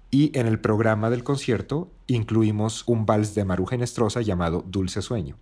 Y 0.10 0.38
en 0.38 0.48
el 0.48 0.60
programa 0.60 1.10
del 1.10 1.24
concierto 1.24 1.90
incluimos 2.08 2.84
un 2.86 3.06
vals 3.06 3.34
de 3.34 3.46
Maruja 3.46 3.78
Nestrosa 3.78 4.22
llamado 4.22 4.64
Dulce 4.68 5.02
Sueño, 5.02 5.38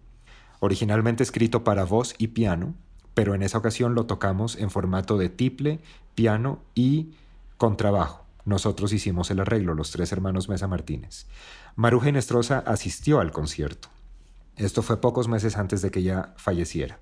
originalmente 0.59 1.23
escrito 1.23 1.63
para 1.63 1.85
voz 1.85 2.15
y 2.17 2.29
piano, 2.29 2.75
pero 3.13 3.33
en 3.33 3.41
esa 3.41 3.57
ocasión 3.57 3.95
lo 3.95 4.05
tocamos 4.05 4.55
en 4.55 4.69
formato 4.69 5.17
de 5.17 5.29
tiple, 5.29 5.79
piano 6.15 6.59
y 6.75 7.13
contrabajo. 7.57 8.25
Nosotros 8.45 8.93
hicimos 8.93 9.29
el 9.31 9.39
arreglo, 9.39 9.73
los 9.73 9.91
tres 9.91 10.11
hermanos 10.11 10.49
Mesa 10.49 10.67
Martínez. 10.67 11.27
Maruja 11.75 12.11
Nestrosa 12.11 12.59
asistió 12.59 13.19
al 13.19 13.31
concierto. 13.31 13.89
Esto 14.55 14.81
fue 14.81 15.01
pocos 15.01 15.27
meses 15.27 15.57
antes 15.57 15.81
de 15.81 15.91
que 15.91 15.99
ella 15.99 16.33
falleciera. 16.37 16.99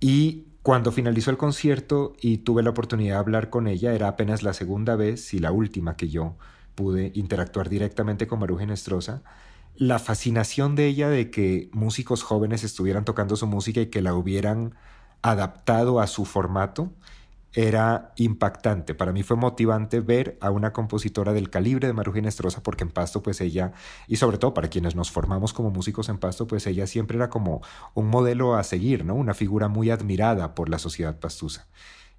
Y 0.00 0.46
cuando 0.62 0.92
finalizó 0.92 1.30
el 1.30 1.36
concierto 1.36 2.14
y 2.20 2.38
tuve 2.38 2.62
la 2.62 2.70
oportunidad 2.70 3.14
de 3.14 3.20
hablar 3.20 3.50
con 3.50 3.66
ella, 3.66 3.92
era 3.94 4.08
apenas 4.08 4.42
la 4.42 4.54
segunda 4.54 4.96
vez 4.96 5.32
y 5.34 5.38
la 5.38 5.52
última 5.52 5.96
que 5.96 6.08
yo 6.08 6.36
pude 6.74 7.12
interactuar 7.14 7.68
directamente 7.68 8.26
con 8.26 8.40
Maruja 8.40 8.66
Nestrosa, 8.66 9.22
la 9.76 9.98
fascinación 9.98 10.76
de 10.76 10.86
ella 10.86 11.08
de 11.08 11.30
que 11.30 11.70
músicos 11.72 12.22
jóvenes 12.22 12.64
estuvieran 12.64 13.04
tocando 13.04 13.36
su 13.36 13.46
música 13.46 13.80
y 13.80 13.86
que 13.86 14.02
la 14.02 14.14
hubieran 14.14 14.74
adaptado 15.22 16.00
a 16.00 16.06
su 16.06 16.24
formato 16.24 16.92
era 17.52 18.12
impactante. 18.16 18.94
Para 18.94 19.12
mí 19.12 19.22
fue 19.22 19.36
motivante 19.36 20.00
ver 20.00 20.38
a 20.40 20.50
una 20.50 20.72
compositora 20.72 21.32
del 21.32 21.50
calibre 21.50 21.86
de 21.86 21.92
Maruja 21.92 22.20
Nestrosa, 22.20 22.62
porque 22.62 22.84
en 22.84 22.90
Pasto, 22.90 23.22
pues 23.22 23.40
ella, 23.40 23.72
y 24.06 24.16
sobre 24.16 24.38
todo 24.38 24.54
para 24.54 24.68
quienes 24.68 24.94
nos 24.94 25.10
formamos 25.10 25.52
como 25.52 25.70
músicos 25.70 26.08
en 26.08 26.18
Pasto, 26.18 26.46
pues 26.46 26.66
ella 26.66 26.86
siempre 26.86 27.16
era 27.16 27.28
como 27.28 27.62
un 27.94 28.08
modelo 28.08 28.54
a 28.54 28.62
seguir, 28.62 29.04
¿no? 29.04 29.14
Una 29.14 29.34
figura 29.34 29.68
muy 29.68 29.90
admirada 29.90 30.54
por 30.54 30.68
la 30.68 30.78
sociedad 30.78 31.18
pastusa. 31.18 31.68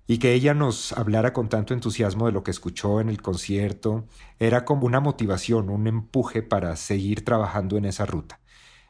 Y 0.08 0.18
que 0.18 0.34
ella 0.34 0.54
nos 0.54 0.92
hablara 0.94 1.32
con 1.32 1.48
tanto 1.48 1.74
entusiasmo 1.74 2.26
de 2.26 2.34
lo 2.34 2.44
que 2.44 2.52
escuchó 2.52 3.00
en 3.00 3.08
el 3.08 3.22
concierto, 3.22 4.08
era 4.40 4.66
como 4.66 4.86
una 4.86 5.00
motivación, 5.00 5.70
un 5.70 5.88
empuje 5.88 6.44
para 6.44 6.76
seguir 6.76 7.24
trabajando 7.24 7.78
en 7.78 7.86
esa 7.86 8.06
ruta. 8.06 8.42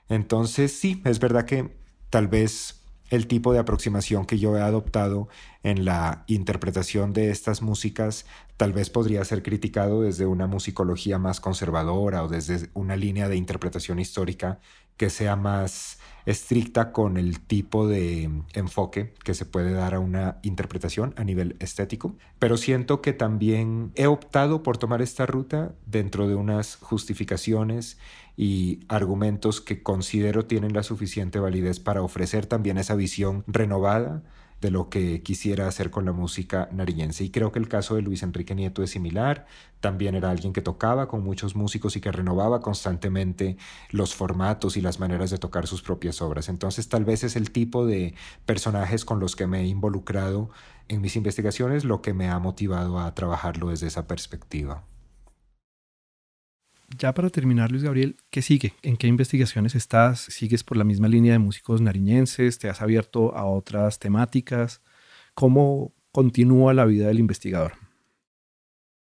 Entonces, 0.09 0.73
sí, 0.77 1.01
es 1.05 1.19
verdad 1.19 1.45
que 1.45 1.77
tal 2.09 2.27
vez 2.27 2.80
el 3.11 3.27
tipo 3.27 3.53
de 3.53 3.59
aproximación 3.59 4.25
que 4.25 4.39
yo 4.39 4.57
he 4.57 4.61
adoptado 4.61 5.27
en 5.63 5.85
la 5.85 6.23
interpretación 6.27 7.13
de 7.13 7.29
estas 7.29 7.61
músicas 7.61 8.25
tal 8.57 8.73
vez 8.73 8.89
podría 8.89 9.23
ser 9.25 9.43
criticado 9.43 10.01
desde 10.01 10.25
una 10.25 10.47
musicología 10.47 11.19
más 11.19 11.39
conservadora 11.41 12.23
o 12.23 12.29
desde 12.29 12.69
una 12.73 12.95
línea 12.95 13.27
de 13.27 13.35
interpretación 13.35 13.99
histórica 13.99 14.59
que 14.97 15.09
sea 15.09 15.35
más 15.35 15.99
estricta 16.25 16.91
con 16.91 17.17
el 17.17 17.39
tipo 17.39 17.87
de 17.87 18.29
enfoque 18.53 19.13
que 19.23 19.33
se 19.33 19.45
puede 19.45 19.71
dar 19.73 19.93
a 19.93 19.99
una 19.99 20.37
interpretación 20.43 21.13
a 21.17 21.23
nivel 21.23 21.55
estético, 21.59 22.15
pero 22.39 22.57
siento 22.57 23.01
que 23.01 23.13
también 23.13 23.91
he 23.95 24.07
optado 24.07 24.63
por 24.63 24.77
tomar 24.77 25.01
esta 25.01 25.25
ruta 25.25 25.73
dentro 25.85 26.27
de 26.27 26.35
unas 26.35 26.75
justificaciones 26.77 27.97
y 28.37 28.79
argumentos 28.87 29.61
que 29.61 29.83
considero 29.83 30.45
tienen 30.45 30.73
la 30.73 30.83
suficiente 30.83 31.39
validez 31.39 31.79
para 31.79 32.01
ofrecer 32.01 32.45
también 32.45 32.77
esa 32.77 32.95
visión 32.95 33.43
renovada 33.47 34.23
de 34.61 34.69
lo 34.69 34.89
que 34.89 35.23
quisiera 35.23 35.67
hacer 35.67 35.89
con 35.89 36.05
la 36.05 36.11
música 36.11 36.69
nariñense. 36.71 37.23
Y 37.23 37.31
creo 37.31 37.51
que 37.51 37.59
el 37.59 37.67
caso 37.67 37.95
de 37.95 38.03
Luis 38.03 38.21
Enrique 38.21 38.53
Nieto 38.53 38.83
es 38.83 38.91
similar. 38.91 39.47
También 39.79 40.13
era 40.13 40.29
alguien 40.29 40.53
que 40.53 40.61
tocaba 40.61 41.07
con 41.07 41.23
muchos 41.23 41.55
músicos 41.55 41.95
y 41.95 42.01
que 42.01 42.11
renovaba 42.11 42.61
constantemente 42.61 43.57
los 43.89 44.13
formatos 44.13 44.77
y 44.77 44.81
las 44.81 44.99
maneras 44.99 45.31
de 45.31 45.39
tocar 45.39 45.65
sus 45.65 45.81
propias 45.81 46.21
obras. 46.21 46.47
Entonces 46.47 46.87
tal 46.87 47.05
vez 47.05 47.23
es 47.23 47.35
el 47.35 47.51
tipo 47.51 47.87
de 47.87 48.13
personajes 48.45 49.03
con 49.03 49.19
los 49.19 49.35
que 49.35 49.47
me 49.47 49.61
he 49.61 49.65
involucrado 49.65 50.51
en 50.87 51.01
mis 51.01 51.15
investigaciones 51.15 51.83
lo 51.83 52.03
que 52.03 52.13
me 52.13 52.29
ha 52.29 52.37
motivado 52.37 52.99
a 52.99 53.15
trabajarlo 53.15 53.69
desde 53.69 53.87
esa 53.87 54.05
perspectiva. 54.07 54.83
Ya 56.97 57.13
para 57.13 57.29
terminar, 57.29 57.71
Luis 57.71 57.83
Gabriel, 57.83 58.17
¿qué 58.29 58.41
sigue? 58.41 58.73
¿En 58.81 58.97
qué 58.97 59.07
investigaciones 59.07 59.75
estás? 59.75 60.19
¿Sigues 60.19 60.63
por 60.63 60.77
la 60.77 60.83
misma 60.83 61.07
línea 61.07 61.33
de 61.33 61.39
músicos 61.39 61.81
nariñenses? 61.81 62.59
¿Te 62.59 62.69
has 62.69 62.81
abierto 62.81 63.35
a 63.35 63.45
otras 63.45 63.97
temáticas? 63.99 64.81
¿Cómo 65.33 65.93
continúa 66.11 66.73
la 66.73 66.85
vida 66.85 67.07
del 67.07 67.19
investigador? 67.19 67.73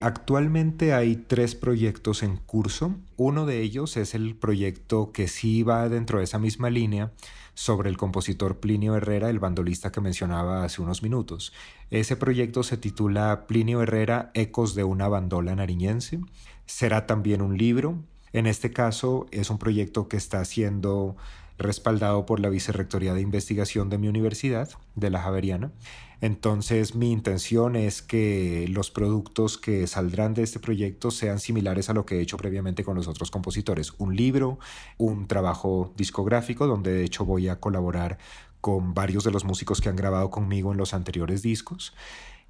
Actualmente 0.00 0.94
hay 0.94 1.16
tres 1.16 1.56
proyectos 1.56 2.22
en 2.22 2.36
curso. 2.36 2.94
Uno 3.16 3.46
de 3.46 3.62
ellos 3.62 3.96
es 3.96 4.14
el 4.14 4.36
proyecto 4.36 5.10
que 5.10 5.26
sí 5.26 5.64
va 5.64 5.88
dentro 5.88 6.18
de 6.18 6.24
esa 6.24 6.38
misma 6.38 6.70
línea 6.70 7.10
sobre 7.54 7.90
el 7.90 7.96
compositor 7.96 8.58
Plinio 8.60 8.94
Herrera, 8.94 9.28
el 9.28 9.40
bandolista 9.40 9.90
que 9.90 10.00
mencionaba 10.00 10.62
hace 10.62 10.82
unos 10.82 11.02
minutos. 11.02 11.52
Ese 11.90 12.14
proyecto 12.14 12.62
se 12.62 12.76
titula 12.76 13.48
Plinio 13.48 13.82
Herrera, 13.82 14.30
Ecos 14.34 14.76
de 14.76 14.84
una 14.84 15.08
bandola 15.08 15.56
nariñense. 15.56 16.20
Será 16.64 17.06
también 17.06 17.42
un 17.42 17.58
libro. 17.58 17.98
En 18.32 18.46
este 18.46 18.70
caso 18.70 19.26
es 19.32 19.50
un 19.50 19.58
proyecto 19.58 20.06
que 20.06 20.16
está 20.16 20.44
siendo 20.44 21.16
respaldado 21.58 22.24
por 22.24 22.40
la 22.40 22.48
Vicerrectoría 22.48 23.14
de 23.14 23.20
Investigación 23.20 23.90
de 23.90 23.98
mi 23.98 24.08
universidad, 24.08 24.70
de 24.94 25.10
la 25.10 25.20
Javeriana. 25.20 25.72
Entonces 26.20 26.94
mi 26.94 27.12
intención 27.12 27.76
es 27.76 28.02
que 28.02 28.66
los 28.68 28.90
productos 28.90 29.58
que 29.58 29.86
saldrán 29.86 30.34
de 30.34 30.42
este 30.42 30.58
proyecto 30.58 31.10
sean 31.10 31.38
similares 31.38 31.90
a 31.90 31.94
lo 31.94 32.06
que 32.06 32.16
he 32.16 32.20
hecho 32.20 32.36
previamente 32.36 32.84
con 32.84 32.96
los 32.96 33.06
otros 33.06 33.30
compositores. 33.30 33.92
Un 33.98 34.16
libro, 34.16 34.58
un 34.96 35.28
trabajo 35.28 35.92
discográfico 35.96 36.66
donde 36.66 36.92
de 36.92 37.04
hecho 37.04 37.24
voy 37.24 37.48
a 37.48 37.60
colaborar 37.60 38.18
con 38.60 38.94
varios 38.94 39.22
de 39.22 39.30
los 39.30 39.44
músicos 39.44 39.80
que 39.80 39.88
han 39.88 39.96
grabado 39.96 40.30
conmigo 40.30 40.72
en 40.72 40.78
los 40.78 40.94
anteriores 40.94 41.42
discos 41.42 41.94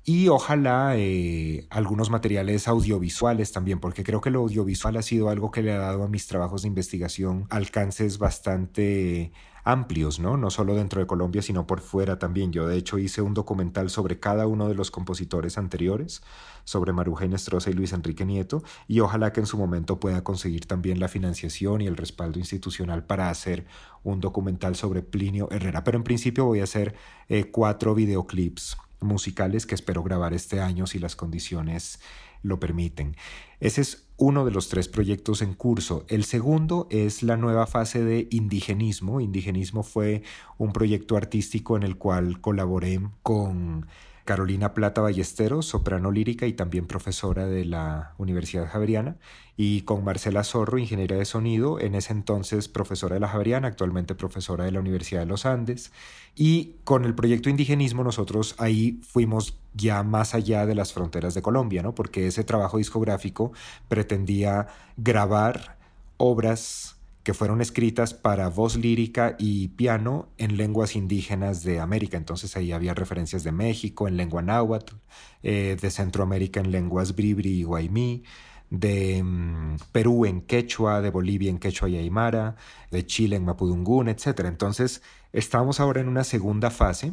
y 0.09 0.28
ojalá 0.28 0.96
eh, 0.96 1.66
algunos 1.68 2.09
materiales 2.09 2.66
audiovisuales 2.66 3.52
también, 3.52 3.78
porque 3.78 4.04
creo 4.04 4.22
que 4.22 4.30
lo 4.30 4.40
audiovisual 4.40 4.96
ha 4.96 5.02
sido 5.02 5.28
algo 5.28 5.50
que 5.50 5.62
le 5.62 5.70
ha 5.70 5.76
dado 5.76 6.02
a 6.02 6.09
mis 6.09 6.26
trabajos 6.26 6.62
de 6.62 6.68
investigación 6.68 7.44
alcances 7.50 8.16
bastante 8.16 9.32
amplios, 9.64 10.18
¿no? 10.18 10.38
No 10.38 10.48
solo 10.48 10.74
dentro 10.74 11.02
de 11.02 11.06
Colombia, 11.06 11.42
sino 11.42 11.66
por 11.66 11.80
fuera 11.82 12.18
también. 12.18 12.52
Yo 12.52 12.66
de 12.66 12.78
hecho 12.78 12.96
hice 12.96 13.20
un 13.20 13.34
documental 13.34 13.90
sobre 13.90 14.18
cada 14.18 14.46
uno 14.46 14.66
de 14.66 14.74
los 14.74 14.90
compositores 14.90 15.59
anteriores, 15.59 16.22
sobre 16.64 16.94
Maruja 16.94 17.26
Inestrosa 17.26 17.68
y 17.68 17.74
Luis 17.74 17.92
Enrique 17.92 18.24
Nieto, 18.24 18.62
y 18.86 19.00
ojalá 19.00 19.34
que 19.34 19.40
en 19.40 19.46
su 19.46 19.59
momento 19.59 20.00
pueda 20.00 20.24
conseguir 20.24 20.64
también 20.64 21.00
la 21.00 21.09
financiación 21.09 21.82
y 21.82 21.86
el 21.86 21.98
respaldo 21.98 22.38
institucional 22.38 23.04
para 23.04 23.28
hacer 23.28 23.66
un 24.04 24.20
documental 24.20 24.74
sobre 24.74 25.02
Plinio 25.02 25.50
Herrera. 25.50 25.84
Pero 25.84 25.98
en 25.98 26.04
principio 26.04 26.46
voy 26.46 26.61
a 26.61 26.64
hacer 26.64 26.94
eh, 27.28 27.50
cuatro 27.50 27.94
videoclips 27.94 28.78
musicales 29.01 29.66
que 29.66 29.74
espero 29.74 30.03
grabar 30.03 30.34
este 30.34 30.61
año 30.61 30.86
si 30.86 30.99
las 30.99 31.16
condiciones 31.16 32.01
lo 32.42 32.61
permiten. 32.61 33.16
Ese 33.61 33.80
es 33.80 34.09
uno 34.16 34.44
de 34.44 34.51
los 34.51 34.68
tres 34.68 34.88
proyectos 34.88 35.42
en 35.42 35.55
curso. 35.55 36.05
El 36.09 36.24
segundo 36.24 36.86
es 36.90 37.22
la 37.22 37.36
nueva 37.36 37.66
fase 37.66 38.05
de 38.05 38.28
indigenismo. 38.30 39.20
Indigenismo 39.20 39.82
fue 39.82 40.22
un 40.57 40.72
proyecto 40.72 41.16
artístico 41.16 41.76
en 41.76 41.82
el 41.82 41.96
cual 41.96 42.40
colaboré 42.40 43.01
con 43.22 43.86
Carolina 44.29 44.74
Plata 44.74 45.01
Ballesteros, 45.01 45.64
soprano 45.64 46.11
lírica 46.11 46.47
y 46.47 46.53
también 46.53 46.87
profesora 46.87 47.47
de 47.47 47.64
la 47.64 48.12
Universidad 48.18 48.68
Javeriana, 48.68 49.16
y 49.57 49.81
con 49.83 50.05
Marcela 50.05 50.45
Zorro, 50.45 50.76
ingeniera 50.76 51.16
de 51.16 51.24
sonido, 51.24 51.81
en 51.81 51.95
ese 51.95 52.12
entonces 52.12 52.68
profesora 52.68 53.14
de 53.14 53.20
la 53.20 53.29
Javeriana, 53.29 53.68
actualmente 53.68 54.14
profesora 54.14 54.66
de 54.66 54.72
la 54.72 54.81
Universidad 54.81 55.20
de 55.20 55.26
los 55.26 55.47
Andes. 55.47 55.93
Y 56.37 56.74
con 56.85 57.07
el 57.07 57.14
proyecto 57.14 57.49
Indigenismo 57.49 58.05
nosotros 58.05 58.55
ahí 58.59 59.01
fuimos 59.03 59.57
ya 59.72 60.03
más 60.03 60.35
allá 60.35 60.66
de 60.66 60.74
las 60.74 60.93
fronteras 60.93 61.33
de 61.33 61.41
Colombia, 61.41 61.83
¿no? 61.83 61.95
porque 61.95 62.26
ese 62.26 62.45
trabajo 62.45 62.76
discográfico 62.76 63.53
pretendía 63.89 64.66
grabar 64.99 65.79
obras 66.18 66.97
que 67.29 67.35
fueron 67.35 67.61
escritas 67.61 68.14
para 68.14 68.49
voz 68.49 68.76
lírica 68.76 69.37
y 69.39 69.68
piano 69.68 70.31
en 70.39 70.57
lenguas 70.57 70.97
indígenas 70.97 71.62
de 71.62 71.79
América. 71.79 72.16
Entonces 72.16 72.57
ahí 72.57 72.72
había 72.72 72.95
referencias 72.95 73.45
de 73.45 73.53
México 73.53 74.09
en 74.09 74.16
lengua 74.16 74.41
náhuatl, 74.41 74.95
eh, 75.43 75.76
de 75.79 75.91
Centroamérica 75.91 76.61
en 76.61 76.70
lenguas 76.70 77.14
bribri 77.14 77.51
y 77.51 77.64
guaymí, 77.64 78.24
de 78.70 79.22
mm, 79.22 79.76
Perú 79.93 80.24
en 80.24 80.41
quechua, 80.41 81.03
de 81.03 81.11
Bolivia 81.11 81.51
en 81.51 81.59
quechua 81.59 81.91
y 81.91 81.99
aymara, 81.99 82.57
de 82.91 83.05
Chile 83.05 83.37
en 83.37 83.45
mapudungún, 83.45 84.09
etc. 84.09 84.47
Entonces 84.47 85.03
estamos 85.35 85.81
ahora 85.81 86.01
en 86.01 86.09
una 86.09 86.24
segunda 86.24 86.70
fase 86.70 87.12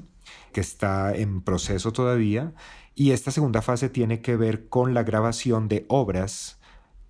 que 0.54 0.62
está 0.62 1.14
en 1.14 1.42
proceso 1.42 1.92
todavía 1.92 2.54
y 2.96 3.12
esta 3.12 3.32
segunda 3.32 3.62
fase 3.62 3.90
tiene 3.90 4.22
que 4.22 4.38
ver 4.38 4.70
con 4.70 4.94
la 4.94 5.04
grabación 5.04 5.68
de 5.68 5.84
obras 5.90 6.58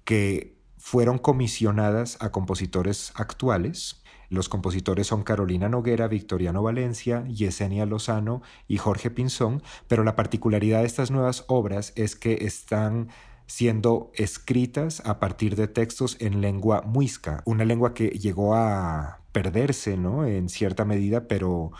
que 0.05 0.54
fueron 0.85 1.17
comisionadas 1.17 2.15
a 2.19 2.31
compositores 2.31 3.11
actuales. 3.15 4.03
Los 4.29 4.49
compositores 4.49 5.07
son 5.07 5.23
Carolina 5.23 5.67
Noguera, 5.67 6.07
Victoriano 6.07 6.61
Valencia, 6.61 7.25
Yesenia 7.25 7.87
Lozano 7.87 8.43
y 8.67 8.77
Jorge 8.77 9.09
Pinzón, 9.09 9.63
pero 9.87 10.03
la 10.03 10.15
particularidad 10.15 10.81
de 10.81 10.85
estas 10.85 11.09
nuevas 11.09 11.43
obras 11.47 11.91
es 11.95 12.15
que 12.15 12.45
están 12.45 13.09
siendo 13.47 14.11
escritas 14.13 15.01
a 15.07 15.19
partir 15.19 15.55
de 15.55 15.67
textos 15.67 16.17
en 16.19 16.39
lengua 16.39 16.83
muisca, 16.85 17.41
una 17.45 17.65
lengua 17.65 17.95
que 17.95 18.09
llegó 18.09 18.53
a 18.53 19.21
perderse, 19.31 19.97
¿no? 19.97 20.27
En 20.27 20.49
cierta 20.49 20.85
medida, 20.85 21.27
pero 21.27 21.71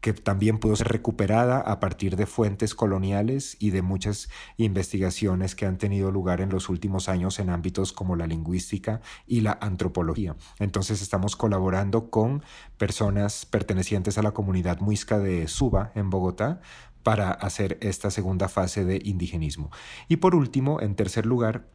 que 0.00 0.12
también 0.12 0.58
pudo 0.58 0.76
ser 0.76 0.88
recuperada 0.88 1.60
a 1.60 1.80
partir 1.80 2.16
de 2.16 2.26
fuentes 2.26 2.74
coloniales 2.74 3.56
y 3.58 3.70
de 3.70 3.82
muchas 3.82 4.28
investigaciones 4.56 5.54
que 5.54 5.66
han 5.66 5.78
tenido 5.78 6.10
lugar 6.10 6.40
en 6.40 6.50
los 6.50 6.68
últimos 6.68 7.08
años 7.08 7.38
en 7.38 7.50
ámbitos 7.50 7.92
como 7.92 8.16
la 8.16 8.26
lingüística 8.26 9.00
y 9.26 9.40
la 9.40 9.58
antropología. 9.60 10.36
Entonces 10.58 11.02
estamos 11.02 11.36
colaborando 11.36 12.10
con 12.10 12.42
personas 12.78 13.46
pertenecientes 13.46 14.18
a 14.18 14.22
la 14.22 14.32
comunidad 14.32 14.80
muisca 14.80 15.18
de 15.18 15.48
Suba 15.48 15.92
en 15.94 16.10
Bogotá 16.10 16.60
para 17.02 17.30
hacer 17.30 17.78
esta 17.80 18.10
segunda 18.10 18.48
fase 18.48 18.84
de 18.84 19.00
indigenismo. 19.04 19.70
Y 20.08 20.16
por 20.16 20.34
último, 20.34 20.80
en 20.80 20.96
tercer 20.96 21.24
lugar, 21.24 21.68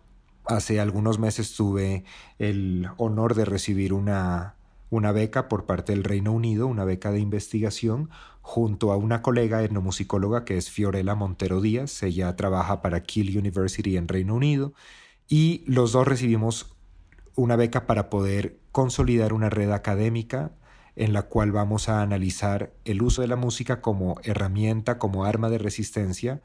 hace 0.45 0.79
algunos 0.79 1.19
meses 1.19 1.55
tuve 1.55 2.03
el 2.37 2.89
honor 2.97 3.35
de 3.35 3.45
recibir 3.45 3.93
una 3.93 4.55
una 4.91 5.13
beca 5.13 5.47
por 5.47 5.65
parte 5.65 5.93
del 5.93 6.03
Reino 6.03 6.33
Unido, 6.33 6.67
una 6.67 6.83
beca 6.83 7.11
de 7.11 7.21
investigación, 7.21 8.09
junto 8.41 8.91
a 8.91 8.97
una 8.97 9.21
colega 9.21 9.63
etnomusicóloga 9.63 10.43
que 10.43 10.57
es 10.57 10.69
Fiorella 10.69 11.15
Montero 11.15 11.61
Díaz. 11.61 12.03
Ella 12.03 12.35
trabaja 12.35 12.81
para 12.81 13.01
Keele 13.01 13.39
University 13.39 13.95
en 13.95 14.09
Reino 14.09 14.35
Unido 14.35 14.73
y 15.29 15.63
los 15.65 15.93
dos 15.93 16.07
recibimos 16.07 16.75
una 17.35 17.55
beca 17.55 17.87
para 17.87 18.09
poder 18.09 18.59
consolidar 18.73 19.31
una 19.31 19.49
red 19.49 19.71
académica 19.71 20.51
en 20.97 21.13
la 21.13 21.23
cual 21.23 21.53
vamos 21.53 21.87
a 21.87 22.01
analizar 22.01 22.73
el 22.83 23.01
uso 23.01 23.21
de 23.21 23.29
la 23.29 23.37
música 23.37 23.79
como 23.81 24.17
herramienta, 24.23 24.99
como 24.99 25.23
arma 25.23 25.49
de 25.49 25.57
resistencia 25.57 26.41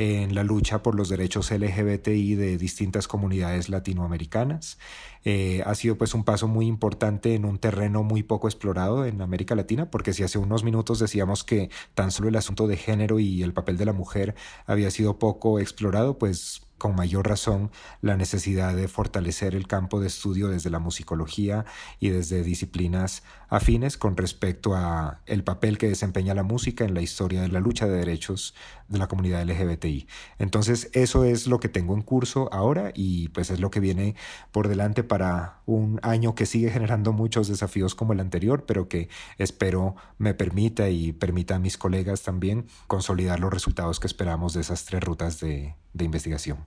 en 0.00 0.32
la 0.36 0.44
lucha 0.44 0.80
por 0.80 0.94
los 0.94 1.08
derechos 1.08 1.50
LGBTI 1.50 2.36
de 2.36 2.56
distintas 2.56 3.08
comunidades 3.08 3.68
latinoamericanas. 3.68 4.78
Eh, 5.24 5.60
ha 5.66 5.74
sido 5.74 5.98
pues 5.98 6.14
un 6.14 6.22
paso 6.22 6.46
muy 6.46 6.68
importante 6.68 7.34
en 7.34 7.44
un 7.44 7.58
terreno 7.58 8.04
muy 8.04 8.22
poco 8.22 8.46
explorado 8.46 9.04
en 9.04 9.20
América 9.20 9.56
Latina, 9.56 9.90
porque 9.90 10.12
si 10.12 10.22
hace 10.22 10.38
unos 10.38 10.62
minutos 10.62 11.00
decíamos 11.00 11.42
que 11.42 11.68
tan 11.94 12.12
solo 12.12 12.28
el 12.28 12.36
asunto 12.36 12.68
de 12.68 12.76
género 12.76 13.18
y 13.18 13.42
el 13.42 13.52
papel 13.52 13.76
de 13.76 13.86
la 13.86 13.92
mujer 13.92 14.36
había 14.66 14.92
sido 14.92 15.18
poco 15.18 15.58
explorado, 15.58 16.16
pues 16.16 16.67
con 16.78 16.94
mayor 16.94 17.28
razón 17.28 17.70
la 18.00 18.16
necesidad 18.16 18.74
de 18.74 18.88
fortalecer 18.88 19.54
el 19.54 19.66
campo 19.66 20.00
de 20.00 20.06
estudio 20.06 20.48
desde 20.48 20.70
la 20.70 20.78
musicología 20.78 21.64
y 22.00 22.08
desde 22.08 22.42
disciplinas 22.42 23.22
afines 23.48 23.96
con 23.96 24.16
respecto 24.16 24.74
a 24.74 25.20
el 25.26 25.44
papel 25.44 25.78
que 25.78 25.88
desempeña 25.88 26.34
la 26.34 26.42
música 26.42 26.84
en 26.84 26.94
la 26.94 27.02
historia 27.02 27.42
de 27.42 27.48
la 27.48 27.60
lucha 27.60 27.86
de 27.86 27.96
derechos 27.96 28.54
de 28.88 28.98
la 28.98 29.06
comunidad 29.06 29.44
LGBTI. 29.44 30.06
Entonces, 30.38 30.90
eso 30.92 31.24
es 31.24 31.46
lo 31.46 31.60
que 31.60 31.68
tengo 31.68 31.94
en 31.94 32.02
curso 32.02 32.48
ahora 32.52 32.92
y 32.94 33.28
pues 33.28 33.50
es 33.50 33.60
lo 33.60 33.70
que 33.70 33.80
viene 33.80 34.14
por 34.52 34.68
delante 34.68 35.02
para 35.02 35.60
un 35.66 36.00
año 36.02 36.34
que 36.34 36.46
sigue 36.46 36.70
generando 36.70 37.12
muchos 37.12 37.48
desafíos 37.48 37.94
como 37.94 38.12
el 38.12 38.20
anterior, 38.20 38.64
pero 38.66 38.88
que 38.88 39.08
espero 39.36 39.96
me 40.18 40.34
permita 40.34 40.88
y 40.88 41.12
permita 41.12 41.56
a 41.56 41.58
mis 41.58 41.76
colegas 41.78 42.22
también 42.22 42.66
consolidar 42.86 43.40
los 43.40 43.52
resultados 43.52 44.00
que 44.00 44.06
esperamos 44.06 44.54
de 44.54 44.62
esas 44.62 44.84
tres 44.84 45.02
rutas 45.02 45.40
de, 45.40 45.74
de 45.92 46.04
investigación. 46.04 46.66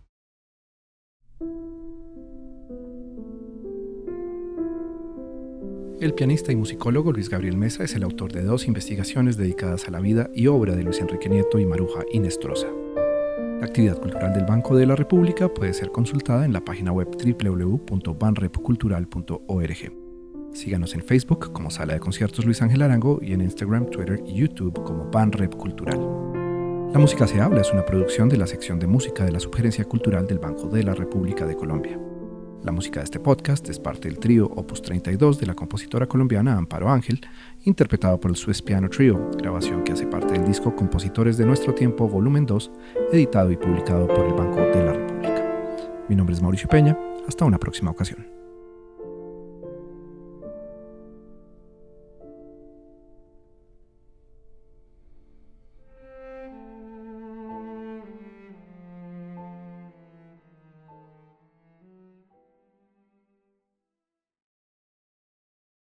El 6.01 6.13
pianista 6.15 6.51
y 6.51 6.55
musicólogo 6.55 7.11
Luis 7.11 7.29
Gabriel 7.29 7.57
Mesa 7.57 7.83
es 7.83 7.93
el 7.93 8.01
autor 8.01 8.31
de 8.31 8.41
dos 8.41 8.65
investigaciones 8.65 9.37
dedicadas 9.37 9.87
a 9.87 9.91
la 9.91 9.99
vida 9.99 10.31
y 10.33 10.47
obra 10.47 10.75
de 10.75 10.83
Luis 10.83 10.99
Enrique 10.99 11.29
Nieto 11.29 11.59
y 11.59 11.67
Maruja 11.67 12.01
Inestrosa. 12.11 12.65
La 13.59 13.67
actividad 13.67 13.99
cultural 13.99 14.33
del 14.33 14.45
Banco 14.45 14.75
de 14.75 14.87
la 14.87 14.95
República 14.95 15.53
puede 15.53 15.75
ser 15.75 15.91
consultada 15.91 16.43
en 16.43 16.53
la 16.53 16.65
página 16.65 16.91
web 16.91 17.15
www.banrepcultural.org. 17.15 19.93
Síganos 20.53 20.95
en 20.95 21.03
Facebook 21.03 21.53
como 21.53 21.69
Sala 21.69 21.93
de 21.93 21.99
Conciertos 21.99 22.45
Luis 22.45 22.63
Ángel 22.63 22.81
Arango 22.81 23.19
y 23.21 23.33
en 23.33 23.41
Instagram, 23.41 23.91
Twitter 23.91 24.23
y 24.25 24.33
YouTube 24.33 24.83
como 24.83 25.11
Banrep 25.11 25.55
Cultural. 25.55 26.40
La 26.93 26.99
Música 26.99 27.25
se 27.25 27.39
habla 27.39 27.61
es 27.61 27.71
una 27.71 27.85
producción 27.85 28.27
de 28.27 28.35
la 28.35 28.45
sección 28.45 28.77
de 28.77 28.85
música 28.85 29.23
de 29.23 29.31
la 29.31 29.39
Sugerencia 29.39 29.85
Cultural 29.85 30.27
del 30.27 30.39
Banco 30.39 30.67
de 30.67 30.83
la 30.83 30.93
República 30.93 31.45
de 31.45 31.55
Colombia. 31.55 31.97
La 32.63 32.73
música 32.73 32.99
de 32.99 33.05
este 33.05 33.21
podcast 33.21 33.69
es 33.69 33.79
parte 33.79 34.09
del 34.09 34.19
trío 34.19 34.47
Opus 34.47 34.81
32 34.81 35.39
de 35.39 35.45
la 35.45 35.53
compositora 35.53 36.05
colombiana 36.05 36.57
Amparo 36.57 36.89
Ángel, 36.89 37.21
interpretado 37.63 38.19
por 38.19 38.29
el 38.29 38.35
Swiss 38.35 38.61
Piano 38.61 38.89
Trio, 38.89 39.31
grabación 39.37 39.85
que 39.85 39.93
hace 39.93 40.05
parte 40.05 40.33
del 40.33 40.45
disco 40.45 40.75
Compositores 40.75 41.37
de 41.37 41.45
Nuestro 41.45 41.73
Tiempo, 41.73 42.09
volumen 42.09 42.45
2, 42.45 42.71
editado 43.13 43.51
y 43.51 43.55
publicado 43.55 44.07
por 44.07 44.25
el 44.25 44.33
Banco 44.33 44.59
de 44.59 44.83
la 44.83 44.91
República. 44.91 46.05
Mi 46.09 46.15
nombre 46.17 46.35
es 46.35 46.41
Mauricio 46.41 46.67
Peña, 46.67 46.99
hasta 47.25 47.45
una 47.45 47.57
próxima 47.57 47.91
ocasión. 47.91 48.40